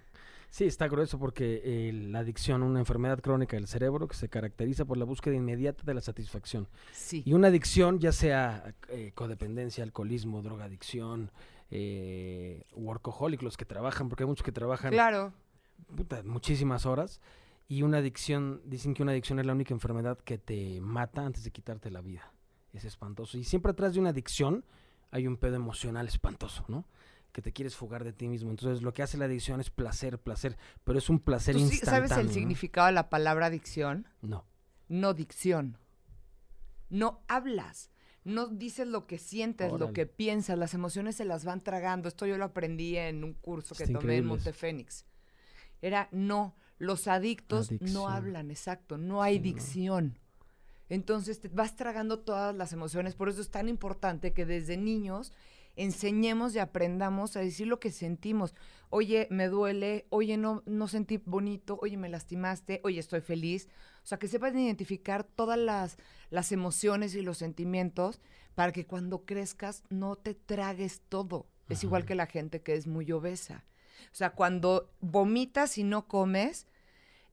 Sí, 0.51 0.65
está 0.65 0.87
grueso 0.87 1.19
porque 1.19 1.61
eh, 1.63 1.91
la 1.93 2.19
adicción, 2.19 2.63
una 2.63 2.79
enfermedad 2.79 3.19
crónica 3.19 3.55
del 3.55 3.67
cerebro 3.67 4.07
que 4.07 4.15
se 4.15 4.29
caracteriza 4.29 4.83
por 4.83 4.97
la 4.97 5.05
búsqueda 5.05 5.35
inmediata 5.35 5.83
de 5.83 5.93
la 5.93 6.01
satisfacción. 6.01 6.67
Sí. 6.91 7.21
Y 7.23 7.33
una 7.33 7.49
adicción, 7.49 7.99
ya 7.99 8.11
sea 8.11 8.73
eh, 8.87 9.11
codependencia, 9.13 9.83
alcoholismo, 9.83 10.41
drogadicción, 10.41 11.29
eh, 11.69 12.63
workaholic, 12.73 13.43
los 13.43 13.57
que 13.57 13.65
trabajan, 13.65 14.09
porque 14.09 14.23
hay 14.23 14.27
muchos 14.27 14.43
que 14.43 14.51
trabajan 14.51 14.91
Claro. 14.91 15.33
puta, 15.95 16.23
muchísimas 16.23 16.87
horas. 16.87 17.21
Y 17.69 17.83
una 17.83 17.99
adicción, 17.99 18.63
dicen 18.65 18.95
que 18.95 19.03
una 19.03 19.11
adicción 19.11 19.39
es 19.39 19.45
la 19.45 19.53
única 19.53 19.75
enfermedad 19.75 20.17
que 20.17 20.39
te 20.39 20.81
mata 20.81 21.23
antes 21.23 21.43
de 21.43 21.51
quitarte 21.51 21.91
la 21.91 22.01
vida. 22.01 22.33
Es 22.73 22.83
espantoso. 22.83 23.37
Y 23.37 23.43
siempre 23.43 23.71
atrás 23.71 23.93
de 23.93 23.99
una 23.99 24.09
adicción 24.09 24.65
hay 25.11 25.27
un 25.27 25.37
pedo 25.37 25.55
emocional 25.55 26.07
espantoso, 26.07 26.65
¿no? 26.67 26.85
Que 27.31 27.43
te 27.43 27.53
quieres 27.53 27.75
fugar 27.75 28.03
de 28.03 28.11
ti 28.11 28.27
mismo. 28.27 28.49
Entonces 28.49 28.81
lo 28.81 28.91
que 28.91 29.03
hace 29.03 29.19
la 29.19 29.25
adicción 29.25 29.61
es 29.61 29.69
placer, 29.69 30.17
placer. 30.17 30.57
Pero 30.83 30.97
es 30.97 31.11
un 31.11 31.19
placer 31.19 31.55
¿Tú 31.55 31.61
instantáneo. 31.61 32.07
sabes 32.07 32.19
el 32.19 32.27
¿no? 32.27 32.33
significado 32.33 32.87
de 32.87 32.93
la 32.93 33.07
palabra 33.07 33.45
adicción? 33.45 34.07
No. 34.21 34.47
No 34.87 35.13
dicción. 35.13 35.77
No 36.89 37.21
hablas. 37.27 37.91
No 38.23 38.47
dices 38.47 38.87
lo 38.87 39.05
que 39.05 39.19
sientes, 39.19 39.71
lo 39.71 39.93
que 39.93 40.07
piensas. 40.07 40.57
Las 40.57 40.73
emociones 40.73 41.15
se 41.15 41.25
las 41.25 41.45
van 41.45 41.63
tragando. 41.63 42.07
Esto 42.09 42.25
yo 42.25 42.35
lo 42.37 42.45
aprendí 42.45 42.97
en 42.97 43.23
un 43.23 43.33
curso 43.33 43.75
que 43.75 43.83
Está 43.83 43.99
tomé 43.99 44.17
en. 44.17 44.25
Montefénix. 44.25 45.05
Era 45.83 46.09
no. 46.11 46.55
Los 46.79 47.07
adictos 47.07 47.67
Adicción. 47.69 47.93
no 47.93 48.09
hablan, 48.09 48.49
exacto. 48.51 48.97
No 48.97 49.21
hay 49.21 49.35
Sí, 49.35 49.39
¿no? 49.39 49.43
dicción. 49.43 50.19
Entonces 50.89 51.39
te 51.39 51.49
vas 51.49 51.75
tragando 51.75 52.19
todas 52.19 52.55
las 52.55 52.73
emociones. 52.73 53.13
Por 53.13 53.29
eso 53.29 53.41
es 53.41 53.51
tan 53.51 53.69
importante 53.69 54.33
que 54.33 54.45
desde 54.45 54.75
niños 54.77 55.31
enseñemos 55.75 56.55
y 56.55 56.59
aprendamos 56.59 57.37
a 57.37 57.41
decir 57.41 57.67
lo 57.67 57.79
que 57.79 57.91
sentimos. 57.91 58.55
Oye, 58.89 59.27
me 59.29 59.47
duele, 59.49 60.07
oye, 60.09 60.35
no, 60.35 60.63
no 60.65 60.87
sentí 60.87 61.17
bonito, 61.23 61.77
oye, 61.81 61.95
me 61.95 62.09
lastimaste, 62.09 62.81
oye, 62.83 62.99
estoy 62.99 63.21
feliz. 63.21 63.69
O 64.03 64.07
sea, 64.07 64.17
que 64.17 64.27
sepan 64.27 64.57
identificar 64.57 65.23
todas 65.23 65.59
las, 65.59 65.97
las 66.31 66.51
emociones 66.51 67.13
y 67.13 67.21
los 67.21 67.37
sentimientos 67.37 68.19
para 68.55 68.71
que 68.71 68.87
cuando 68.87 69.25
crezcas 69.25 69.83
no 69.89 70.15
te 70.15 70.33
tragues 70.33 71.01
todo. 71.07 71.45
Es 71.69 71.83
igual 71.83 72.03
que 72.03 72.15
la 72.15 72.25
gente 72.25 72.61
que 72.63 72.73
es 72.73 72.87
muy 72.87 73.11
obesa. 73.11 73.63
O 74.11 74.15
sea, 74.15 74.31
cuando 74.31 74.89
vomitas 75.01 75.77
y 75.77 75.83
no 75.83 76.07
comes, 76.07 76.67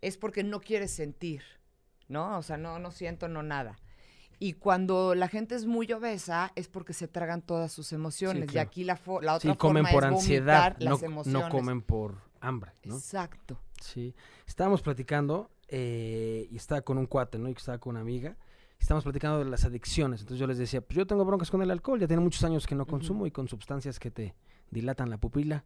es 0.03 0.17
porque 0.17 0.45
no 0.45 0.61
quieres 0.61 0.91
sentir, 0.91 1.43
¿no? 2.09 2.39
O 2.39 2.43
sea, 2.43 2.57
no, 2.57 2.79
no 2.79 2.91
siento, 2.91 3.29
no 3.29 3.43
nada. 3.43 3.79
Y 4.39 4.53
cuando 4.53 5.15
la 5.15 5.29
gente 5.29 5.55
es 5.55 5.65
muy 5.65 5.91
obesa, 5.93 6.53
es 6.57 6.69
porque 6.69 6.93
se 6.93 7.09
tragan 7.09 7.41
todas 7.41 7.73
sus 7.73 7.93
emociones. 7.95 8.45
Y 8.45 8.47
claro. 8.49 8.69
aquí 8.69 8.85
la, 8.85 8.99
fo- 8.99 9.23
la 9.23 9.35
otra 9.35 9.53
Sí, 9.53 9.57
comen 9.57 9.87
forma 9.87 9.93
por 9.93 10.05
es 10.05 10.21
ansiedad, 10.21 10.77
no, 10.79 10.91
las 10.91 11.01
no 11.01 11.07
emociones. 11.07 11.49
comen 11.51 11.81
por 11.81 12.17
hambre, 12.41 12.73
¿no? 12.85 12.97
Exacto. 12.97 13.59
Sí. 13.81 14.15
Estábamos 14.47 14.83
platicando 14.83 15.51
eh, 15.69 16.47
y 16.51 16.57
estaba 16.57 16.83
con 16.83 16.99
un 16.99 17.07
cuate, 17.07 17.39
¿no? 17.39 17.49
Y 17.49 17.53
estaba 17.53 17.79
con 17.79 17.93
una 17.93 18.01
amiga. 18.01 18.37
Estábamos 18.79 19.05
platicando 19.05 19.39
de 19.39 19.47
las 19.47 19.65
adicciones. 19.65 20.21
Entonces 20.21 20.39
yo 20.39 20.47
les 20.47 20.59
decía, 20.59 20.83
pues 20.83 20.99
yo 20.99 21.07
tengo 21.07 21.25
broncas 21.25 21.51
con 21.51 21.63
el 21.63 21.71
alcohol, 21.71 21.99
ya 21.99 22.07
tiene 22.07 22.23
muchos 22.23 22.45
años 22.45 22.67
que 22.67 22.75
no 22.75 22.85
consumo 22.87 23.27
y 23.27 23.31
con 23.31 23.49
sustancias 23.49 23.99
que 23.99 24.11
te 24.11 24.35
dilatan 24.71 25.11
la 25.11 25.19
pupila. 25.19 25.65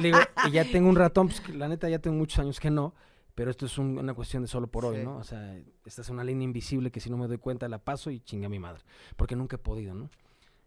Le 0.00 0.08
digo, 0.08 0.18
y 0.48 0.50
ya 0.52 0.64
tengo 0.64 0.88
un 0.88 0.96
ratón, 0.96 1.28
pues 1.28 1.48
la 1.54 1.68
neta 1.68 1.88
ya 1.88 1.98
tengo 1.98 2.16
muchos 2.16 2.38
años 2.38 2.58
que 2.60 2.70
no, 2.70 2.94
pero 3.34 3.50
esto 3.50 3.66
es 3.66 3.78
un- 3.78 3.98
una 3.98 4.14
cuestión 4.14 4.42
de 4.42 4.48
solo 4.48 4.66
por 4.66 4.84
hoy, 4.84 4.98
Sí. 4.98 5.04
¿no? 5.04 5.16
O 5.16 5.24
sea, 5.24 5.56
esta 5.84 6.02
es 6.02 6.08
una 6.10 6.24
línea 6.24 6.44
invisible 6.44 6.90
que 6.90 7.00
si 7.00 7.08
no 7.10 7.16
me 7.16 7.26
doy 7.28 7.38
cuenta 7.38 7.68
la 7.68 7.78
paso 7.78 8.10
y 8.10 8.20
chinga 8.20 8.46
a 8.46 8.50
mi 8.50 8.58
madre, 8.58 8.82
porque 9.16 9.36
nunca 9.36 9.56
he 9.56 9.58
podido, 9.58 9.94
¿no? 9.94 10.10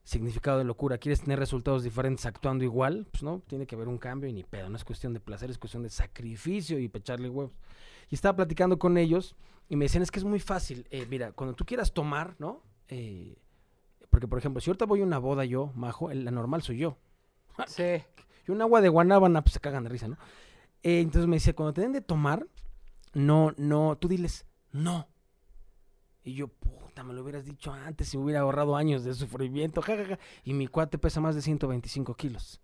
Significado 0.03 0.59
de 0.59 0.63
locura, 0.65 0.99
¿quieres 0.99 1.21
tener 1.21 1.39
resultados 1.39 1.83
diferentes 1.83 2.27
actuando 2.27 2.63
igual? 2.63 3.07
Pues 3.11 3.23
no, 3.23 3.41
tiene 3.47 3.65
que 3.65 3.73
haber 3.75 3.87
un 3.87 3.97
cambio 3.97 4.29
y 4.29 4.33
ni 4.33 4.43
pedo, 4.43 4.69
no 4.69 4.75
es 4.77 4.83
cuestión 4.83 5.13
de 5.13 5.19
placer, 5.19 5.49
es 5.49 5.57
cuestión 5.57 5.81
de 5.81 5.89
sacrificio 5.89 6.77
y 6.77 6.87
pecharle 6.87 7.27
huevos. 7.29 7.53
Y 8.11 8.15
estaba 8.15 8.35
platicando 8.35 8.77
con 8.77 8.97
ellos 8.99 9.35
y 9.67 9.75
me 9.75 9.85
decían, 9.85 10.03
es 10.03 10.11
que 10.11 10.19
es 10.19 10.25
muy 10.25 10.39
fácil, 10.39 10.85
eh, 10.91 11.07
mira, 11.09 11.31
cuando 11.31 11.55
tú 11.55 11.65
quieras 11.65 11.91
tomar, 11.91 12.35
¿no? 12.37 12.61
Eh, 12.87 13.35
porque, 14.11 14.27
por 14.27 14.37
ejemplo, 14.37 14.61
si 14.61 14.69
ahorita 14.69 14.85
voy 14.85 15.01
a 15.01 15.03
una 15.05 15.17
boda 15.17 15.43
yo, 15.43 15.71
majo, 15.75 16.13
la 16.13 16.29
normal 16.29 16.61
soy 16.61 16.77
yo. 16.77 16.97
Sí. 17.67 18.03
Y 18.47 18.51
un 18.51 18.61
agua 18.61 18.81
de 18.81 18.89
guanábana, 18.89 19.41
pues 19.41 19.53
se 19.53 19.59
cagan 19.59 19.83
de 19.83 19.89
risa, 19.89 20.07
¿no? 20.07 20.17
Eh, 20.83 20.99
entonces 21.01 21.27
me 21.27 21.37
decía, 21.37 21.55
cuando 21.55 21.73
te 21.73 21.81
den 21.81 21.93
de 21.93 22.01
tomar, 22.01 22.45
no, 23.13 23.53
no, 23.57 23.97
tú 23.97 24.07
diles, 24.07 24.45
no. 24.71 25.07
Y 26.23 26.33
yo, 26.33 26.47
puta, 26.47 27.03
me 27.03 27.13
lo 27.13 27.23
hubieras 27.23 27.45
dicho 27.45 27.73
antes 27.73 28.13
y 28.13 28.17
me 28.17 28.23
hubiera 28.23 28.41
ahorrado 28.41 28.75
años 28.75 29.03
de 29.03 29.13
sufrimiento, 29.13 29.81
jajaja. 29.81 30.19
Y 30.43 30.53
mi 30.53 30.67
cuate 30.67 30.97
pesa 30.97 31.21
más 31.21 31.35
de 31.35 31.41
125 31.41 32.15
kilos. 32.15 32.61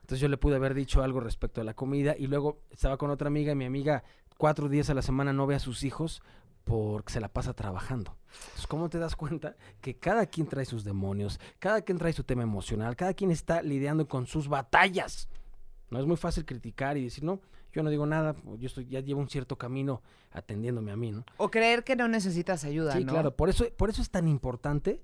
Entonces 0.00 0.20
yo 0.20 0.28
le 0.28 0.36
pude 0.36 0.56
haber 0.56 0.74
dicho 0.74 1.02
algo 1.02 1.20
respecto 1.20 1.60
a 1.60 1.64
la 1.64 1.74
comida 1.74 2.14
y 2.16 2.28
luego 2.28 2.62
estaba 2.70 2.96
con 2.96 3.10
otra 3.10 3.26
amiga 3.26 3.52
y 3.52 3.56
mi 3.56 3.64
amiga 3.64 4.04
cuatro 4.38 4.68
días 4.68 4.88
a 4.88 4.94
la 4.94 5.02
semana 5.02 5.32
no 5.32 5.48
ve 5.48 5.56
a 5.56 5.58
sus 5.58 5.82
hijos 5.82 6.22
porque 6.66 7.12
se 7.12 7.20
la 7.20 7.28
pasa 7.28 7.54
trabajando. 7.54 8.16
Entonces, 8.26 8.66
¿cómo 8.66 8.90
te 8.90 8.98
das 8.98 9.14
cuenta 9.14 9.56
que 9.80 9.96
cada 9.96 10.26
quien 10.26 10.48
trae 10.48 10.64
sus 10.64 10.82
demonios, 10.82 11.38
cada 11.60 11.80
quien 11.82 11.96
trae 11.96 12.12
su 12.12 12.24
tema 12.24 12.42
emocional, 12.42 12.96
cada 12.96 13.14
quien 13.14 13.30
está 13.30 13.62
lidiando 13.62 14.08
con 14.08 14.26
sus 14.26 14.48
batallas? 14.48 15.28
No 15.90 16.00
es 16.00 16.06
muy 16.06 16.16
fácil 16.16 16.44
criticar 16.44 16.96
y 16.96 17.04
decir, 17.04 17.22
no, 17.22 17.40
yo 17.72 17.84
no 17.84 17.88
digo 17.90 18.04
nada, 18.04 18.34
yo 18.58 18.66
estoy, 18.66 18.86
ya 18.88 18.98
llevo 18.98 19.20
un 19.20 19.28
cierto 19.28 19.56
camino 19.56 20.02
atendiéndome 20.32 20.90
a 20.90 20.96
mí, 20.96 21.12
¿no? 21.12 21.24
O 21.36 21.52
creer 21.52 21.84
que 21.84 21.94
no 21.94 22.08
necesitas 22.08 22.64
ayuda, 22.64 22.94
Sí, 22.94 23.04
¿no? 23.04 23.12
claro, 23.12 23.36
por 23.36 23.48
eso, 23.48 23.64
por 23.76 23.88
eso 23.88 24.02
es 24.02 24.10
tan 24.10 24.26
importante 24.26 25.00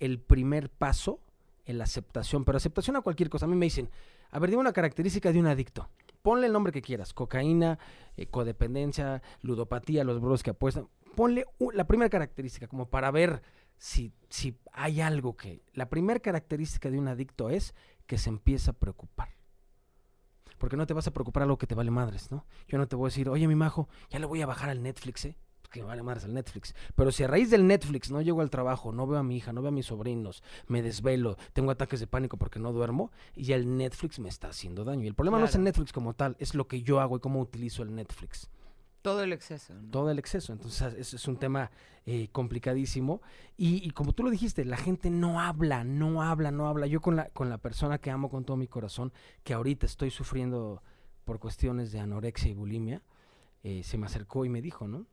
el 0.00 0.18
primer 0.18 0.70
paso 0.70 1.20
en 1.66 1.76
la 1.76 1.84
aceptación, 1.84 2.46
pero 2.46 2.56
aceptación 2.56 2.96
a 2.96 3.02
cualquier 3.02 3.28
cosa. 3.28 3.44
A 3.44 3.48
mí 3.48 3.54
me 3.54 3.66
dicen, 3.66 3.90
a 4.30 4.38
ver, 4.38 4.48
dime 4.48 4.62
una 4.62 4.72
característica 4.72 5.30
de 5.30 5.38
un 5.40 5.46
adicto. 5.46 5.90
Ponle 6.22 6.46
el 6.46 6.52
nombre 6.52 6.72
que 6.72 6.80
quieras, 6.80 7.12
cocaína, 7.12 7.78
eh, 8.16 8.26
codependencia, 8.26 9.22
ludopatía, 9.42 10.04
los 10.04 10.20
bros 10.20 10.42
que 10.42 10.50
apuestan. 10.50 10.88
Ponle 11.14 11.46
la 11.74 11.86
primera 11.86 12.08
característica 12.08 12.66
como 12.66 12.88
para 12.88 13.10
ver 13.10 13.42
si, 13.76 14.12
si 14.28 14.56
hay 14.72 15.00
algo 15.00 15.36
que... 15.36 15.62
La 15.74 15.90
primera 15.90 16.20
característica 16.20 16.90
de 16.90 16.98
un 16.98 17.08
adicto 17.08 17.50
es 17.50 17.74
que 18.06 18.18
se 18.18 18.30
empieza 18.30 18.70
a 18.70 18.74
preocupar. 18.74 19.30
Porque 20.58 20.76
no 20.76 20.86
te 20.86 20.94
vas 20.94 21.08
a 21.08 21.12
preocupar 21.12 21.42
algo 21.42 21.58
que 21.58 21.66
te 21.66 21.74
vale 21.74 21.90
madres, 21.90 22.30
¿no? 22.30 22.46
Yo 22.68 22.78
no 22.78 22.86
te 22.86 22.94
voy 22.94 23.06
a 23.06 23.10
decir, 23.10 23.28
oye, 23.28 23.48
mi 23.48 23.56
majo, 23.56 23.88
ya 24.10 24.20
le 24.20 24.26
voy 24.26 24.40
a 24.42 24.46
bajar 24.46 24.70
al 24.70 24.82
Netflix, 24.82 25.24
¿eh? 25.24 25.36
Que 25.70 25.80
me 25.80 25.86
vale 25.86 26.02
madres 26.02 26.24
al 26.24 26.34
Netflix. 26.34 26.74
Pero 26.94 27.10
si 27.10 27.24
a 27.24 27.26
raíz 27.26 27.50
del 27.50 27.66
Netflix 27.66 28.10
no 28.10 28.20
llego 28.20 28.42
al 28.42 28.50
trabajo, 28.50 28.92
no 28.92 29.06
veo 29.06 29.18
a 29.18 29.22
mi 29.22 29.38
hija, 29.38 29.52
no 29.52 29.62
veo 29.62 29.70
a 29.70 29.72
mis 29.72 29.86
sobrinos, 29.86 30.42
me 30.68 30.82
desvelo, 30.82 31.36
tengo 31.54 31.70
ataques 31.70 31.98
de 31.98 32.06
pánico 32.06 32.36
porque 32.36 32.60
no 32.60 32.72
duermo, 32.72 33.10
y 33.34 33.44
ya 33.44 33.56
el 33.56 33.76
Netflix 33.76 34.20
me 34.20 34.28
está 34.28 34.48
haciendo 34.48 34.84
daño. 34.84 35.02
Y 35.04 35.08
el 35.08 35.14
problema 35.14 35.38
no 35.38 35.46
es 35.46 35.54
el. 35.54 35.64
Netflix 35.64 35.92
como 35.92 36.14
tal, 36.14 36.36
es 36.38 36.54
lo 36.54 36.68
que 36.68 36.82
yo 36.82 37.00
hago 37.00 37.16
y 37.16 37.20
cómo 37.20 37.40
utilizo 37.40 37.82
el 37.82 37.94
Netflix 37.94 38.50
Todo 39.02 39.24
el 39.24 39.32
exceso. 39.32 39.74
todo 39.90 40.10
el 40.10 40.20
exceso. 40.20 40.52
Entonces, 40.52 40.94
ese 40.94 41.16
es 41.16 41.28
un 41.28 41.36
tema 41.36 41.72
eh, 42.06 42.28
complicadísimo. 42.30 43.20
Y, 43.56 43.90
como 43.90 44.12
tú 44.12 44.22
lo 44.22 44.30
dijiste, 44.30 44.64
la 44.64 44.76
gente 44.76 45.10
no 45.10 45.40
habla, 45.40 45.82
no 45.82 46.22
habla, 46.22 46.52
no 46.52 46.68
habla. 46.68 46.86
Yo 46.86 47.00
con 47.00 47.16
la, 47.16 47.28
con 47.30 47.50
la 47.50 47.58
persona 47.58 47.98
que 47.98 48.10
amo 48.12 48.30
con 48.30 48.44
todo 48.44 48.56
mi 48.56 48.68
corazón, 48.68 49.12
que 49.42 49.54
ahorita 49.54 49.86
estoy 49.86 50.10
sufriendo 50.10 50.82
por 51.24 51.40
cuestiones 51.40 51.90
de 51.90 51.98
anorexia 51.98 52.50
y 52.50 52.54
bulimia, 52.54 53.02
eh, 53.64 53.82
se 53.82 53.98
me 53.98 54.06
acercó 54.06 54.44
y 54.44 54.48
me 54.48 54.62
dijo, 54.62 54.86
¿no? 54.86 55.06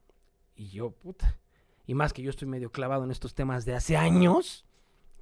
Y 0.55 0.69
yo, 0.69 0.91
puta. 0.91 1.39
Y 1.87 1.95
más 1.95 2.13
que 2.13 2.21
yo 2.21 2.29
estoy 2.29 2.47
medio 2.47 2.71
clavado 2.71 3.03
en 3.03 3.11
estos 3.11 3.33
temas 3.33 3.65
de 3.65 3.73
hace 3.73 3.97
años. 3.97 4.65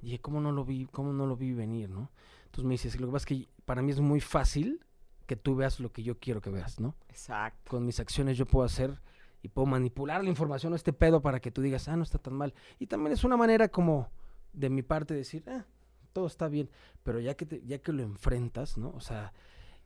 Dije, 0.02 0.20
¿cómo 0.20 0.42
no 0.42 0.52
lo 0.52 0.66
vi, 0.66 0.86
cómo 0.92 1.14
no 1.14 1.26
lo 1.26 1.36
vi 1.36 1.52
venir, 1.52 1.88
no? 1.88 2.10
Entonces 2.44 2.64
me 2.64 2.74
dices, 2.74 3.00
lo 3.00 3.06
que 3.06 3.12
pasa 3.14 3.22
es 3.22 3.26
que 3.26 3.48
para 3.64 3.80
mí 3.80 3.92
es 3.92 4.00
muy 4.00 4.20
fácil 4.20 4.84
que 5.28 5.36
tú 5.36 5.54
veas 5.54 5.78
lo 5.78 5.92
que 5.92 6.02
yo 6.02 6.18
quiero 6.18 6.40
que 6.40 6.50
veas, 6.50 6.80
¿no? 6.80 6.96
Exacto. 7.08 7.70
con 7.70 7.86
mis 7.86 8.00
acciones 8.00 8.36
yo 8.36 8.46
puedo 8.46 8.64
hacer 8.66 9.00
y 9.42 9.48
puedo 9.48 9.66
manipular 9.66 10.24
la 10.24 10.30
información 10.30 10.72
o 10.72 10.76
este 10.76 10.92
pedo 10.92 11.22
para 11.22 11.38
que 11.38 11.52
tú 11.52 11.62
digas, 11.62 11.86
ah, 11.86 11.96
no 11.96 12.02
está 12.02 12.18
tan 12.18 12.34
mal. 12.34 12.52
Y 12.80 12.86
también 12.88 13.12
es 13.12 13.22
una 13.22 13.36
manera 13.36 13.68
como 13.68 14.10
de 14.52 14.70
mi 14.70 14.82
parte 14.82 15.14
decir, 15.14 15.44
ah, 15.48 15.64
todo 16.12 16.26
está 16.26 16.48
bien, 16.48 16.68
pero 17.04 17.20
ya 17.20 17.36
que, 17.36 17.46
te- 17.46 17.62
ya 17.64 17.78
que 17.78 17.92
lo 17.92 18.02
enfrentas, 18.02 18.76
¿no? 18.78 18.90
O 18.90 19.00
sea, 19.00 19.32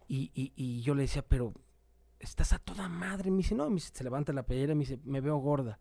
y, 0.09 0.31
y, 0.33 0.53
y 0.57 0.81
yo 0.83 0.95
le 0.95 1.03
decía, 1.03 1.23
pero 1.27 1.53
estás 2.21 2.53
a 2.53 2.59
toda 2.59 2.89
madre. 2.89 3.31
Me 3.31 3.39
dice, 3.39 3.55
no, 3.55 3.69
me 3.69 3.75
dice, 3.75 3.91
se 3.93 4.05
levanta 4.05 4.33
la 4.33 4.45
playera 4.45 4.73
y 4.73 4.77
me 4.77 4.81
dice, 4.85 4.99
me 5.05 5.21
veo 5.21 5.37
gorda. 5.39 5.79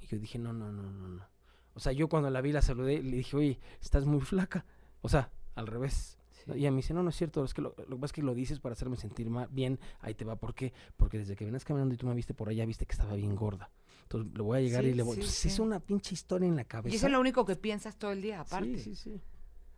Y 0.00 0.06
yo 0.06 0.18
dije, 0.18 0.38
no, 0.38 0.52
no, 0.52 0.70
no, 0.70 0.82
no, 0.92 1.08
no. 1.08 1.26
O 1.72 1.80
sea, 1.80 1.92
yo 1.92 2.08
cuando 2.08 2.28
la 2.30 2.40
vi 2.42 2.52
la 2.52 2.62
saludé 2.62 3.02
le 3.02 3.16
dije, 3.16 3.36
oye, 3.36 3.58
estás 3.80 4.04
muy 4.04 4.20
flaca. 4.20 4.64
O 5.00 5.08
sea, 5.08 5.30
al 5.54 5.66
revés. 5.66 6.18
Y 6.48 6.58
ella 6.58 6.70
me 6.70 6.78
dice, 6.78 6.92
no, 6.94 7.02
no 7.02 7.10
es 7.10 7.16
cierto, 7.16 7.44
es 7.44 7.54
que 7.54 7.62
lo, 7.62 7.74
lo 7.78 7.96
que 7.96 8.00
pasa 8.00 8.06
es 8.06 8.12
que 8.12 8.22
lo 8.22 8.34
dices 8.34 8.60
para 8.60 8.74
hacerme 8.74 8.96
sentir 8.96 9.30
ma- 9.30 9.46
bien, 9.50 9.78
ahí 10.00 10.14
te 10.14 10.24
va, 10.24 10.36
¿por 10.36 10.54
qué? 10.54 10.72
Porque 10.96 11.18
desde 11.18 11.36
que 11.36 11.44
venías 11.44 11.64
caminando 11.64 11.94
y 11.94 11.96
tú 11.98 12.06
me 12.06 12.14
viste 12.14 12.34
por 12.34 12.48
allá, 12.48 12.66
viste 12.66 12.84
que 12.86 12.92
estaba 12.92 13.14
bien 13.14 13.34
gorda. 13.34 13.70
Entonces 14.02 14.32
le 14.34 14.42
voy 14.42 14.58
a 14.58 14.60
llegar 14.60 14.82
Sí, 14.84 14.90
y 14.90 14.94
le 14.94 15.02
voy... 15.02 15.16
sí, 15.16 15.22
sí. 15.22 15.48
es 15.48 15.58
una 15.58 15.80
pinche 15.80 16.14
historia 16.14 16.46
en 16.46 16.56
la 16.56 16.64
cabeza. 16.64 16.92
Y 16.92 16.96
eso 16.96 17.06
es 17.06 17.12
lo 17.12 17.20
único 17.20 17.44
que 17.46 17.56
piensas 17.56 17.96
todo 17.96 18.12
el 18.12 18.20
día, 18.20 18.40
aparte. 18.42 18.78
Sí, 18.78 18.94
sí, 18.94 18.96
sí. 18.96 19.20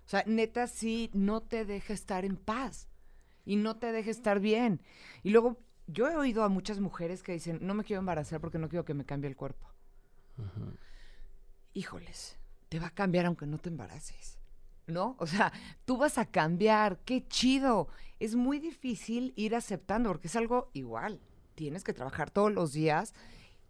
O 0.05 0.09
sea, 0.09 0.25
neta, 0.27 0.67
sí, 0.67 1.11
no 1.15 1.43
te 1.43 1.65
deja 1.65 1.93
estar 1.93 2.25
en 2.25 2.37
paz 2.37 2.89
y 3.45 3.57
no 3.57 3.77
te 3.77 3.93
deja 3.93 4.11
estar 4.11 4.41
bien. 4.41 4.81
Y 5.23 5.31
luego, 5.31 5.59
yo 5.87 6.09
he 6.09 6.17
oído 6.17 6.43
a 6.43 6.49
muchas 6.49 6.81
mujeres 6.81 7.23
que 7.23 7.33
dicen, 7.33 7.59
no 7.63 7.75
me 7.75 7.85
quiero 7.85 8.01
embarazar 8.01 8.41
porque 8.41 8.59
no 8.59 8.69
quiero 8.69 8.85
que 8.85 8.95
me 8.95 9.05
cambie 9.05 9.29
el 9.31 9.37
cuerpo. 9.37 9.69
Híjoles, 11.75 12.39
te 12.69 12.81
va 12.81 12.89
a 12.89 12.95
cambiar 12.95 13.27
aunque 13.27 13.47
no 13.47 13.59
te 13.59 13.69
embaraces. 13.69 14.36
¿No? 14.87 15.17
O 15.19 15.27
sea, 15.27 15.53
tú 15.85 15.97
vas 15.97 16.17
a 16.19 16.27
cambiar, 16.27 16.99
qué 17.05 17.27
chido. 17.27 17.89
Es 18.21 18.35
muy 18.37 18.59
difícil 18.59 19.33
ir 19.37 19.55
aceptando 19.57 20.11
porque 20.11 20.29
es 20.29 20.37
algo 20.37 20.71
igual. 20.73 21.21
Tienes 21.55 21.83
que 21.83 21.93
trabajar 21.93 22.31
todos 22.31 22.53
los 22.53 22.73
días 22.73 23.15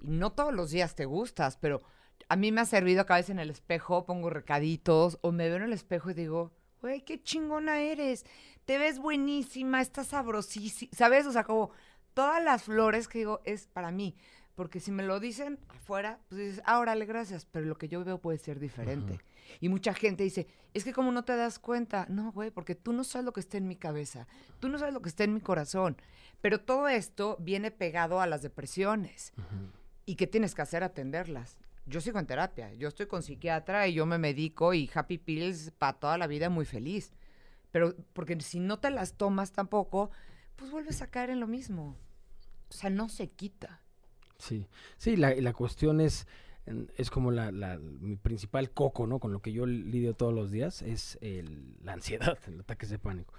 y 0.01 0.11
no 0.11 0.33
todos 0.33 0.53
los 0.53 0.71
días 0.71 0.95
te 0.95 1.07
gustas, 1.07 1.57
pero 1.57 1.83
a 2.29 2.37
mí 2.37 2.53
me 2.53 2.61
ha 2.61 2.67
servido 2.67 3.07
que 3.07 3.13
a 3.13 3.17
veces 3.17 3.31
en 3.31 3.39
el 3.39 3.51
espejo 3.51 4.05
pongo 4.05 4.31
recaditos 4.31 5.19
o 5.23 5.33
me 5.33 5.49
veo 5.49 5.57
en 5.57 5.63
el 5.63 5.73
espejo 5.73 6.11
y 6.11 6.15
digo, 6.15 6.53
güey, 6.81 7.03
qué 7.03 7.23
chingona 7.23 7.81
eres, 7.81 8.27
te 8.65 8.79
ves 8.79 8.99
buenísima, 8.99 9.81
estás 9.81 10.09
sabrosísima, 10.09 10.91
¿sabes? 10.95 11.27
O 11.27 11.33
sea, 11.33 11.45
como 11.45 11.71
todas 12.15 12.43
las 12.43 12.65
flores 12.65 13.09
que 13.09 13.19
digo 13.19 13.41
es 13.45 13.69
para 13.69 13.91
mí, 13.91 14.17
porque 14.57 14.81
si 14.81 14.91
me 14.91 15.03
lo 15.03 15.21
dicen 15.21 15.61
afuera, 15.69 16.19
pues 16.29 16.41
dices, 16.41 16.63
ah, 16.65 16.81
órale, 16.81 17.05
gracias, 17.05 17.45
pero 17.45 17.67
lo 17.67 17.77
que 17.77 17.89
yo 17.89 18.03
veo 18.03 18.19
puede 18.19 18.39
ser 18.39 18.59
diferente. 18.59 19.21
Y 19.61 19.69
mucha 19.69 19.95
gente 19.95 20.25
dice, 20.25 20.49
es 20.75 20.83
que 20.83 20.95
como 20.95 21.13
no 21.13 21.25
te 21.25 21.37
das 21.37 21.59
cuenta, 21.59 22.07
no, 22.09 22.33
güey, 22.33 22.51
porque 22.51 22.75
tú 22.75 22.93
no 22.93 23.05
sabes 23.05 23.27
lo 23.27 23.33
que 23.33 23.41
está 23.41 23.59
en 23.59 23.69
mi 23.69 23.77
cabeza, 23.77 24.27
tú 24.59 24.71
no 24.71 24.79
sabes 24.79 24.95
lo 24.95 25.03
que 25.03 25.11
está 25.11 25.25
en 25.25 25.35
mi 25.35 25.43
corazón, 25.43 25.99
pero 26.41 26.59
todo 26.59 26.89
esto 26.89 27.37
viene 27.39 27.71
pegado 27.71 28.21
a 28.21 28.27
las 28.27 28.43
depresiones. 28.43 29.35
¿Y 30.07 30.17
qué 30.17 30.27
tienes 30.27 30.55
que 30.55 30.63
hacer? 30.63 30.83
Atenderlas. 30.83 31.59
Yo 31.85 32.01
sigo 32.01 32.19
en 32.19 32.27
terapia, 32.27 32.73
yo 32.73 32.89
estoy 32.89 33.07
con 33.07 33.23
psiquiatra 33.23 33.87
y 33.87 33.95
yo 33.95 34.07
me 34.07 34.19
medico 34.19 34.73
y 34.73 34.91
happy 34.93 35.19
pills 35.19 35.71
para 35.71 35.99
toda 35.99 36.19
la 36.19 36.27
vida 36.27 36.49
muy 36.49 36.65
feliz. 36.65 37.13
Pero 37.73 37.95
porque 38.15 38.41
si 38.41 38.59
no 38.59 38.79
te 38.79 38.91
las 38.91 39.15
tomas 39.15 39.53
tampoco, 39.53 40.11
pues 40.57 40.71
vuelves 40.71 41.03
a 41.03 41.09
caer 41.09 41.29
en 41.31 41.41
lo 41.41 41.47
mismo. 41.47 41.95
O 42.71 42.73
sea, 42.73 42.91
no 42.91 43.09
se 43.09 43.29
quita. 43.29 43.83
Sí, 44.39 44.67
sí, 44.99 45.17
la, 45.17 45.35
la 45.35 45.53
cuestión 45.53 46.01
es, 46.01 46.27
es 46.97 47.11
como 47.11 47.31
la, 47.31 47.51
la- 47.53 47.79
mi 47.79 48.17
principal 48.17 48.71
coco, 48.71 49.07
¿no? 49.07 49.19
Con 49.19 49.33
lo 49.33 49.41
que 49.41 49.53
yo 49.53 49.67
lidio 49.67 50.15
todos 50.15 50.35
los 50.35 50.51
días, 50.51 50.83
es 50.83 51.19
el- 51.21 51.75
la 51.83 51.93
ansiedad, 51.95 52.39
el 52.47 52.61
ataque 52.61 52.87
de 52.87 52.99
pánico. 52.99 53.33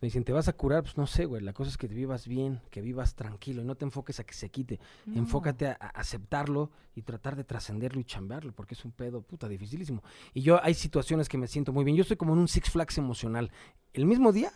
Me 0.00 0.06
dicen, 0.08 0.24
¿te 0.24 0.32
vas 0.32 0.48
a 0.48 0.52
curar? 0.52 0.82
Pues 0.82 0.98
no 0.98 1.06
sé, 1.06 1.24
güey, 1.24 1.40
la 1.42 1.54
cosa 1.54 1.70
es 1.70 1.78
que 1.78 1.88
te 1.88 1.94
vivas 1.94 2.26
bien, 2.28 2.60
que 2.70 2.82
vivas 2.82 3.14
tranquilo 3.14 3.62
y 3.62 3.64
no 3.64 3.74
te 3.74 3.86
enfoques 3.86 4.20
a 4.20 4.24
que 4.24 4.34
se 4.34 4.50
quite. 4.50 4.78
No. 5.06 5.18
Enfócate 5.20 5.68
a, 5.68 5.78
a 5.80 5.88
aceptarlo 6.00 6.70
y 6.94 7.02
tratar 7.02 7.36
de 7.36 7.44
trascenderlo 7.44 8.00
y 8.00 8.04
chambearlo, 8.04 8.52
porque 8.52 8.74
es 8.74 8.84
un 8.84 8.90
pedo 8.92 9.22
puta 9.22 9.48
dificilísimo. 9.48 10.02
Y 10.34 10.42
yo 10.42 10.62
hay 10.62 10.74
situaciones 10.74 11.28
que 11.30 11.38
me 11.38 11.46
siento 11.46 11.72
muy 11.72 11.84
bien. 11.84 11.96
Yo 11.96 12.02
estoy 12.02 12.18
como 12.18 12.34
en 12.34 12.40
un 12.40 12.48
Six 12.48 12.68
Flags 12.70 12.98
emocional. 12.98 13.50
El 13.94 14.04
mismo 14.04 14.32
día 14.32 14.52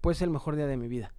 puede 0.00 0.14
ser 0.14 0.26
el 0.26 0.32
mejor 0.32 0.54
día 0.54 0.66
de 0.66 0.76
mi 0.76 0.86
vida. 0.86 1.12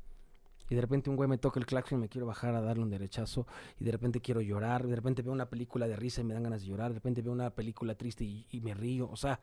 Y 0.70 0.76
de 0.76 0.82
repente 0.82 1.10
un 1.10 1.16
güey 1.16 1.30
me 1.30 1.38
toca 1.38 1.60
el 1.60 1.66
claxon 1.66 2.00
y 2.00 2.02
me 2.02 2.10
quiero 2.10 2.26
bajar 2.28 2.56
a 2.56 2.62
darle 2.62 2.84
un 2.84 2.90
derechazo. 2.90 3.46
Y 3.80 3.84
de 3.84 3.92
repente 3.92 4.22
quiero 4.22 4.42
llorar. 4.42 4.88
De 4.88 4.96
repente 4.96 5.22
veo 5.22 5.34
una 5.34 5.50
película 5.50 5.88
de 5.88 5.96
risa 5.96 6.22
y 6.22 6.24
me 6.24 6.34
dan 6.34 6.44
ganas 6.44 6.62
de 6.62 6.68
llorar. 6.68 6.90
De 6.90 6.96
repente 6.96 7.22
veo 7.22 7.34
una 7.34 7.50
película 7.50 7.96
triste 7.96 8.24
y, 8.24 8.46
y 8.50 8.62
me 8.62 8.74
río. 8.74 9.10
O 9.10 9.16
sea, 9.16 9.40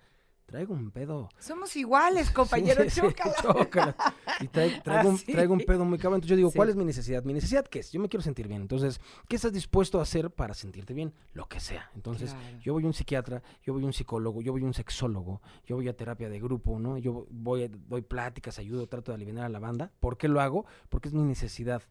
traigo 0.50 0.74
un 0.74 0.90
pedo. 0.90 1.28
Somos 1.38 1.76
iguales, 1.76 2.30
compañero, 2.32 2.82
Sí, 2.90 3.00
chócala. 3.00 3.34
chócala. 3.40 3.96
Y 4.40 4.48
traigo, 4.48 5.08
un, 5.08 5.14
Así. 5.14 5.32
traigo 5.32 5.52
un 5.54 5.60
pedo 5.60 5.84
muy 5.84 5.96
cabrón. 5.98 6.16
Entonces 6.16 6.30
yo 6.30 6.36
digo, 6.36 6.50
Sí. 6.50 6.56
¿cuál 6.56 6.70
es 6.70 6.76
mi 6.76 6.84
necesidad? 6.84 7.22
¿Mi 7.22 7.32
necesidad 7.32 7.64
qué 7.66 7.78
es? 7.78 7.92
Yo 7.92 8.00
me 8.00 8.08
quiero 8.08 8.22
sentir 8.22 8.48
bien. 8.48 8.60
Entonces, 8.62 9.00
¿qué 9.28 9.36
estás 9.36 9.52
dispuesto 9.52 10.00
a 10.00 10.02
hacer 10.02 10.30
para 10.30 10.54
sentirte 10.54 10.92
bien? 10.92 11.14
Lo 11.32 11.46
que 11.48 11.60
sea. 11.60 11.90
Entonces, 11.94 12.32
Claro. 12.34 12.58
yo 12.60 12.72
voy 12.72 12.82
a 12.82 12.86
un 12.86 12.94
psiquiatra, 12.94 13.42
yo 13.62 13.72
voy 13.72 13.82
a 13.84 13.86
un 13.86 13.92
psicólogo, 13.92 14.42
yo 14.42 14.50
voy 14.52 14.62
a 14.62 14.66
un 14.66 14.74
sexólogo, 14.74 15.40
yo 15.66 15.76
voy 15.76 15.86
a 15.88 15.96
terapia 15.96 16.28
de 16.28 16.40
grupo, 16.40 16.78
¿no? 16.80 16.98
Yo 16.98 17.26
voy, 17.30 17.68
doy 17.88 18.02
pláticas, 18.02 18.58
ayudo, 18.58 18.86
trato 18.88 19.12
de 19.12 19.16
aliviar 19.16 19.44
a 19.44 19.48
la 19.48 19.58
banda. 19.60 19.92
¿Por 20.00 20.18
qué 20.18 20.26
lo 20.28 20.40
hago? 20.40 20.66
Porque 20.88 21.08
es 21.08 21.14
mi 21.14 21.22
necesidad 21.22 21.82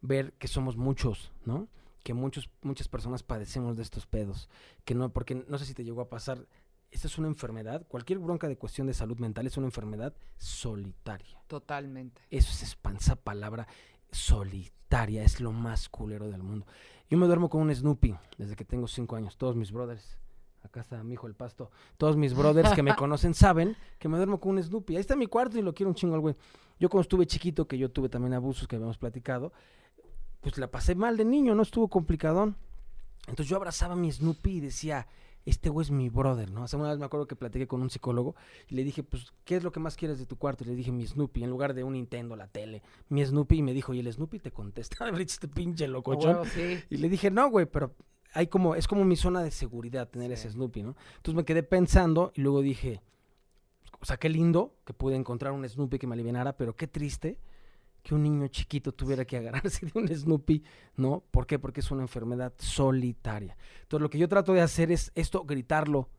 ver 0.00 0.34
que 0.34 0.46
somos 0.48 0.76
muchos, 0.76 1.32
¿no? 1.44 1.66
Que 2.02 2.12
muchos, 2.12 2.50
muchas 2.60 2.86
personas 2.88 3.22
padecemos 3.22 3.76
de 3.78 3.82
estos 3.82 4.06
pedos. 4.06 4.50
Que 4.84 4.94
no, 4.94 5.10
porque 5.10 5.34
no 5.48 5.56
sé 5.56 5.64
si 5.64 5.72
te 5.72 5.82
llegó 5.84 6.02
a 6.02 6.10
pasar. 6.10 6.46
Esta 6.94 7.08
es 7.08 7.18
una 7.18 7.26
enfermedad, 7.26 7.84
cualquier 7.88 8.20
bronca 8.20 8.46
de 8.46 8.56
cuestión 8.56 8.86
de 8.86 8.94
salud 8.94 9.18
mental 9.18 9.46
es 9.48 9.56
una 9.56 9.66
enfermedad 9.66 10.14
solitaria. 10.38 11.42
Totalmente. 11.48 12.22
Eso 12.30 12.52
es 12.52 12.62
espan- 12.62 12.98
esa 12.98 13.16
palabra 13.16 13.66
solitaria, 14.12 15.24
es 15.24 15.40
lo 15.40 15.50
más 15.50 15.88
culero 15.88 16.28
del 16.30 16.44
mundo. 16.44 16.66
Yo 17.10 17.18
me 17.18 17.26
duermo 17.26 17.50
con 17.50 17.62
un 17.62 17.74
Snoopy 17.74 18.14
desde 18.38 18.54
que 18.54 18.64
tengo 18.64 18.86
cinco 18.86 19.16
años. 19.16 19.36
Todos 19.36 19.56
mis 19.56 19.72
brothers, 19.72 20.18
acá 20.62 20.80
está 20.82 21.02
mi 21.02 21.14
hijo 21.14 21.26
el 21.26 21.34
pasto, 21.34 21.72
todos 21.98 22.16
mis 22.16 22.32
brothers 22.32 22.72
que 22.74 22.82
me 22.84 22.94
conocen 22.96 23.34
saben 23.34 23.76
que 23.98 24.08
me 24.08 24.16
duermo 24.16 24.38
con 24.38 24.52
un 24.56 24.62
Snoopy. 24.62 24.94
Ahí 24.94 25.00
está 25.00 25.16
mi 25.16 25.26
cuarto 25.26 25.58
y 25.58 25.62
lo 25.62 25.74
quiero 25.74 25.90
un 25.90 25.96
chingo 25.96 26.14
al 26.14 26.20
güey. 26.20 26.36
Yo 26.78 26.88
cuando 26.88 27.02
estuve 27.02 27.26
chiquito, 27.26 27.66
que 27.66 27.76
yo 27.76 27.90
tuve 27.90 28.08
también 28.08 28.34
abusos 28.34 28.68
que 28.68 28.76
habíamos 28.76 28.98
platicado, 28.98 29.52
pues 30.40 30.56
la 30.58 30.70
pasé 30.70 30.94
mal 30.94 31.16
de 31.16 31.24
niño, 31.24 31.56
no 31.56 31.62
estuvo 31.62 31.88
complicadón. 31.88 32.56
Entonces 33.26 33.48
yo 33.48 33.56
abrazaba 33.56 33.94
a 33.94 33.96
mi 33.96 34.12
Snoopy 34.12 34.58
y 34.58 34.60
decía, 34.60 35.08
este 35.44 35.68
güey 35.68 35.84
es 35.84 35.90
mi 35.90 36.08
brother, 36.08 36.50
¿no? 36.50 36.64
Hace 36.64 36.76
una 36.76 36.90
vez 36.90 36.98
me 36.98 37.04
acuerdo 37.04 37.26
que 37.26 37.36
platiqué 37.36 37.66
con 37.66 37.82
un 37.82 37.90
psicólogo 37.90 38.34
y 38.68 38.74
le 38.74 38.84
dije, 38.84 39.02
pues, 39.02 39.32
¿qué 39.44 39.56
es 39.56 39.62
lo 39.62 39.72
que 39.72 39.80
más 39.80 39.96
quieres 39.96 40.18
de 40.18 40.26
tu 40.26 40.36
cuarto? 40.36 40.64
Y 40.64 40.68
le 40.68 40.74
dije, 40.74 40.90
mi 40.90 41.06
Snoopy, 41.06 41.44
en 41.44 41.50
lugar 41.50 41.74
de 41.74 41.84
un 41.84 41.92
Nintendo, 41.94 42.36
la 42.36 42.46
tele, 42.46 42.82
mi 43.08 43.24
Snoopy, 43.24 43.58
y 43.58 43.62
me 43.62 43.72
dijo, 43.72 43.92
y 43.92 44.00
el 44.00 44.12
Snoopy 44.12 44.38
te 44.38 44.50
contesta, 44.50 45.08
este 45.18 45.48
pinche 45.48 45.86
locochón. 45.88 46.36
huevo, 46.36 46.44
sí. 46.46 46.80
Y 46.88 46.96
le 46.96 47.08
dije, 47.08 47.30
no, 47.30 47.50
güey, 47.50 47.66
pero 47.66 47.94
hay 48.32 48.46
como, 48.46 48.74
es 48.74 48.88
como 48.88 49.04
mi 49.04 49.16
zona 49.16 49.42
de 49.42 49.50
seguridad 49.50 50.08
tener 50.08 50.32
ese 50.32 50.50
Snoopy, 50.50 50.82
¿no? 50.82 50.96
Entonces 51.16 51.34
me 51.34 51.44
quedé 51.44 51.62
pensando 51.62 52.32
y 52.34 52.40
luego 52.40 52.62
dije, 52.62 53.02
o 54.00 54.04
sea, 54.06 54.16
qué 54.16 54.28
lindo 54.28 54.74
que 54.84 54.92
pude 54.92 55.16
encontrar 55.16 55.52
un 55.52 55.68
Snoopy 55.68 55.98
que 55.98 56.06
me 56.06 56.14
alivianara, 56.14 56.56
pero 56.56 56.74
qué 56.74 56.86
triste 56.86 57.38
que 58.04 58.14
un 58.14 58.22
niño 58.22 58.46
chiquito 58.48 58.92
tuviera 58.92 59.24
que 59.24 59.38
agarrarse 59.38 59.86
de 59.86 59.92
un 59.98 60.06
Snoopy, 60.06 60.62
¿no? 60.96 61.24
¿Por 61.30 61.46
qué? 61.46 61.58
Porque 61.58 61.80
es 61.80 61.90
una 61.90 62.02
enfermedad 62.02 62.52
solitaria. 62.58 63.56
Entonces 63.80 64.02
lo 64.02 64.10
que 64.10 64.18
yo 64.18 64.28
trato 64.28 64.52
de 64.52 64.60
hacer 64.60 64.92
es 64.92 65.10
esto, 65.14 65.44
gritarlo. 65.44 66.10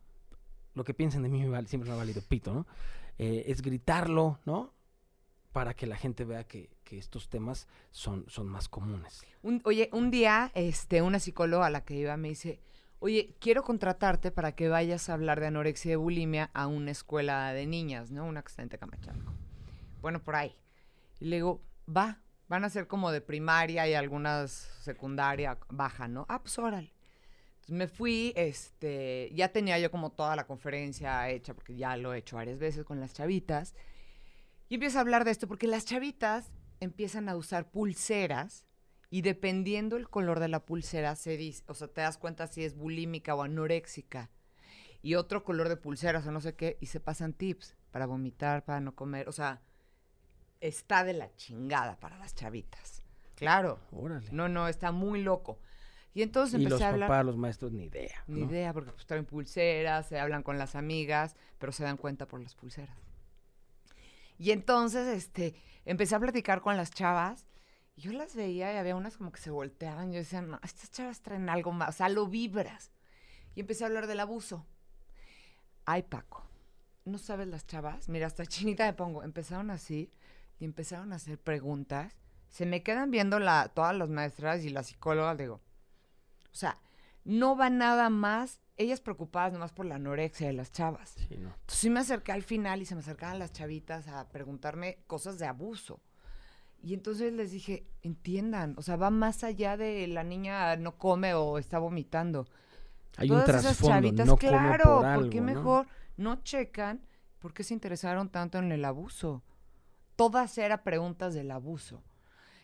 Lo 0.73 0.83
que 0.83 0.95
piensen 0.95 1.21
de 1.21 1.29
mí 1.29 1.45
me 1.45 1.65
siempre 1.67 1.87
me 1.89 1.93
ha 1.95 1.97
valido 1.99 2.21
pito, 2.27 2.53
¿no? 2.53 2.65
Eh, 3.19 3.45
es 3.47 3.61
gritarlo, 3.61 4.39
¿no? 4.45 4.73
Para 5.53 5.75
que 5.75 5.85
la 5.85 5.95
gente 5.95 6.25
vea 6.25 6.43
que, 6.43 6.71
que 6.83 6.97
estos 6.97 7.29
temas 7.29 7.67
son, 7.91 8.25
son 8.27 8.47
más 8.47 8.67
comunes. 8.67 9.23
Un- 9.43 9.61
oye, 9.63 9.89
un 9.93 10.09
día, 10.09 10.51
este, 10.55 11.03
una 11.03 11.19
psicóloga 11.19 11.67
a 11.67 11.69
la 11.69 11.85
que 11.85 11.93
iba 11.93 12.17
me 12.17 12.29
dice, 12.29 12.59
oye, 12.97 13.35
quiero 13.39 13.61
contratarte 13.61 14.31
para 14.31 14.53
que 14.53 14.69
vayas 14.69 15.07
a 15.07 15.13
hablar 15.13 15.39
de 15.39 15.47
anorexia 15.47 15.93
y 15.93 15.95
bulimia 15.97 16.49
a 16.55 16.65
una 16.65 16.89
escuela 16.89 17.53
de 17.53 17.67
niñas, 17.67 18.09
¿no? 18.09 18.25
Una 18.25 18.41
que 18.41 18.47
está 18.49 18.63
en. 18.63 18.69
Bueno, 20.01 20.19
por 20.23 20.35
ahí. 20.35 20.55
Y 21.19 21.25
le 21.25 21.37
digo, 21.37 21.61
va, 21.87 22.21
van 22.47 22.63
a 22.63 22.69
ser 22.69 22.87
como 22.87 23.11
de 23.11 23.21
primaria 23.21 23.87
y 23.87 23.93
algunas 23.93 24.51
secundaria 24.81 25.57
baja, 25.69 26.07
¿no? 26.07 26.25
Ah, 26.29 26.41
pues 26.41 26.57
órale. 26.59 26.93
Entonces 27.55 27.75
me 27.75 27.87
fui, 27.87 28.33
este, 28.35 29.31
ya 29.33 29.49
tenía 29.49 29.79
yo 29.79 29.89
como 29.89 30.11
toda 30.11 30.35
la 30.35 30.45
conferencia 30.45 31.29
hecha, 31.29 31.53
porque 31.53 31.75
ya 31.75 31.97
lo 31.97 32.13
he 32.13 32.19
hecho 32.19 32.35
varias 32.35 32.59
veces 32.59 32.85
con 32.85 32.99
las 32.99 33.13
chavitas. 33.13 33.73
Y 34.69 34.75
empiezo 34.75 34.99
a 34.99 35.01
hablar 35.01 35.25
de 35.25 35.31
esto, 35.31 35.47
porque 35.47 35.67
las 35.67 35.85
chavitas 35.85 36.51
empiezan 36.79 37.29
a 37.29 37.35
usar 37.35 37.71
pulseras 37.71 38.65
y 39.09 39.21
dependiendo 39.21 39.97
el 39.97 40.09
color 40.09 40.39
de 40.39 40.47
la 40.47 40.65
pulsera, 40.65 41.15
se 41.15 41.37
dice, 41.37 41.63
o 41.67 41.73
sea, 41.73 41.87
te 41.87 42.01
das 42.01 42.17
cuenta 42.17 42.47
si 42.47 42.63
es 42.63 42.75
bulímica 42.75 43.33
o 43.33 43.43
anoréxica. 43.43 44.29
Y 45.01 45.15
otro 45.15 45.43
color 45.43 45.69
de 45.69 45.77
pulseras 45.77 46.25
o 46.27 46.31
no 46.31 46.41
sé 46.41 46.55
qué, 46.55 46.77
y 46.81 46.87
se 46.87 46.99
pasan 46.99 47.33
tips 47.33 47.75
para 47.91 48.07
vomitar, 48.07 48.65
para 48.65 48.79
no 48.79 48.95
comer. 48.95 49.29
O 49.29 49.31
sea, 49.31 49.61
está 50.61 51.03
de 51.03 51.13
la 51.13 51.33
chingada 51.35 51.99
para 51.99 52.17
las 52.17 52.35
chavitas. 52.35 53.03
Claro. 53.35 53.79
Órale. 53.91 54.27
No, 54.31 54.47
no, 54.47 54.67
está 54.67 54.91
muy 54.91 55.21
loco. 55.21 55.59
Y 56.13 56.21
entonces 56.21 56.53
y 56.53 56.63
empecé 56.63 56.69
los 56.69 56.81
a 56.81 56.89
hablar. 56.89 57.09
papás, 57.09 57.25
los 57.25 57.37
maestros, 57.37 57.73
ni 57.73 57.85
idea. 57.85 58.23
Ni 58.27 58.41
¿no? 58.41 58.47
idea, 58.49 58.71
porque 58.71 58.91
pues 58.91 59.05
traen 59.05 59.25
pulseras, 59.25 60.07
se 60.07 60.17
hablan 60.17 60.43
con 60.43 60.57
las 60.57 60.75
amigas, 60.75 61.35
pero 61.57 61.73
se 61.73 61.83
dan 61.83 61.97
cuenta 61.97 62.25
por 62.25 62.39
las 62.39 62.55
pulseras. 62.55 62.97
Y 64.37 64.51
entonces, 64.51 65.07
este, 65.07 65.55
empecé 65.83 66.15
a 66.15 66.19
platicar 66.19 66.61
con 66.61 66.77
las 66.77 66.91
chavas, 66.91 67.45
y 67.97 68.01
yo 68.01 68.13
las 68.13 68.35
veía 68.35 68.73
y 68.73 68.77
había 68.77 68.95
unas 68.95 69.17
como 69.17 69.31
que 69.31 69.41
se 69.41 69.51
volteaban, 69.51 70.11
yo 70.11 70.19
decía, 70.19 70.41
no, 70.41 70.59
estas 70.63 70.91
chavas 70.91 71.21
traen 71.21 71.49
algo 71.49 71.71
más, 71.73 71.89
o 71.89 71.91
sea, 71.91 72.09
lo 72.09 72.27
vibras. 72.27 72.91
Y 73.53 73.61
empecé 73.61 73.83
a 73.83 73.87
hablar 73.87 74.07
del 74.07 74.19
abuso. 74.19 74.65
Ay, 75.85 76.03
Paco, 76.03 76.45
¿no 77.05 77.17
sabes 77.17 77.47
las 77.47 77.67
chavas? 77.67 78.09
Mira, 78.09 78.27
hasta 78.27 78.45
chinita 78.45 78.85
me 78.85 78.93
pongo, 78.93 79.23
empezaron 79.23 79.69
así, 79.69 80.11
y 80.59 80.65
empezaron 80.65 81.13
a 81.13 81.17
hacer 81.17 81.39
preguntas, 81.39 82.15
se 82.49 82.65
me 82.65 82.83
quedan 82.83 83.11
viendo 83.11 83.39
la, 83.39 83.69
todas 83.69 83.95
las 83.95 84.09
maestras 84.09 84.63
y 84.63 84.69
las 84.69 84.87
psicólogas, 84.87 85.37
digo, 85.37 85.55
o 86.51 86.55
sea, 86.55 86.79
no 87.25 87.57
va 87.57 87.69
nada 87.69 88.09
más, 88.09 88.61
ellas 88.77 89.01
preocupadas 89.01 89.51
nomás 89.51 89.73
por 89.73 89.85
la 89.85 89.95
anorexia 89.95 90.47
de 90.47 90.53
las 90.53 90.71
chavas. 90.71 91.15
Sí, 91.27 91.37
no. 91.37 91.49
Entonces 91.49 91.79
sí 91.79 91.89
me 91.89 91.99
acerqué 91.99 92.31
al 92.31 92.43
final 92.43 92.81
y 92.81 92.85
se 92.85 92.95
me 92.95 93.01
acercaban 93.01 93.39
las 93.39 93.51
chavitas 93.51 94.07
a 94.07 94.29
preguntarme 94.29 94.99
cosas 95.07 95.37
de 95.39 95.47
abuso. 95.47 95.99
Y 96.81 96.93
entonces 96.93 97.33
les 97.33 97.51
dije, 97.51 97.87
entiendan, 98.03 98.75
o 98.77 98.83
sea, 98.83 98.95
va 98.95 99.09
más 99.09 99.43
allá 99.43 99.75
de 99.75 100.07
la 100.07 100.23
niña 100.23 100.75
no 100.75 100.97
come 100.97 101.33
o 101.33 101.57
está 101.57 101.79
vomitando. 101.79 102.47
Hay 103.17 103.31
un 103.31 103.37
Todas 103.37 103.49
esas 103.49 103.63
trasfondo, 103.63 103.95
chavitas, 103.95 104.27
no 104.27 104.37
claro, 104.37 104.57
come 104.61 104.77
por 104.77 105.05
algo, 105.05 105.21
¿por 105.21 105.29
qué 105.31 105.39
¿no? 105.39 105.45
mejor 105.45 105.87
no 106.17 106.43
checan 106.43 107.01
por 107.39 107.53
qué 107.53 107.63
se 107.63 107.73
interesaron 107.73 108.29
tanto 108.29 108.59
en 108.59 108.71
el 108.71 108.85
abuso? 108.85 109.43
Todas 110.15 110.57
eran 110.57 110.83
preguntas 110.83 111.33
del 111.33 111.51
abuso. 111.51 112.03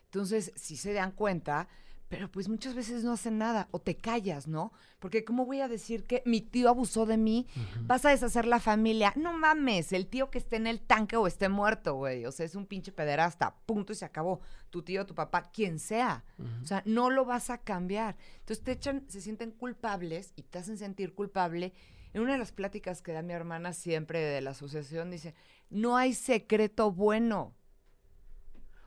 Entonces, 0.06 0.52
si 0.56 0.76
se 0.76 0.94
dan 0.94 1.12
cuenta, 1.12 1.68
pero 2.12 2.30
pues 2.30 2.50
muchas 2.50 2.76
veces 2.76 3.06
no 3.06 3.14
hacen 3.14 3.38
nada 3.38 3.70
o 3.72 3.80
te 3.80 3.96
callas, 3.96 4.46
¿no? 4.46 4.74
Porque 5.00 5.24
¿cómo 5.24 5.46
voy 5.46 5.62
a 5.62 5.70
decir 5.70 6.04
que 6.04 6.22
mi 6.26 6.42
tío 6.42 6.68
abusó 6.68 7.06
de 7.06 7.16
mí? 7.16 7.48
Vas 7.84 8.04
a 8.04 8.10
deshacer 8.10 8.46
la 8.46 8.60
familia. 8.60 9.14
No 9.16 9.32
mames, 9.32 9.94
el 9.94 10.08
tío 10.08 10.30
que 10.30 10.38
esté 10.38 10.58
en 10.58 10.68
el 10.68 10.82
tanque 10.82 11.16
o 11.16 11.26
esté 11.26 11.48
muerto, 11.48 11.96
güey. 11.96 12.26
O 12.26 12.34
sea, 12.34 12.46
es 12.46 12.56
un 12.56 12.66
pinche 12.66 12.92
pederasta. 12.92 13.56
Punto 13.66 13.94
y 13.94 13.96
se 13.96 14.04
acabó. 14.04 14.42
Tu 14.70 14.84
tío, 14.84 15.06
tu 15.06 15.16
papá, 15.16 15.52
quien 15.54 15.80
sea. 15.80 16.26
O 16.62 16.66
sea, 16.66 16.84
no 16.86 17.10
lo 17.10 17.24
vas 17.24 17.50
a 17.50 17.60
cambiar. 17.60 18.18
Entonces 18.40 18.62
te 18.62 18.74
echan, 18.74 19.06
se 19.08 19.22
sienten 19.22 19.52
culpables 19.52 20.34
y 20.36 20.44
te 20.44 20.60
hacen 20.60 20.78
sentir 20.78 21.16
culpable. 21.16 21.74
En 22.14 22.22
una 22.22 22.34
de 22.34 22.40
las 22.40 22.52
pláticas 22.52 23.02
que 23.02 23.14
da 23.14 23.22
mi 23.22 23.34
hermana 23.34 23.74
siempre 23.74 24.20
de 24.20 24.42
la 24.42 24.52
asociación, 24.52 25.12
dice, 25.12 25.34
no 25.70 25.98
hay 25.98 26.14
secreto 26.14 26.92
bueno. 26.92 27.56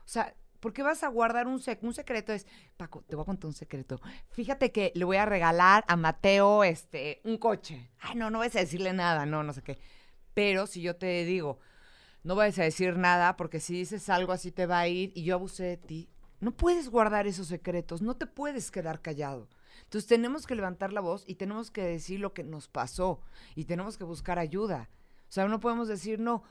O 0.05 0.07
sea, 0.07 0.35
¿por 0.59 0.73
qué 0.73 0.83
vas 0.83 1.03
a 1.03 1.07
guardar 1.07 1.47
un, 1.47 1.59
sec 1.59 1.81
un 1.83 1.93
secreto? 1.93 2.33
Es, 2.33 2.45
Paco, 2.77 3.03
te 3.07 3.15
voy 3.15 3.23
a 3.23 3.25
contar 3.25 3.47
un 3.47 3.53
secreto. 3.53 3.99
Fíjate 4.29 4.71
que 4.71 4.91
le 4.95 5.05
voy 5.05 5.17
a 5.17 5.25
regalar 5.25 5.83
a 5.87 5.95
Mateo 5.95 6.63
este, 6.63 7.21
un 7.23 7.37
coche. 7.37 7.89
Ay, 7.99 8.15
no, 8.15 8.29
no 8.29 8.39
vas 8.39 8.55
a 8.55 8.59
decirle 8.59 8.93
nada, 8.93 9.25
no, 9.25 9.43
no 9.43 9.53
sé 9.53 9.63
qué. 9.63 9.79
Pero 10.33 10.67
si 10.67 10.81
yo 10.81 10.95
te 10.95 11.25
digo, 11.25 11.59
no 12.23 12.35
vayas 12.35 12.59
a 12.59 12.63
decir 12.63 12.97
nada 12.97 13.35
porque 13.37 13.59
si 13.59 13.73
dices 13.73 14.09
algo 14.09 14.33
así 14.33 14.51
te 14.51 14.65
va 14.65 14.79
a 14.79 14.87
ir 14.87 15.11
y 15.15 15.23
yo 15.23 15.35
abusé 15.35 15.63
de 15.63 15.77
ti, 15.77 16.09
no 16.39 16.51
puedes 16.51 16.89
guardar 16.89 17.27
esos 17.27 17.47
secretos, 17.47 18.01
no 18.01 18.15
te 18.15 18.27
puedes 18.27 18.71
quedar 18.71 19.01
callado. 19.01 19.47
Entonces 19.83 20.07
tenemos 20.07 20.47
que 20.47 20.55
levantar 20.55 20.93
la 20.93 21.01
voz 21.01 21.23
y 21.27 21.35
tenemos 21.35 21.71
que 21.71 21.83
decir 21.83 22.19
lo 22.19 22.33
que 22.33 22.43
nos 22.43 22.67
pasó 22.67 23.21
y 23.55 23.65
tenemos 23.65 23.97
que 23.97 24.03
buscar 24.03 24.39
ayuda. 24.39 24.89
O 25.29 25.31
sea, 25.31 25.47
no 25.47 25.59
podemos 25.59 25.87
decir, 25.87 26.19
no, 26.19 26.43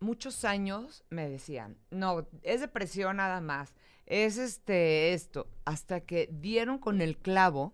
muchos 0.00 0.44
años 0.44 1.04
me 1.10 1.28
decían, 1.28 1.78
no, 1.90 2.26
es 2.42 2.60
depresión 2.60 3.16
nada 3.16 3.40
más, 3.40 3.74
es 4.06 4.36
este, 4.36 5.12
esto, 5.14 5.48
hasta 5.64 6.00
que 6.00 6.28
dieron 6.30 6.78
con 6.78 7.00
el 7.00 7.16
clavo, 7.16 7.72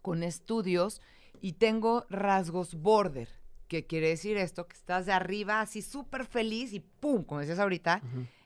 con 0.00 0.22
estudios, 0.22 1.00
y 1.40 1.54
tengo 1.54 2.06
rasgos 2.08 2.74
border. 2.76 3.28
¿Qué 3.66 3.86
quiere 3.86 4.08
decir 4.08 4.36
esto? 4.36 4.68
Que 4.68 4.76
estás 4.76 5.06
de 5.06 5.12
arriba 5.12 5.60
así 5.60 5.82
súper 5.82 6.26
feliz 6.26 6.72
y 6.72 6.80
¡pum! 6.80 7.24
Como 7.24 7.40
decías 7.40 7.58
ahorita, 7.58 8.02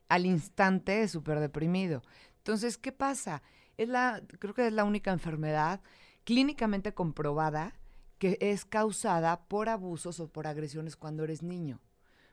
al 0.08 0.24
instante 0.24 1.06
súper 1.08 1.40
deprimido. 1.40 2.02
Entonces, 2.38 2.78
¿qué 2.78 2.92
pasa? 2.92 3.42
Es 3.76 3.88
la, 3.88 4.22
creo 4.38 4.54
que 4.54 4.66
es 4.66 4.72
la 4.72 4.84
única 4.84 5.12
enfermedad 5.12 5.80
clínicamente 6.24 6.94
comprobada 6.94 7.74
que 8.18 8.38
es 8.40 8.64
causada 8.64 9.46
por 9.48 9.68
abusos 9.68 10.20
o 10.20 10.28
por 10.28 10.46
agresiones 10.46 10.96
cuando 10.96 11.24
eres 11.24 11.42
niño. 11.42 11.80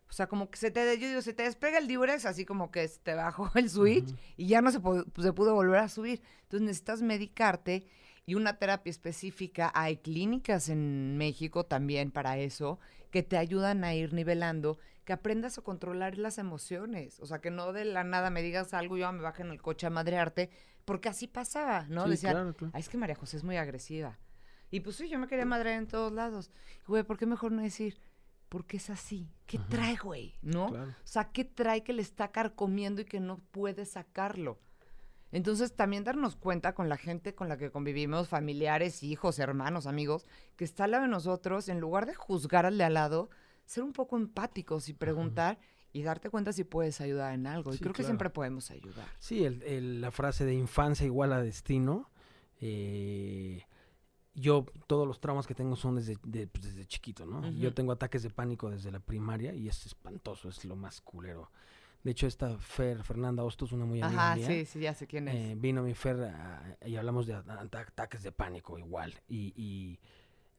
O 0.10 0.14
sea, 0.14 0.28
como 0.28 0.50
que 0.50 0.58
se 0.58 0.70
te, 0.70 1.00
yo 1.00 1.08
digo, 1.08 1.22
se 1.22 1.34
te 1.34 1.44
despega 1.44 1.80
el 1.80 1.88
diurex, 1.88 2.26
así 2.26 2.46
como 2.46 2.72
que 2.72 2.88
te 2.88 3.16
bajó 3.16 3.52
el 3.56 3.70
switch 3.70 4.14
y 4.38 4.48
ya 4.48 4.62
no 4.62 4.72
se 4.72 4.80
pudo 4.80 5.56
volver 5.56 5.80
a 5.80 5.90
subir. 5.90 6.22
Entonces 6.44 6.62
necesitas 6.62 7.02
medicarte 7.02 7.88
y 8.26 8.36
una 8.36 8.58
terapia 8.58 8.92
específica. 8.92 9.72
Hay 9.74 9.98
clínicas 9.98 10.70
en 10.70 11.18
México 11.18 11.66
también 11.66 12.12
para 12.12 12.38
eso 12.38 12.80
que 13.12 13.24
te 13.24 13.38
ayudan 13.38 13.84
a 13.84 13.94
ir 13.94 14.14
nivelando, 14.14 14.80
que 15.06 15.14
aprendas 15.14 15.58
a 15.58 15.62
controlar 15.62 16.18
las 16.18 16.38
emociones. 16.38 17.20
O 17.20 17.26
sea, 17.26 17.40
que 17.40 17.52
no 17.52 17.74
de 17.74 17.86
la 17.86 18.04
nada 18.04 18.30
me 18.30 18.42
digas 18.42 18.74
algo 18.74 18.98
y 18.98 19.02
yo 19.02 19.12
me 19.12 19.22
baje 19.22 19.44
en 19.44 19.52
el 19.52 19.62
coche 19.62 19.88
a 19.88 19.92
madrearte, 19.92 20.50
porque 20.86 21.10
así 21.10 21.28
pasaba, 21.28 21.86
¿no? 21.90 22.04
Sí, 22.06 22.12
Decían, 22.12 22.34
claro, 22.34 22.54
claro. 22.54 22.72
"Ay, 22.76 22.82
es 22.82 22.90
que 22.90 22.98
María 22.98 23.16
José 23.16 23.38
es 23.38 23.44
muy 23.44 23.58
agresiva. 23.58 24.20
Y 24.72 24.80
pues 24.80 24.96
sí, 24.96 25.08
yo 25.08 25.20
me 25.20 25.28
quería 25.28 25.46
madrear 25.46 25.78
en 25.78 25.88
todos 25.88 26.12
lados. 26.12 26.50
Güey, 26.88 27.04
¿por 27.04 27.18
qué 27.18 27.26
mejor 27.26 27.52
no 27.52 27.62
decir? 27.62 28.00
Porque 28.50 28.78
es 28.78 28.90
así. 28.90 29.32
¿Qué 29.46 29.60
trae, 29.60 29.98
güey? 29.98 30.36
¿No? 30.42 30.70
Claro. 30.70 30.90
O 30.92 31.08
sea, 31.08 31.32
¿qué 31.32 31.46
trae 31.46 31.84
que 31.84 31.94
le 31.94 32.02
está 32.02 32.32
carcomiendo 32.32 33.02
y 33.02 33.06
que 33.06 33.20
no 33.20 33.38
puede 33.38 33.86
sacarlo? 33.86 34.60
Entonces, 35.32 35.76
también 35.76 36.04
darnos 36.04 36.36
cuenta 36.36 36.76
con 36.76 36.90
la 36.90 36.98
gente 36.98 37.34
con 37.34 37.50
la 37.50 37.58
que 37.58 37.72
convivimos, 37.72 38.28
familiares, 38.30 39.02
hijos, 39.02 39.40
hermanos, 39.40 39.88
amigos, 39.88 40.28
que 40.56 40.64
está 40.64 40.84
al 40.84 40.92
lado 40.92 41.04
de 41.04 41.10
nosotros, 41.10 41.70
en 41.70 41.80
lugar 41.80 42.06
de 42.06 42.14
juzgar 42.14 42.68
al 42.68 42.78
de 42.78 42.84
al 42.84 42.94
lado, 42.94 43.30
ser 43.66 43.84
un 43.84 43.94
poco 43.94 44.16
empáticos 44.16 44.90
y 44.90 44.94
preguntar 44.94 45.58
y 45.94 46.02
darte 46.04 46.30
cuenta 46.30 46.52
si 46.52 46.64
puedes 46.64 47.00
ayudar 47.02 47.34
en 47.34 47.48
algo. 47.48 47.74
y 47.74 47.78
creo 47.78 47.94
que 47.94 48.04
siempre 48.04 48.30
podemos 48.30 48.70
ayudar. 48.72 49.08
Sí, 49.20 49.46
el- 49.46 49.62
el- 49.64 50.02
la 50.02 50.12
frase 50.12 50.44
de 50.44 50.54
infancia 50.56 51.06
igual 51.06 51.32
a 51.34 51.42
destino. 51.42 52.10
eh, 52.66 53.66
yo, 54.36 54.66
todos 54.88 55.06
los 55.08 55.20
traumas 55.20 55.46
que 55.46 55.54
tengo 55.54 55.76
son 55.76 55.96
desde, 55.96 56.18
de- 56.24 56.48
pues, 56.48 56.64
desde 56.66 56.86
chiquito, 56.88 57.26
¿no? 57.26 57.48
Yo 57.52 57.74
tengo 57.74 57.92
ataques 57.92 58.24
de 58.24 58.30
pánico 58.30 58.70
desde 58.72 58.90
la 58.90 59.00
primaria 59.00 59.54
y 59.54 59.68
es 59.68 59.86
espantoso, 59.86 60.50
es 60.50 60.64
lo 60.66 60.76
más 60.76 61.02
culero. 61.02 61.52
De 62.04 62.12
hecho, 62.12 62.26
esta 62.26 62.58
Fer, 62.58 63.04
Fernanda 63.04 63.44
Hostos, 63.44 63.72
una 63.74 63.86
muy 63.86 64.02
amiga 64.02 64.32
Ajá, 64.32 64.36
mía, 64.36 64.48
sí, 64.48 64.66
sí, 64.66 64.80
ya 64.80 64.94
sé 64.94 65.08
quién 65.08 65.28
es. 65.28 65.36
eh, 65.36 65.56
vino 65.58 65.84
mi 65.84 65.94
Fer 65.94 66.22
a- 66.24 66.78
y 66.86 66.96
hablamos 66.96 67.28
de 67.28 67.34
ataques 67.36 68.24
de 68.24 68.32
pánico 68.32 68.78
igual. 68.80 69.14
Y, 69.28 69.54
y 69.56 70.00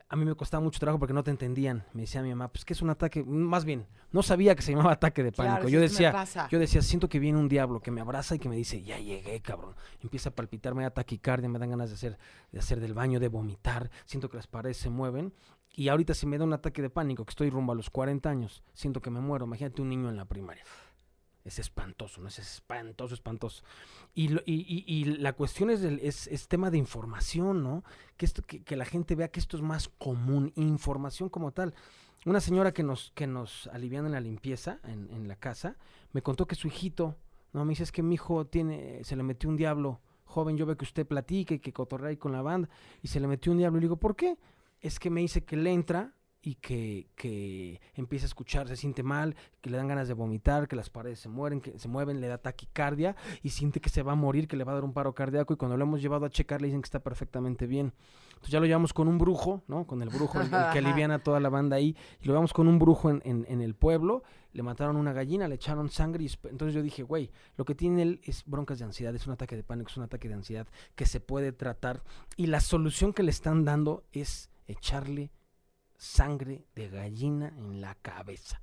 a 0.08 0.16
mí 0.16 0.24
me 0.24 0.34
costaba 0.34 0.62
mucho 0.62 0.78
trabajo 0.78 0.98
porque 0.98 1.14
no 1.14 1.24
te 1.24 1.30
entendían. 1.30 1.84
Me 1.92 2.02
decía 2.02 2.22
mi 2.22 2.28
mamá, 2.30 2.48
pues 2.48 2.64
que 2.64 2.72
es 2.72 2.82
un 2.82 2.90
ataque, 2.90 3.24
más 3.24 3.64
bien, 3.64 3.86
no 4.12 4.22
sabía 4.22 4.54
que 4.54 4.62
se 4.62 4.72
llamaba 4.72 4.92
ataque 4.92 5.22
de 5.22 5.32
pánico. 5.32 5.56
Claro, 5.56 5.68
yo 5.68 5.80
decía, 5.80 6.24
yo 6.50 6.58
decía, 6.58 6.82
siento 6.82 7.08
que 7.08 7.18
viene 7.18 7.38
un 7.38 7.48
diablo 7.48 7.80
que 7.80 7.90
me 7.90 8.00
abraza 8.00 8.34
y 8.34 8.38
que 8.38 8.48
me 8.48 8.56
dice, 8.56 8.82
ya 8.82 8.98
llegué, 8.98 9.40
cabrón. 9.40 9.74
Empieza 10.02 10.28
a 10.28 10.32
palpitar, 10.32 10.74
me 10.74 10.82
da 10.82 10.90
taquicardia, 10.90 11.48
me 11.48 11.58
dan 11.58 11.70
ganas 11.70 11.88
de 11.88 11.94
hacer, 11.94 12.18
de 12.52 12.58
hacer 12.58 12.80
del 12.80 12.94
baño, 12.94 13.18
de 13.18 13.28
vomitar. 13.28 13.90
Siento 14.04 14.28
que 14.28 14.36
las 14.36 14.46
paredes 14.46 14.76
se 14.76 14.90
mueven. 14.90 15.32
Y 15.76 15.88
ahorita 15.88 16.14
si 16.14 16.26
me 16.26 16.38
da 16.38 16.44
un 16.44 16.52
ataque 16.52 16.82
de 16.82 16.90
pánico, 16.90 17.24
que 17.24 17.30
estoy 17.30 17.50
rumbo 17.50 17.72
a 17.72 17.74
los 17.74 17.90
40 17.90 18.28
años, 18.30 18.62
siento 18.72 19.00
que 19.00 19.10
me 19.10 19.20
muero. 19.20 19.46
Imagínate 19.46 19.82
un 19.82 19.88
niño 19.88 20.08
en 20.08 20.16
la 20.16 20.24
primaria. 20.24 20.62
Es 21.44 21.58
espantoso, 21.58 22.22
¿no? 22.22 22.28
Es 22.28 22.38
espantoso, 22.38 23.14
espantoso. 23.14 23.62
Y, 24.14 24.28
lo- 24.28 24.40
y, 24.46 24.84
y- 24.86 25.04
la 25.04 25.34
cuestión 25.34 25.68
es, 25.70 25.82
el- 25.82 26.00
es, 26.00 26.26
es 26.28 26.48
tema 26.48 26.70
de 26.70 26.78
información, 26.78 27.62
¿no? 27.62 27.84
Que, 28.16 28.24
esto, 28.24 28.42
que, 28.46 28.62
que 28.62 28.76
la 28.76 28.86
gente 28.86 29.14
vea 29.14 29.28
que 29.28 29.40
esto 29.40 29.56
es 29.58 29.62
más 29.62 29.88
común, 29.88 30.52
información 30.56 31.28
como 31.28 31.52
tal. 31.52 31.74
Una 32.24 32.40
señora 32.40 32.72
que 32.72 32.82
nos, 32.82 33.12
que 33.14 33.26
nos 33.26 33.66
alivian 33.66 34.06
en 34.06 34.12
la 34.12 34.20
limpieza 34.20 34.80
en, 34.84 35.10
en 35.10 35.28
la 35.28 35.36
casa, 35.36 35.76
me 36.12 36.22
contó 36.22 36.46
que 36.46 36.54
su 36.54 36.68
hijito, 36.68 37.18
no, 37.52 37.64
me 37.66 37.72
dice, 37.72 37.82
es 37.82 37.92
que 37.92 38.02
mi 38.02 38.14
hijo 38.14 38.46
tiene, 38.46 39.04
se 39.04 39.14
le 39.14 39.22
metió 39.22 39.50
un 39.50 39.56
diablo. 39.56 40.00
Joven, 40.24 40.56
yo 40.56 40.64
veo 40.64 40.76
que 40.78 40.86
usted 40.86 41.06
platica 41.06 41.52
y 41.54 41.58
que 41.58 41.74
cotorrea 41.74 42.08
ahí 42.08 42.16
con 42.16 42.32
la 42.32 42.40
banda, 42.40 42.70
y 43.02 43.08
se 43.08 43.20
le 43.20 43.26
metió 43.26 43.52
un 43.52 43.58
diablo. 43.58 43.76
Y 43.76 43.80
le 43.82 43.84
digo, 43.84 43.96
¿por 43.98 44.16
qué? 44.16 44.38
Es 44.80 44.98
que 44.98 45.10
me 45.10 45.20
dice 45.20 45.44
que 45.44 45.56
le 45.58 45.70
entra 45.70 46.14
y 46.46 46.56
que, 46.56 47.06
que 47.16 47.80
empieza 47.94 48.26
a 48.26 48.28
escuchar, 48.28 48.68
se 48.68 48.76
siente 48.76 49.02
mal, 49.02 49.34
que 49.62 49.70
le 49.70 49.78
dan 49.78 49.88
ganas 49.88 50.08
de 50.08 50.12
vomitar, 50.14 50.68
que 50.68 50.76
las 50.76 50.90
paredes 50.90 51.18
se 51.18 51.30
mueren, 51.30 51.62
que 51.62 51.78
se 51.78 51.88
mueven, 51.88 52.20
le 52.20 52.28
da 52.28 52.36
taquicardia 52.36 53.16
y 53.42 53.48
siente 53.48 53.80
que 53.80 53.88
se 53.88 54.02
va 54.02 54.12
a 54.12 54.14
morir, 54.14 54.46
que 54.46 54.56
le 54.56 54.64
va 54.64 54.72
a 54.72 54.74
dar 54.74 54.84
un 54.84 54.92
paro 54.92 55.14
cardíaco 55.14 55.54
y 55.54 55.56
cuando 55.56 55.78
lo 55.78 55.84
hemos 55.84 56.02
llevado 56.02 56.26
a 56.26 56.30
checar 56.30 56.60
le 56.60 56.66
dicen 56.66 56.82
que 56.82 56.86
está 56.86 57.00
perfectamente 57.00 57.66
bien. 57.66 57.94
Entonces 58.34 58.50
ya 58.50 58.60
lo 58.60 58.66
llevamos 58.66 58.92
con 58.92 59.08
un 59.08 59.16
brujo, 59.16 59.62
¿no? 59.68 59.86
Con 59.86 60.02
el 60.02 60.10
brujo, 60.10 60.38
el, 60.38 60.46
el 60.46 60.50
que 60.72 60.78
aliviana 60.84 61.14
a 61.14 61.18
toda 61.20 61.40
la 61.40 61.48
banda 61.48 61.76
ahí, 61.76 61.96
y 62.20 62.26
lo 62.26 62.32
llevamos 62.34 62.52
con 62.52 62.68
un 62.68 62.78
brujo 62.78 63.08
en, 63.08 63.22
en- 63.24 63.46
en 63.48 63.62
el 63.62 63.74
pueblo, 63.74 64.22
le 64.52 64.62
mataron 64.62 64.96
una 64.96 65.14
gallina, 65.14 65.48
le 65.48 65.54
echaron 65.54 65.88
sangre 65.88 66.24
y 66.24 66.30
entonces 66.50 66.74
yo 66.74 66.82
dije, 66.82 67.02
güey, 67.04 67.30
lo 67.56 67.64
que 67.64 67.74
tiene 67.74 68.02
él 68.02 68.20
es 68.22 68.44
broncas 68.44 68.78
de 68.80 68.84
ansiedad, 68.84 69.14
es 69.14 69.26
un 69.26 69.32
ataque 69.32 69.56
de 69.56 69.64
pánico, 69.64 69.88
es 69.90 69.96
un 69.96 70.02
ataque 70.02 70.28
de 70.28 70.34
ansiedad 70.34 70.66
que 70.94 71.06
se 71.06 71.20
puede 71.20 71.52
tratar 71.52 72.02
y 72.36 72.48
la 72.48 72.60
solución 72.60 73.14
que 73.14 73.22
le 73.22 73.30
están 73.30 73.64
dando 73.64 74.04
es 74.12 74.50
echarle 74.66 75.30
sangre 76.04 76.66
de 76.74 76.88
gallina 76.90 77.48
en 77.56 77.80
la 77.80 77.94
cabeza. 77.94 78.60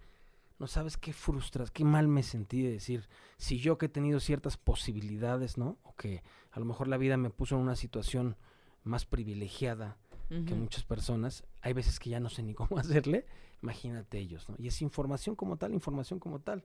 No 0.60 0.68
sabes 0.68 0.96
qué 0.96 1.12
frustras, 1.12 1.72
qué 1.72 1.84
mal 1.84 2.08
me 2.08 2.22
sentí 2.22 2.62
de 2.62 2.72
decir, 2.72 3.10
si 3.38 3.60
yo 3.60 3.80
que 3.80 3.88
he 3.88 3.90
tenido 3.90 4.20
ciertas 4.20 4.58
posibilidades, 4.58 5.58
¿no? 5.58 5.80
O 5.84 5.96
que 5.96 6.22
a 6.52 6.60
lo 6.60 6.66
mejor 6.66 6.88
la 6.88 6.98
vida 6.98 7.18
me 7.18 7.32
puso 7.32 7.56
en 7.56 7.62
una 7.62 7.76
situación 7.76 8.38
más 8.84 9.06
privilegiada 9.06 9.98
que 10.30 10.56
muchas 10.56 10.86
personas, 10.86 11.44
hay 11.60 11.74
veces 11.74 12.00
que 12.00 12.10
ya 12.10 12.22
no 12.22 12.30
sé 12.30 12.42
ni 12.42 12.54
cómo 12.54 12.78
hacerle, 12.78 13.26
imagínate 13.62 14.18
ellos, 14.18 14.48
¿no? 14.48 14.56
Y 14.58 14.68
es 14.68 14.82
información 14.82 15.36
como 15.36 15.58
tal, 15.58 15.74
información 15.74 16.20
como 16.20 16.40
tal. 16.40 16.64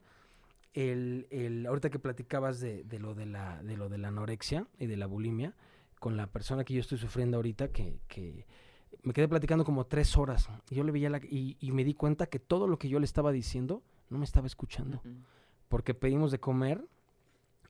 El, 0.72 1.26
el, 1.30 1.66
ahorita 1.66 1.90
que 1.90 1.98
platicabas 1.98 2.60
de, 2.60 2.84
de 2.84 3.00
lo 3.00 3.14
de 3.14 3.26
la, 3.26 3.60
de 3.64 3.76
lo 3.76 3.88
de 3.88 3.98
la 3.98 4.08
anorexia 4.08 4.68
y 4.78 4.86
de 4.86 4.96
la 4.96 5.06
bulimia, 5.06 5.56
con 5.98 6.16
la 6.16 6.28
persona 6.28 6.62
que 6.62 6.74
yo 6.74 6.80
estoy 6.80 6.98
sufriendo 6.98 7.38
ahorita, 7.38 7.72
que, 7.72 7.98
que 8.06 8.46
me 9.02 9.12
quedé 9.12 9.28
platicando 9.28 9.64
como 9.64 9.86
tres 9.86 10.16
horas, 10.16 10.48
y 10.70 10.74
yo 10.76 10.84
le 10.84 10.92
veía 10.92 11.10
la, 11.10 11.18
y, 11.18 11.56
y 11.60 11.72
me 11.72 11.84
di 11.84 11.94
cuenta 11.94 12.26
que 12.26 12.38
todo 12.38 12.66
lo 12.68 12.78
que 12.78 12.88
yo 12.88 12.98
le 12.98 13.04
estaba 13.04 13.32
diciendo 13.32 13.82
no 14.08 14.18
me 14.18 14.24
estaba 14.24 14.46
escuchando 14.46 15.02
porque 15.68 15.94
pedimos 15.94 16.30
de 16.30 16.38
comer 16.38 16.86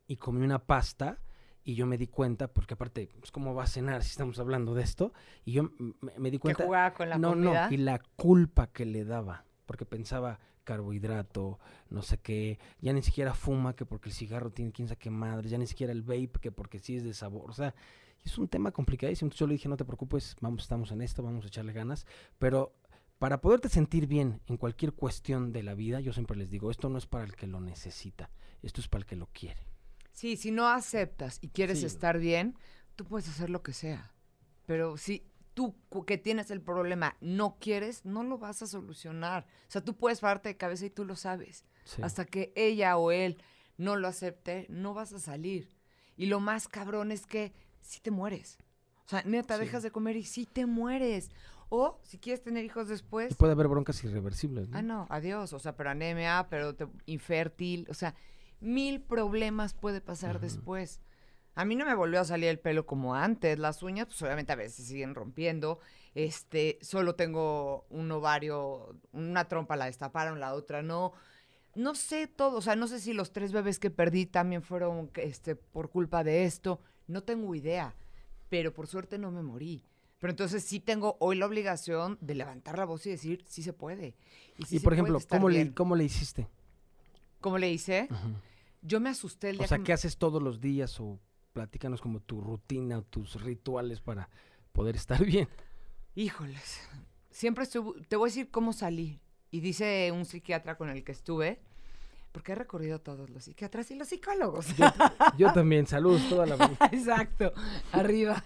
y 0.07 0.16
comí 0.16 0.44
una 0.44 0.59
pasta 0.59 1.18
y 1.64 1.74
yo 1.74 1.87
me 1.87 1.98
di 1.98 2.07
cuenta, 2.07 2.46
porque 2.46 2.74
aparte, 2.74 3.09
pues, 3.18 3.33
¿cómo 3.33 3.55
va 3.55 3.64
a 3.64 3.66
cenar 3.66 4.05
si 4.05 4.11
estamos 4.11 4.38
hablando 4.38 4.74
de 4.74 4.83
esto? 4.85 5.12
Y 5.44 5.52
yo 5.52 5.64
me, 6.00 6.12
me 6.18 6.31
di 6.31 6.37
Que 6.38 6.42
cuenta... 6.42 6.64
jugaba 6.64 6.94
con 6.94 7.09
la 7.09 7.18
no, 7.18 7.31
comida. 7.31 7.68
no, 7.68 7.74
y 7.74 7.79
la 7.79 8.00
culpa 8.16 8.68
que 8.68 8.85
le 8.85 9.05
daba, 9.05 9.44
porque 9.64 9.85
pensaba 9.85 10.38
carbohidrato, 10.66 11.59
no 11.88 12.02
sé 12.02 12.18
qué, 12.18 12.59
ya 12.81 12.92
ni 12.92 13.02
siquiera 13.02 13.33
fuma, 13.33 13.74
que 13.74 13.87
porque 13.87 14.11
el 14.11 14.14
cigarro 14.14 14.50
tiene 14.50 14.72
quién 14.72 14.88
sabe 14.88 14.98
qué 14.98 15.11
madre, 15.11 15.48
ya 15.48 15.57
ni 15.57 15.66
siquiera 15.66 15.92
el 15.92 16.02
vape, 16.02 16.33
que 16.42 16.52
porque 16.52 16.79
sí 16.79 16.96
es 16.96 17.05
de 17.05 17.14
sabor, 17.14 17.50
o 17.50 17.55
sea, 17.55 17.74
es 18.24 18.37
un 18.37 18.48
tema 18.48 18.72
complicadísimo. 18.72 19.26
Entonces 19.29 19.40
yo 19.40 19.46
le 19.46 19.55
dije, 19.55 19.68
no 19.68 19.76
te 19.76 19.85
preocupes, 19.85 20.37
vamos, 20.40 20.62
estamos 20.62 20.90
en 20.90 21.00
esto, 21.00 21.22
vamos 21.22 21.44
a 21.44 21.48
echarle 21.48 21.72
ganas, 21.72 22.05
pero 22.38 22.74
para 23.18 23.40
poderte 23.40 23.68
sentir 23.70 24.07
bien 24.07 24.40
en 24.46 24.57
cualquier 24.59 24.92
cuestión 24.92 25.52
de 25.52 25.62
la 25.62 25.74
vida, 25.74 26.00
yo 26.00 26.12
siempre 26.12 26.37
les 26.37 26.50
digo, 26.50 26.70
esto 26.70 26.88
no 26.90 26.98
es 26.98 27.07
para 27.07 27.24
el 27.24 27.35
que 27.37 27.46
lo 27.46 27.61
necesita, 27.61 28.29
esto 28.62 28.81
es 28.81 28.88
para 28.88 29.00
el 29.02 29.07
que 29.07 29.16
lo 29.16 29.29
quiere. 29.33 29.62
Sí, 30.12 30.37
si 30.37 30.50
no 30.50 30.66
aceptas 30.68 31.38
y 31.40 31.48
quieres 31.48 31.81
Sí. 31.81 31.87
estar 31.87 32.18
bien, 32.18 32.59
tú 32.96 33.05
puedes 33.05 33.29
hacer 33.29 33.48
lo 33.50 33.62
que 33.62 33.72
sea. 33.72 34.12
Pero 34.66 34.96
si 34.96 35.22
tú 35.57 35.75
que 36.05 36.19
tienes 36.19 36.51
el 36.51 36.61
problema 36.61 37.16
no 37.23 37.57
quieres, 37.59 38.05
no 38.05 38.23
lo 38.23 38.37
vas 38.37 38.61
a 38.61 38.66
solucionar. 38.66 39.47
O 39.66 39.71
sea, 39.71 39.83
tú 39.83 39.97
puedes 39.97 40.21
pararte 40.21 40.51
de 40.51 40.57
cabeza 40.59 40.85
y 40.85 40.90
tú 40.90 41.07
lo 41.07 41.16
sabes. 41.16 41.64
Sí. 41.85 42.03
Hasta 42.03 42.27
que 42.27 42.53
ella 42.57 42.99
o 42.99 43.11
él 43.11 43.38
no 43.79 43.97
lo 43.97 44.07
acepte, 44.07 44.66
no 44.69 44.92
vas 44.92 45.14
a 45.14 45.19
salir. 45.19 45.75
Y 46.14 46.27
lo 46.27 46.40
más 46.40 46.69
cabrón 46.69 47.11
es 47.11 47.25
que 47.27 47.55
sí 47.81 48.01
te 48.01 48.11
mueres. 48.11 48.59
O 49.07 49.09
sea, 49.09 49.23
neta, 49.25 49.55
Sí. 49.57 49.61
dejas 49.64 49.83
de 49.83 49.90
comer 49.90 50.16
y 50.16 50.25
sí 50.25 50.45
te 50.45 50.66
mueres. 50.66 51.31
O 51.71 51.99
si 52.03 52.19
quieres 52.19 52.42
tener 52.42 52.62
hijos 52.64 52.87
Y 52.88 52.90
después, 52.90 53.35
puede 53.35 53.53
haber 53.53 53.69
broncas 53.69 54.05
irreversibles, 54.05 54.69
¿no? 54.69 54.77
Ah, 54.77 54.83
no, 54.83 55.07
adiós. 55.09 55.55
O 55.55 55.59
sea, 55.59 55.75
pero 55.75 55.88
anemia, 55.88 56.49
pero 56.51 56.75
te- 56.75 56.87
infértil. 57.07 57.87
O 57.88 57.95
sea, 57.95 58.14
mil 58.61 59.01
problemas 59.01 59.73
puede 59.73 60.03
pasar 60.03 60.38
después. 60.38 61.01
A 61.57 61.64
mí 61.64 61.75
no 61.75 61.87
me 61.87 61.95
volvió 61.95 62.21
a 62.21 62.25
salir 62.25 62.51
el 62.51 62.59
pelo 62.59 62.85
como 62.85 63.14
antes. 63.14 63.59
Las 63.59 63.83
uñas, 63.83 64.07
pues 64.07 64.21
obviamente 64.21 64.53
a 64.53 64.57
veces 64.57 64.87
siguen 64.87 65.14
rompiendo. 65.14 65.81
Este, 66.14 66.79
solo 66.83 67.14
tengo 67.14 67.87
un 67.88 68.12
ovario, 68.12 68.95
una 69.12 69.49
trompa 69.49 69.75
la 69.75 69.87
destaparon, 69.87 70.38
la 70.38 70.53
otra 70.53 70.83
no. 70.83 71.12
No 71.75 71.95
sé 71.95 72.27
todo, 72.27 72.59
o 72.59 72.61
sea, 72.61 72.77
no 72.77 72.87
sé 72.88 73.01
si 73.01 73.14
los 73.14 73.33
tres 73.33 73.53
bebés 73.53 73.79
que 73.79 73.90
perdí 73.90 74.27
también 74.27 74.62
fueron 74.62 75.11
este, 75.14 75.57
por 75.57 75.88
culpa 75.88 76.23
de 76.25 76.45
esto. 76.45 76.79
No 77.07 77.23
tengo 77.23 77.55
idea, 77.55 77.95
pero 78.51 78.75
por 78.75 78.87
suerte 78.87 79.16
no 79.16 79.31
me 79.31 79.42
morí. 79.42 79.83
Pero 80.19 80.33
entonces 80.33 80.62
sí 80.62 80.79
tengo 80.79 81.16
hoy 81.21 81.37
la 81.37 81.47
obligación 81.47 82.19
de 82.21 82.35
levantar 82.35 82.77
la 82.77 82.85
voz 82.85 83.07
y 83.07 83.11
decir, 83.11 83.45
sí 83.47 83.62
se 83.62 83.73
puede. 83.73 84.14
sí 84.66 84.77
y 84.77 84.81
por 84.81 84.92
ejemplo, 84.92 85.19
¿cómo 85.27 85.49
le. 85.49 85.73
¿cómo 85.73 85.97
le 85.97 86.05
hiciste? 86.05 86.49
¿Cómo 87.40 87.57
le 87.57 87.71
hice? 87.71 88.09
Yo 88.83 89.01
me 89.01 89.09
asusté 89.09 89.51
el 89.51 89.57
día 89.57 89.64
O 89.64 89.69
sea, 89.69 89.79
que 89.79 89.85
¿qué 89.85 89.92
haces 89.95 90.19
todos 90.19 90.42
los 90.42 90.61
días? 90.61 91.01
O 91.01 91.19
platícanos 91.57 92.03
como 92.03 92.21
tu 92.21 92.42
rutina 92.42 93.01
tus 93.01 93.40
rituales 93.40 94.03
para 94.03 94.29
poder 94.73 94.95
estar 94.95 95.25
bien. 95.25 95.49
Híjoles. 96.14 96.87
Siempre 97.31 97.64
estuve, 97.64 98.03
te 98.03 98.16
voy 98.16 98.29
a 98.29 98.31
decir 98.31 98.51
cómo 98.51 98.75
salí. 98.75 99.23
Y 99.51 99.61
dice 99.61 100.12
un 100.12 100.27
psiquiatra 100.27 100.77
con 100.77 100.90
el 100.90 101.03
que 101.03 101.12
estuve, 101.12 101.62
porque 102.33 102.53
he 102.53 102.55
recorrido 102.57 102.97
a 102.97 102.99
todos 102.99 103.31
los 103.31 103.45
psiquiatras 103.45 103.90
y 103.90 103.95
los 103.95 104.09
psicólogos. 104.09 104.77
Yo, 104.77 104.85
yo 105.38 105.53
también, 105.55 105.87
saludos 105.87 106.29
toda 106.29 106.45
la 106.45 106.57
vida. 106.57 106.77
Exacto, 106.92 107.55
arriba. 107.90 108.45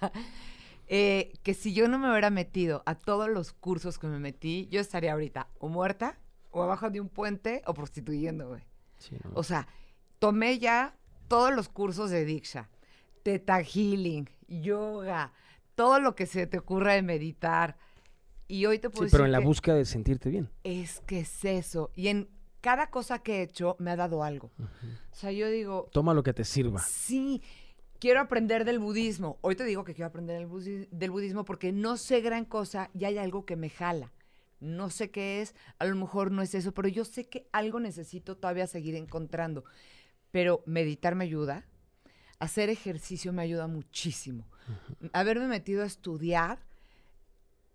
Eh, 0.86 1.32
que 1.42 1.54
si 1.54 1.74
yo 1.74 1.88
no 1.88 1.98
me 1.98 2.08
hubiera 2.12 2.30
metido 2.30 2.84
a 2.86 2.94
todos 2.94 3.28
los 3.28 3.52
cursos 3.52 3.98
que 3.98 4.06
me 4.06 4.20
metí, 4.20 4.68
yo 4.70 4.80
estaría 4.80 5.14
ahorita 5.14 5.48
o 5.58 5.68
muerta 5.68 6.16
o 6.52 6.62
abajo 6.62 6.90
de 6.90 7.00
un 7.00 7.08
puente 7.08 7.62
o 7.66 7.74
prostituyendo, 7.74 8.50
güey. 8.50 8.62
Sí, 8.98 9.16
no. 9.24 9.32
O 9.34 9.42
sea, 9.42 9.66
tomé 10.20 10.60
ya 10.60 10.96
todos 11.26 11.52
los 11.52 11.68
cursos 11.68 12.10
de 12.10 12.24
Diksha, 12.24 12.68
Teta 13.22 13.62
Healing, 13.62 14.28
yoga, 14.48 15.32
todo 15.74 16.00
lo 16.00 16.14
que 16.14 16.26
se 16.26 16.46
te 16.46 16.58
ocurra 16.58 16.94
de 16.94 17.02
meditar. 17.02 17.76
Y 18.48 18.66
hoy 18.66 18.78
te 18.78 18.88
Sí, 18.88 18.92
puedo 18.92 19.04
decir 19.04 19.12
pero 19.16 19.26
en 19.26 19.32
la 19.32 19.38
que 19.38 19.44
búsqueda 19.46 19.74
de 19.76 19.84
sentirte 19.84 20.28
bien. 20.30 20.50
es 20.64 21.00
que 21.06 21.20
es 21.20 21.44
eso. 21.44 21.90
Y 21.94 22.08
en 22.08 22.28
cada 22.60 22.90
cosa 22.90 23.20
que 23.20 23.36
he 23.38 23.42
hecho 23.42 23.76
me 23.78 23.90
ha 23.92 23.96
dado 23.96 24.22
algo. 24.24 24.50
O 24.58 25.14
sea, 25.14 25.30
yo 25.32 25.48
digo, 25.48 25.88
Toma 25.92 26.14
lo 26.14 26.22
que 26.22 26.32
te 26.34 26.44
sirva. 26.44 26.80
Sí, 26.80 27.42
quiero 28.00 28.20
aprender 28.20 28.64
del 28.64 28.78
budismo. 28.80 29.38
Hoy 29.42 29.54
te 29.56 29.64
digo 29.64 29.84
que 29.84 29.94
quiero 29.94 30.08
aprender 30.08 30.38
del, 30.38 30.48
budi- 30.48 30.88
del 30.90 31.10
budismo 31.10 31.44
porque 31.44 31.70
no 31.72 31.96
sé 31.96 32.20
gran 32.20 32.44
cosa 32.44 32.90
y 32.92 33.04
hay 33.04 33.18
algo 33.18 33.44
que 33.46 33.56
me 33.56 33.70
jala. 33.70 34.12
No 34.58 34.90
sé 34.90 35.10
qué 35.10 35.40
es, 35.40 35.54
a 35.78 35.86
lo 35.86 35.94
mejor 35.96 36.32
no 36.32 36.42
es 36.42 36.54
eso, 36.54 36.72
pero 36.74 36.88
yo 36.88 37.04
sé 37.06 37.28
que 37.28 37.46
algo 37.52 37.80
necesito 37.80 38.36
todavía 38.36 38.66
seguir 38.66 38.94
encontrando. 38.94 39.64
Pero 40.32 40.62
meditar 40.66 41.14
me 41.14 41.24
ayuda, 41.24 41.64
hacer 42.40 42.70
ejercicio 42.70 43.32
me 43.32 43.42
ayuda 43.42 43.68
muchísimo. 43.68 44.48
Haberme 45.12 45.46
metido 45.46 45.82
a 45.82 45.86
estudiar 45.86 46.58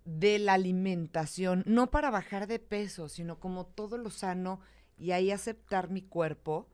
de 0.06 0.40
la 0.40 0.54
alimentación, 0.54 1.64
no 1.66 1.90
para 1.92 2.12
bajar 2.12 2.48
de 2.48 2.60
peso, 2.60 3.08
sino 3.08 3.40
como 3.40 3.66
todo 3.66 3.98
lo 3.98 4.10
sano 4.10 4.60
y 4.98 5.12
ahí 5.12 5.32
aceptar 5.32 5.90
mi 5.90 6.02
cuerpo. 6.02 6.68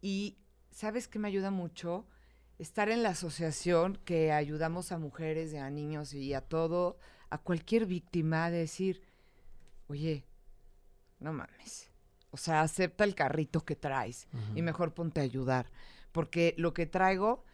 Y 0.00 0.38
¿sabes 0.70 1.08
qué 1.08 1.18
me 1.18 1.28
ayuda 1.28 1.50
mucho? 1.50 2.06
Estar 2.58 2.90
en 2.90 3.02
la 3.02 3.10
asociación 3.10 3.98
que 4.04 4.32
ayudamos 4.32 4.92
a 4.92 4.98
mujeres 4.98 5.52
y 5.52 5.56
a 5.56 5.70
niños 5.70 6.14
y 6.14 6.34
a 6.34 6.42
todo, 6.42 6.98
a 7.30 7.38
cualquier 7.38 7.86
víctima, 7.86 8.50
de 8.50 8.58
decir, 8.58 9.02
oye, 9.88 10.26
no 11.18 11.32
mames. 11.32 11.90
O 12.30 12.36
sea, 12.36 12.62
acepta 12.62 13.04
el 13.04 13.14
carrito 13.14 13.64
que 13.64 13.76
traes 13.76 14.26
y 14.54 14.62
mejor 14.62 14.94
ponte 14.94 15.20
a 15.20 15.24
ayudar. 15.24 15.66
Porque 16.12 16.54
lo 16.58 16.74
que 16.74 16.86
traigo, 16.86 17.44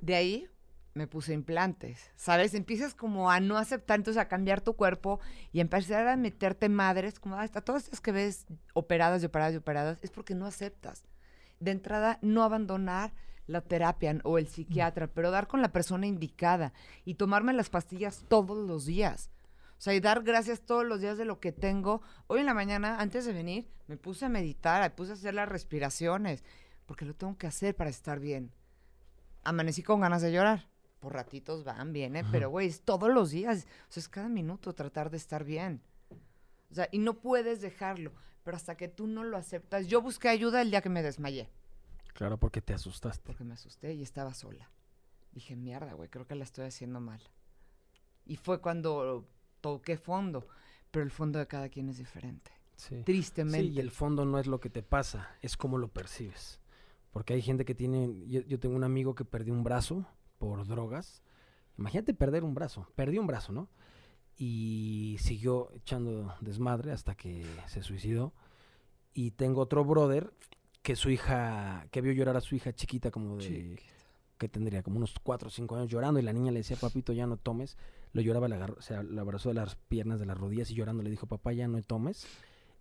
de 0.00 0.14
ahí 0.14 0.48
me 0.94 1.08
puse 1.08 1.34
implantes, 1.34 2.12
¿sabes? 2.14 2.54
Empiezas 2.54 2.94
como 2.94 3.30
a 3.30 3.40
no 3.40 3.58
aceptar, 3.58 3.98
entonces 3.98 4.20
a 4.20 4.28
cambiar 4.28 4.60
tu 4.60 4.74
cuerpo 4.74 5.20
y 5.52 5.60
empezar 5.60 6.06
a 6.06 6.16
meterte 6.16 6.68
madres, 6.68 7.18
como 7.18 7.36
hasta 7.36 7.60
todas 7.60 7.84
estas 7.84 8.00
que 8.00 8.12
ves 8.12 8.46
operadas 8.74 9.22
y 9.22 9.26
operadas 9.26 9.54
y 9.54 9.58
operadas, 9.58 9.98
es 10.02 10.10
porque 10.10 10.34
no 10.34 10.46
aceptas. 10.46 11.04
De 11.58 11.72
entrada, 11.72 12.18
no 12.22 12.44
abandonar 12.44 13.12
la 13.46 13.60
terapia 13.60 14.18
o 14.22 14.38
el 14.38 14.46
psiquiatra, 14.46 15.08
pero 15.08 15.30
dar 15.30 15.48
con 15.48 15.62
la 15.62 15.72
persona 15.72 16.06
indicada 16.06 16.72
y 17.04 17.14
tomarme 17.14 17.52
las 17.52 17.70
pastillas 17.70 18.24
todos 18.28 18.56
los 18.56 18.86
días. 18.86 19.30
O 19.76 19.82
sea, 19.84 19.94
y 19.94 20.00
dar 20.00 20.22
gracias 20.22 20.60
todos 20.60 20.86
los 20.86 21.00
días 21.00 21.18
de 21.18 21.24
lo 21.24 21.40
que 21.40 21.52
tengo. 21.52 22.00
Hoy 22.28 22.40
en 22.40 22.46
la 22.46 22.54
mañana, 22.54 23.00
antes 23.00 23.26
de 23.26 23.32
venir, 23.32 23.68
me 23.86 23.96
puse 23.96 24.24
a 24.24 24.28
meditar, 24.28 24.80
me 24.80 24.90
puse 24.90 25.10
a 25.10 25.14
hacer 25.14 25.34
las 25.34 25.48
respiraciones, 25.48 26.44
porque 26.86 27.04
lo 27.04 27.14
tengo 27.14 27.36
que 27.36 27.46
hacer 27.46 27.74
para 27.74 27.90
estar 27.90 28.20
bien. 28.20 28.52
Amanecí 29.42 29.82
con 29.82 30.00
ganas 30.00 30.22
de 30.22 30.32
llorar. 30.32 30.68
Por 31.00 31.12
ratitos 31.12 31.64
van, 31.64 31.92
viene, 31.92 32.24
pero 32.24 32.48
güey, 32.48 32.68
es 32.68 32.80
todos 32.80 33.12
los 33.12 33.30
días. 33.30 33.66
O 33.88 33.92
sea, 33.92 34.00
es 34.00 34.08
cada 34.08 34.28
minuto 34.28 34.72
tratar 34.72 35.10
de 35.10 35.18
estar 35.18 35.44
bien. 35.44 35.82
O 36.70 36.74
sea, 36.74 36.88
y 36.90 36.98
no 36.98 37.20
puedes 37.20 37.60
dejarlo. 37.60 38.12
Pero 38.42 38.56
hasta 38.56 38.76
que 38.76 38.88
tú 38.88 39.06
no 39.06 39.22
lo 39.22 39.36
aceptas. 39.36 39.86
Yo 39.86 40.00
busqué 40.00 40.28
ayuda 40.28 40.62
el 40.62 40.70
día 40.70 40.80
que 40.80 40.88
me 40.88 41.02
desmayé. 41.02 41.50
Claro, 42.14 42.38
porque 42.38 42.60
te 42.62 42.74
asustaste. 42.74 43.22
Porque 43.26 43.44
me 43.44 43.54
asusté 43.54 43.92
y 43.92 44.02
estaba 44.02 44.32
sola. 44.34 44.70
Dije, 45.32 45.56
mierda, 45.56 45.92
güey, 45.94 46.08
creo 46.08 46.26
que 46.26 46.34
la 46.34 46.44
estoy 46.44 46.66
haciendo 46.66 47.00
mal. 47.00 47.20
Y 48.24 48.36
fue 48.36 48.60
cuando 48.60 49.26
toqué 49.60 49.96
fondo. 49.96 50.46
Pero 50.90 51.04
el 51.04 51.10
fondo 51.10 51.38
de 51.38 51.46
cada 51.46 51.68
quien 51.68 51.88
es 51.88 51.98
diferente. 51.98 52.50
Sí. 52.76 53.02
Tristemente. 53.04 53.68
Sí, 53.68 53.72
y 53.74 53.80
el 53.80 53.90
fondo 53.90 54.24
no 54.24 54.38
es 54.38 54.46
lo 54.46 54.60
que 54.60 54.70
te 54.70 54.82
pasa, 54.82 55.36
es 55.42 55.56
cómo 55.56 55.78
lo 55.78 55.88
percibes. 55.88 56.60
Porque 57.14 57.32
hay 57.32 57.42
gente 57.42 57.64
que 57.64 57.76
tiene, 57.76 58.12
yo, 58.26 58.40
yo 58.40 58.58
tengo 58.58 58.74
un 58.74 58.82
amigo 58.82 59.14
que 59.14 59.24
perdió 59.24 59.54
un 59.54 59.62
brazo 59.62 60.04
por 60.36 60.66
drogas. 60.66 61.22
Imagínate 61.78 62.12
perder 62.12 62.42
un 62.42 62.54
brazo, 62.54 62.88
perdió 62.96 63.20
un 63.20 63.28
brazo, 63.28 63.52
¿no? 63.52 63.68
Y 64.36 65.16
siguió 65.20 65.70
echando 65.74 66.34
desmadre 66.40 66.90
hasta 66.90 67.14
que 67.14 67.46
se 67.68 67.84
suicidó. 67.84 68.32
Y 69.12 69.30
tengo 69.30 69.60
otro 69.60 69.84
brother 69.84 70.34
que 70.82 70.96
su 70.96 71.08
hija, 71.08 71.86
que 71.92 72.00
vio 72.00 72.12
llorar 72.12 72.36
a 72.36 72.40
su 72.40 72.56
hija 72.56 72.72
chiquita 72.72 73.12
como 73.12 73.36
de, 73.36 73.44
Chiquita. 73.44 73.82
que 74.36 74.48
tendría 74.48 74.82
como 74.82 74.96
unos 74.96 75.14
4 75.22 75.46
o 75.46 75.50
5 75.52 75.76
años 75.76 75.88
llorando 75.88 76.18
y 76.18 76.24
la 76.24 76.32
niña 76.32 76.50
le 76.50 76.58
decía, 76.58 76.76
papito, 76.76 77.12
ya 77.12 77.28
no 77.28 77.36
tomes. 77.36 77.76
Lo 78.12 78.22
lloraba, 78.22 78.48
le 78.48 78.56
agarró, 78.56 78.74
o 78.76 78.82
sea, 78.82 79.04
le 79.04 79.20
abrazó 79.20 79.50
de 79.50 79.54
las 79.54 79.76
piernas, 79.76 80.18
de 80.18 80.26
las 80.26 80.36
rodillas 80.36 80.68
y 80.72 80.74
llorando 80.74 81.04
le 81.04 81.10
dijo, 81.10 81.28
papá, 81.28 81.52
ya 81.52 81.68
no 81.68 81.80
tomes. 81.82 82.26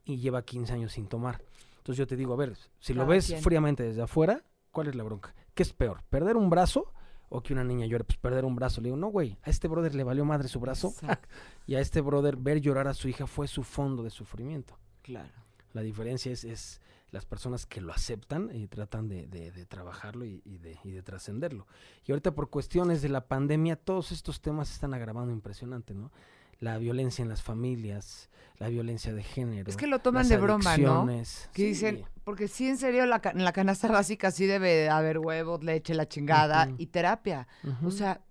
Y 0.05 0.17
lleva 0.17 0.43
15 0.43 0.73
años 0.73 0.93
sin 0.93 1.05
tomar. 1.05 1.43
Entonces 1.83 1.97
yo 1.99 2.07
te 2.07 2.15
digo, 2.15 2.31
a 2.31 2.37
ver, 2.37 2.55
si 2.79 2.93
lo 2.93 3.05
ves 3.05 3.27
quien. 3.27 3.41
fríamente 3.41 3.83
desde 3.83 4.01
afuera, 4.01 4.41
¿cuál 4.71 4.87
es 4.87 4.95
la 4.95 5.03
bronca? 5.03 5.35
¿Qué 5.53 5.63
es 5.63 5.73
peor? 5.73 6.01
¿Perder 6.09 6.37
un 6.37 6.49
brazo 6.49 6.93
o 7.27 7.43
que 7.43 7.51
una 7.51 7.65
niña 7.65 7.85
llore? 7.85 8.05
Pues 8.05 8.17
perder 8.17 8.45
un 8.45 8.55
brazo. 8.55 8.79
Le 8.79 8.85
digo, 8.85 8.95
no, 8.95 9.07
güey, 9.09 9.37
a 9.43 9.49
este 9.49 9.67
brother 9.67 9.93
le 9.93 10.05
valió 10.05 10.23
madre 10.23 10.47
su 10.47 10.61
brazo 10.61 10.93
y 11.67 11.75
a 11.75 11.81
este 11.81 11.99
brother 11.99 12.37
ver 12.37 12.61
llorar 12.61 12.87
a 12.87 12.93
su 12.93 13.09
hija 13.09 13.27
fue 13.27 13.49
su 13.49 13.63
fondo 13.63 14.01
de 14.01 14.11
sufrimiento. 14.11 14.79
Claro. 15.01 15.33
La 15.73 15.81
diferencia 15.81 16.31
es, 16.31 16.45
es 16.45 16.79
las 17.11 17.25
personas 17.25 17.65
que 17.65 17.81
lo 17.81 17.91
aceptan 17.91 18.49
y 18.55 18.67
tratan 18.67 19.09
de, 19.09 19.27
de- 19.27 19.51
de 19.51 19.65
trabajarlo 19.65 20.23
y, 20.25 20.41
y 20.45 20.59
de, 20.59 20.79
y 20.85 20.91
de 20.91 21.03
trascenderlo. 21.03 21.67
Y 22.05 22.13
ahorita 22.13 22.33
por 22.33 22.49
cuestiones 22.49 23.01
de 23.01 23.09
la 23.09 23.27
pandemia, 23.27 23.75
todos 23.75 24.13
estos 24.13 24.39
temas 24.41 24.69
se 24.69 24.75
están 24.75 24.93
agravando 24.93 25.33
impresionante, 25.33 25.93
¿no? 25.93 26.11
La 26.59 26.77
violencia 26.77 27.21
en 27.23 27.29
las 27.29 27.41
familias, 27.41 28.29
la 28.57 28.69
violencia 28.69 29.13
de 29.13 29.23
género. 29.23 29.69
Es 29.69 29.77
que 29.77 29.87
lo 29.87 29.99
toman 29.99 30.27
de 30.29 30.37
broma, 30.37 30.77
¿no? 30.77 31.05
Que 31.53 31.61
Sí. 31.63 31.67
dicen, 31.67 32.05
porque 32.23 32.47
sí, 32.47 32.67
en 32.67 32.77
serio, 32.77 33.05
la, 33.05 33.21
en 33.23 33.43
la 33.43 33.51
canasta 33.51 33.87
básica 33.89 34.31
sí 34.31 34.45
debe 34.45 34.89
haber 34.89 35.19
huevos, 35.19 35.63
leche, 35.63 35.93
la 35.93 36.07
chingada 36.07 36.69
y 36.77 36.87
terapia. 36.87 37.47
O 37.83 37.91
sea, 37.91 38.21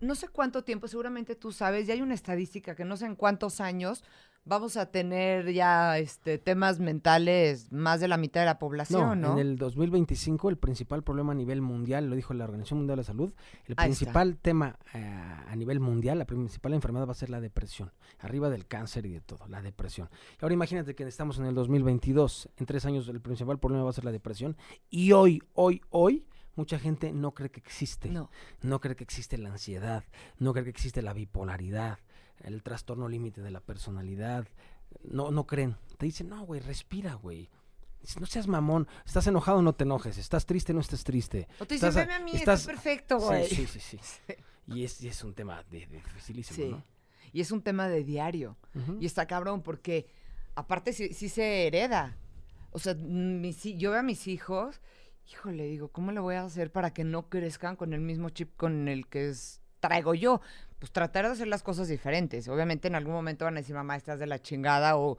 no 0.00 0.14
sé 0.14 0.28
cuánto 0.28 0.64
tiempo, 0.64 0.88
seguramente 0.88 1.36
tú 1.36 1.52
sabes, 1.52 1.86
ya 1.86 1.94
hay 1.94 2.02
una 2.02 2.14
estadística 2.14 2.74
que 2.74 2.84
no 2.84 2.96
sé 2.96 3.06
en 3.06 3.14
cuántos 3.16 3.60
años 3.60 4.02
vamos 4.44 4.76
a 4.76 4.86
tener 4.86 5.52
ya 5.52 5.98
este 5.98 6.38
temas 6.38 6.80
mentales 6.80 7.70
más 7.70 8.00
de 8.00 8.08
la 8.08 8.16
mitad 8.16 8.40
de 8.40 8.46
la 8.46 8.58
población, 8.58 9.20
¿no? 9.20 9.32
en 9.32 9.38
el 9.38 9.56
2025 9.56 10.48
el 10.50 10.56
principal 10.56 11.02
problema 11.02 11.32
a 11.32 11.34
nivel 11.34 11.62
mundial, 11.62 12.08
lo 12.08 12.16
dijo 12.16 12.34
la 12.34 12.44
Organización 12.44 12.80
Mundial 12.80 12.96
de 12.96 13.00
la 13.02 13.06
Salud, 13.06 13.32
el 13.32 13.36
Ahí 13.36 13.66
está. 13.68 13.82
principal 13.84 14.38
tema 14.38 14.78
eh, 14.94 14.98
a 15.00 15.54
nivel 15.56 15.80
mundial, 15.80 16.18
la 16.18 16.26
principal 16.26 16.74
enfermedad 16.74 17.06
va 17.06 17.12
a 17.12 17.16
ser 17.16 17.30
la 17.30 17.40
depresión, 17.40 17.92
arriba 18.18 18.50
del 18.50 18.66
cáncer 18.66 19.06
y 19.06 19.12
de 19.12 19.20
todo, 19.20 19.46
la 19.48 19.62
depresión. 19.62 20.08
Y 20.40 20.44
ahora 20.44 20.54
imagínate 20.54 20.94
que 20.94 21.04
estamos 21.04 21.38
en 21.38 21.46
el 21.46 21.54
2022, 21.54 22.48
en 22.56 22.66
tres 22.66 22.84
años 22.84 23.08
el 23.08 23.20
principal 23.20 23.58
problema 23.58 23.84
va 23.84 23.90
a 23.90 23.94
ser 23.94 24.04
la 24.04 24.12
depresión 24.12 24.56
y 24.90 25.12
hoy, 25.12 25.42
hoy, 25.54 25.82
hoy, 25.90 26.26
mucha 26.54 26.78
gente 26.78 27.12
no 27.12 27.32
cree 27.32 27.50
que 27.50 27.60
existe. 27.60 28.10
No. 28.10 28.30
No 28.60 28.80
cree 28.80 28.96
que 28.96 29.04
existe 29.04 29.38
la 29.38 29.50
ansiedad, 29.50 30.04
no 30.38 30.52
cree 30.52 30.64
que 30.64 30.70
existe 30.70 31.00
la 31.00 31.14
bipolaridad, 31.14 31.98
el 32.40 32.62
trastorno 32.62 33.08
límite 33.08 33.40
de 33.42 33.50
la 33.50 33.60
personalidad. 33.60 34.46
No, 35.04 35.30
no 35.30 35.46
creen. 35.46 35.76
Te 35.98 36.06
dicen, 36.06 36.28
no, 36.28 36.44
güey, 36.44 36.60
respira, 36.60 37.14
güey. 37.14 37.48
No 38.18 38.26
seas 38.26 38.48
mamón. 38.48 38.88
Estás 39.06 39.26
enojado, 39.28 39.62
no 39.62 39.74
te 39.74 39.84
enojes. 39.84 40.18
Estás 40.18 40.44
triste, 40.44 40.74
no 40.74 40.80
estés 40.80 41.04
triste. 41.04 41.46
O 41.60 41.66
te 41.66 41.74
dicen, 41.74 41.88
Estás 41.90 41.96
a- 42.02 42.06
veme 42.06 42.14
a 42.14 42.20
mí, 42.24 42.32
estás- 42.34 42.60
estás 42.60 42.66
perfecto, 42.66 43.18
Sí, 43.20 43.24
güey. 43.26 43.46
Sí, 43.48 43.66
sí, 43.66 43.80
sí. 43.80 43.98
Y 44.66 44.84
es, 44.84 45.00
y 45.02 45.08
es 45.08 45.22
un 45.24 45.34
tema 45.34 45.62
de, 45.70 45.86
de 45.86 45.96
dificilísimo, 45.98 46.56
Sí. 46.66 46.70
¿no? 46.72 46.84
Y 47.32 47.40
es 47.40 47.50
un 47.52 47.62
tema 47.62 47.88
de 47.88 48.04
diario. 48.04 48.56
Y 49.00 49.06
está 49.06 49.26
cabrón 49.26 49.62
porque 49.62 50.06
aparte 50.54 50.92
sí, 50.92 51.14
sí 51.14 51.28
se 51.30 51.66
hereda. 51.66 52.18
O 52.72 52.78
sea, 52.78 52.94
mis 52.94 53.62
yo 53.62 53.90
veo 53.92 54.00
a 54.00 54.02
mis 54.02 54.26
hijos, 54.28 54.80
híjole, 55.30 55.64
digo, 55.64 55.88
¿cómo 55.88 56.12
le 56.12 56.20
voy 56.20 56.34
a 56.34 56.44
hacer 56.44 56.70
para 56.70 56.92
que 56.92 57.04
no 57.04 57.30
crezcan 57.30 57.76
con 57.76 57.94
el 57.94 58.00
mismo 58.02 58.28
chip 58.30 58.54
con 58.56 58.88
el 58.88 59.06
que 59.06 59.30
es- 59.30 59.61
traigo 59.82 60.14
yo? 60.14 60.40
Pues 60.78 60.90
tratar 60.92 61.26
de 61.26 61.32
hacer 61.32 61.48
las 61.48 61.62
cosas 61.62 61.88
diferentes. 61.88 62.48
Obviamente 62.48 62.88
en 62.88 62.94
algún 62.94 63.12
momento 63.12 63.44
van 63.44 63.56
a 63.56 63.60
decir, 63.60 63.74
mamá, 63.74 63.96
estás 63.96 64.18
de 64.18 64.26
la 64.26 64.40
chingada 64.40 64.96
o 64.96 65.18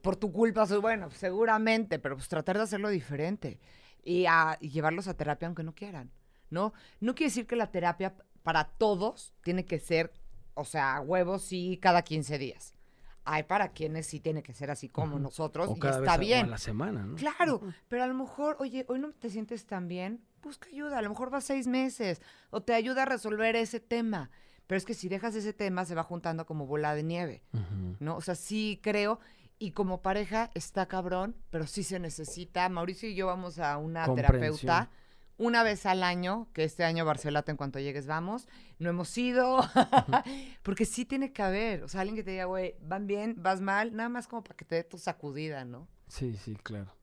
por 0.00 0.16
tu 0.16 0.32
culpa 0.32 0.64
soy 0.66 0.78
bueno, 0.78 1.10
seguramente, 1.10 1.98
pero 1.98 2.16
pues 2.16 2.28
tratar 2.28 2.56
de 2.56 2.62
hacerlo 2.62 2.88
diferente 2.88 3.58
y, 4.04 4.26
a, 4.26 4.56
y 4.60 4.70
llevarlos 4.70 5.08
a 5.08 5.14
terapia 5.14 5.46
aunque 5.48 5.64
no 5.64 5.74
quieran, 5.74 6.10
¿no? 6.48 6.72
No 7.00 7.14
quiere 7.14 7.30
decir 7.30 7.46
que 7.46 7.56
la 7.56 7.70
terapia 7.70 8.14
para 8.42 8.64
todos 8.64 9.34
tiene 9.42 9.64
que 9.66 9.78
ser, 9.80 10.12
o 10.54 10.64
sea, 10.64 11.00
huevos 11.00 11.42
sí 11.42 11.78
cada 11.82 12.02
15 12.02 12.38
días. 12.38 12.72
Hay 13.24 13.42
para 13.42 13.70
quienes 13.72 14.06
sí 14.06 14.20
tiene 14.20 14.44
que 14.44 14.52
ser 14.52 14.70
así 14.70 14.88
como 14.88 15.18
nosotros 15.18 15.68
O 15.68 15.76
y 15.76 15.80
cada 15.80 15.98
está 15.98 16.00
vez 16.02 16.10
a- 16.10 16.12
o 16.12 16.14
a 16.14 16.18
bien. 16.20 16.50
la 16.50 16.58
semana, 16.58 17.04
¿no? 17.04 17.16
Claro, 17.16 17.60
pero 17.88 18.04
a 18.04 18.06
lo 18.06 18.14
mejor, 18.14 18.56
oye, 18.60 18.84
hoy 18.88 19.00
no 19.00 19.10
te 19.10 19.30
sientes 19.30 19.66
tan 19.66 19.88
bien, 19.88 20.20
busca 20.46 20.68
ayuda, 20.68 20.98
a 20.98 21.02
lo 21.02 21.10
mejor 21.10 21.32
va 21.32 21.40
seis 21.40 21.66
meses 21.66 22.22
o 22.50 22.62
te 22.62 22.74
ayuda 22.74 23.02
a 23.02 23.06
resolver 23.06 23.56
ese 23.56 23.80
tema. 23.80 24.30
Pero 24.66 24.78
es 24.78 24.84
que 24.84 24.94
si 24.94 25.08
dejas 25.08 25.34
ese 25.34 25.52
tema 25.52 25.84
se 25.84 25.94
va 25.94 26.02
juntando 26.02 26.46
como 26.46 26.66
bola 26.66 26.94
de 26.94 27.02
nieve. 27.02 27.42
¿no? 28.00 28.16
O 28.16 28.20
sea, 28.20 28.34
sí 28.34 28.80
creo 28.82 29.20
y 29.58 29.72
como 29.72 30.02
pareja 30.02 30.50
está 30.54 30.86
cabrón, 30.86 31.36
pero 31.50 31.66
sí 31.66 31.82
se 31.82 31.98
necesita. 31.98 32.68
Mauricio 32.68 33.08
y 33.08 33.14
yo 33.14 33.26
vamos 33.26 33.58
a 33.58 33.76
una 33.76 34.12
terapeuta 34.14 34.90
una 35.38 35.62
vez 35.62 35.86
al 35.86 36.02
año, 36.02 36.48
que 36.52 36.64
este 36.64 36.84
año 36.84 37.04
Barcelona 37.04 37.44
en 37.46 37.56
cuanto 37.56 37.78
llegues 37.78 38.06
vamos, 38.06 38.48
no 38.78 38.88
hemos 38.88 39.16
ido, 39.18 39.60
porque 40.62 40.86
sí 40.86 41.04
tiene 41.04 41.32
que 41.32 41.42
haber, 41.42 41.84
o 41.84 41.88
sea, 41.88 42.00
alguien 42.00 42.16
que 42.16 42.24
te 42.24 42.30
diga, 42.30 42.46
güey, 42.46 42.74
van 42.80 43.06
bien, 43.06 43.34
vas 43.38 43.60
mal, 43.60 43.94
nada 43.94 44.08
más 44.08 44.28
como 44.28 44.42
para 44.42 44.56
que 44.56 44.64
te 44.64 44.76
dé 44.76 44.84
tu 44.84 44.98
sacudida, 44.98 45.64
¿no? 45.64 45.88
Sí, 46.08 46.36
sí, 46.42 46.56
claro. 46.62 46.94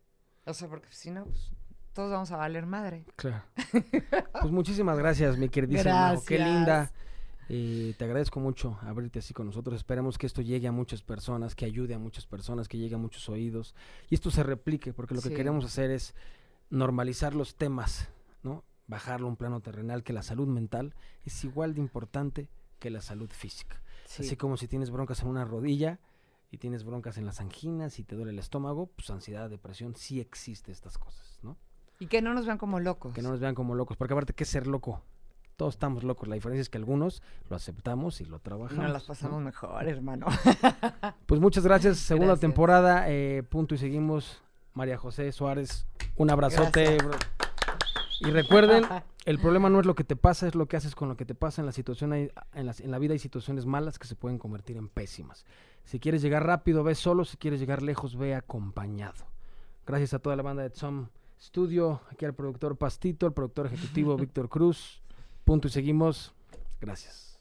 O 0.45 0.53
sea, 0.53 0.67
porque 0.67 0.87
si 0.91 1.11
no, 1.11 1.25
pues, 1.25 1.51
todos 1.93 2.11
vamos 2.11 2.31
a 2.31 2.37
valer 2.37 2.65
madre. 2.65 3.05
Claro. 3.15 3.43
Pues 4.41 4.51
muchísimas 4.51 4.97
gracias, 4.97 5.37
mi 5.37 5.47
queridísima. 5.47 6.15
Qué 6.27 6.37
linda. 6.37 6.91
Eh, 7.47 7.93
te 7.97 8.05
agradezco 8.05 8.39
mucho 8.39 8.77
abrirte 8.81 9.19
así 9.19 9.33
con 9.33 9.45
nosotros. 9.45 9.77
Esperemos 9.77 10.17
que 10.17 10.27
esto 10.27 10.41
llegue 10.41 10.67
a 10.67 10.71
muchas 10.71 11.01
personas, 11.01 11.55
que 11.55 11.65
ayude 11.65 11.93
a 11.93 11.99
muchas 11.99 12.25
personas, 12.25 12.67
que 12.67 12.77
llegue 12.77 12.95
a 12.95 12.97
muchos 12.97 13.29
oídos 13.29 13.73
y 14.09 14.15
esto 14.15 14.31
se 14.31 14.43
replique, 14.43 14.91
porque 14.91 15.15
lo 15.15 15.21
que 15.21 15.33
queremos 15.33 15.63
hacer 15.63 15.91
es 15.91 16.13
normalizar 16.69 17.35
los 17.35 17.55
temas, 17.55 18.09
¿no? 18.41 18.63
Bajarlo 18.87 19.27
a 19.27 19.29
un 19.29 19.37
plano 19.37 19.61
terrenal, 19.61 20.03
que 20.03 20.13
la 20.13 20.23
salud 20.23 20.47
mental 20.47 20.95
es 21.23 21.43
igual 21.43 21.73
de 21.73 21.81
importante 21.81 22.49
que 22.79 22.89
la 22.89 23.01
salud 23.01 23.29
física. 23.29 23.81
Sí. 24.05 24.23
Así 24.23 24.35
como 24.35 24.57
si 24.57 24.67
tienes 24.67 24.89
broncas 24.89 25.21
en 25.21 25.29
una 25.29 25.45
rodilla 25.45 25.99
y 26.51 26.57
tienes 26.57 26.83
broncas 26.83 27.17
en 27.17 27.25
las 27.25 27.39
anginas 27.39 27.99
y 27.99 28.03
te 28.03 28.15
duele 28.15 28.31
el 28.31 28.39
estómago, 28.39 28.87
pues 28.87 29.09
ansiedad, 29.09 29.49
depresión, 29.49 29.95
sí 29.95 30.19
existe 30.19 30.71
estas 30.71 30.97
cosas, 30.97 31.39
¿no? 31.41 31.57
Y 32.03 32.07
que 32.07 32.21
no 32.21 32.33
nos 32.33 32.45
vean 32.45 32.57
como 32.57 32.79
locos. 32.79 33.13
Que 33.13 33.21
no 33.21 33.29
nos 33.31 33.39
vean 33.39 33.55
como 33.55 33.75
locos, 33.75 33.95
porque 33.97 34.13
aparte, 34.13 34.33
¿qué 34.33 34.43
es 34.43 34.49
ser 34.49 34.67
loco? 34.67 35.01
Todos 35.55 35.75
estamos 35.75 36.03
locos. 36.03 36.27
La 36.27 36.35
diferencia 36.35 36.61
es 36.61 36.69
que 36.69 36.77
algunos 36.77 37.21
lo 37.49 37.55
aceptamos 37.55 38.19
y 38.21 38.25
lo 38.25 38.39
trabajamos. 38.39 38.83
nos 38.83 38.91
las 38.91 39.03
¿no? 39.03 39.07
pasamos 39.07 39.41
mejor, 39.41 39.87
hermano. 39.87 40.25
Pues 41.25 41.39
muchas 41.39 41.63
gracias. 41.63 41.97
Segunda 41.99 42.33
Gracias. 42.33 42.41
temporada, 42.41 43.05
eh, 43.09 43.43
punto 43.49 43.75
y 43.75 43.77
seguimos. 43.77 44.41
María 44.73 44.97
José 44.97 45.31
Suárez, 45.31 45.85
un 46.15 46.29
abrazote. 46.31 46.97
Gracias. 46.97 47.29
Y 48.21 48.31
recuerden, 48.31 48.83
el 49.25 49.39
problema 49.39 49.69
no 49.69 49.79
es 49.79 49.85
lo 49.85 49.93
que 49.95 50.03
te 50.03 50.15
pasa, 50.15 50.47
es 50.47 50.55
lo 50.55 50.65
que 50.67 50.77
haces 50.77 50.95
con 50.95 51.07
lo 51.09 51.15
que 51.17 51.25
te 51.25 51.35
pasa. 51.35 51.61
En 51.61 51.65
la, 51.67 51.71
situación 51.71 52.11
hay- 52.13 52.31
en, 52.53 52.65
las- 52.65 52.79
en 52.81 52.89
la 52.91 52.97
vida 52.99 53.13
hay 53.13 53.19
situaciones 53.19 53.65
malas 53.65 53.99
que 53.99 54.07
se 54.07 54.15
pueden 54.15 54.39
convertir 54.39 54.75
en 54.77 54.89
pésimas. 54.89 55.45
Si 55.85 55.99
quieres 55.99 56.21
llegar 56.21 56.45
rápido, 56.45 56.83
ve 56.83 56.95
solo. 56.95 57.23
Si 57.25 57.37
quieres 57.37 57.59
llegar 57.59 57.81
lejos, 57.83 58.17
ve 58.17 58.33
acompañado. 58.35 59.25
Gracias 59.85 60.13
a 60.15 60.19
toda 60.19 60.35
la 60.35 60.41
banda 60.43 60.63
de 60.63 60.69
Tom 60.71 61.07
estudio, 61.43 62.01
aquí 62.09 62.25
al 62.25 62.33
productor 62.33 62.77
Pastito, 62.77 63.25
al 63.25 63.33
productor 63.33 63.67
ejecutivo 63.67 64.15
Víctor 64.17 64.49
Cruz. 64.49 65.01
Punto 65.43 65.67
y 65.67 65.71
seguimos. 65.71 66.33
Gracias. 66.79 67.39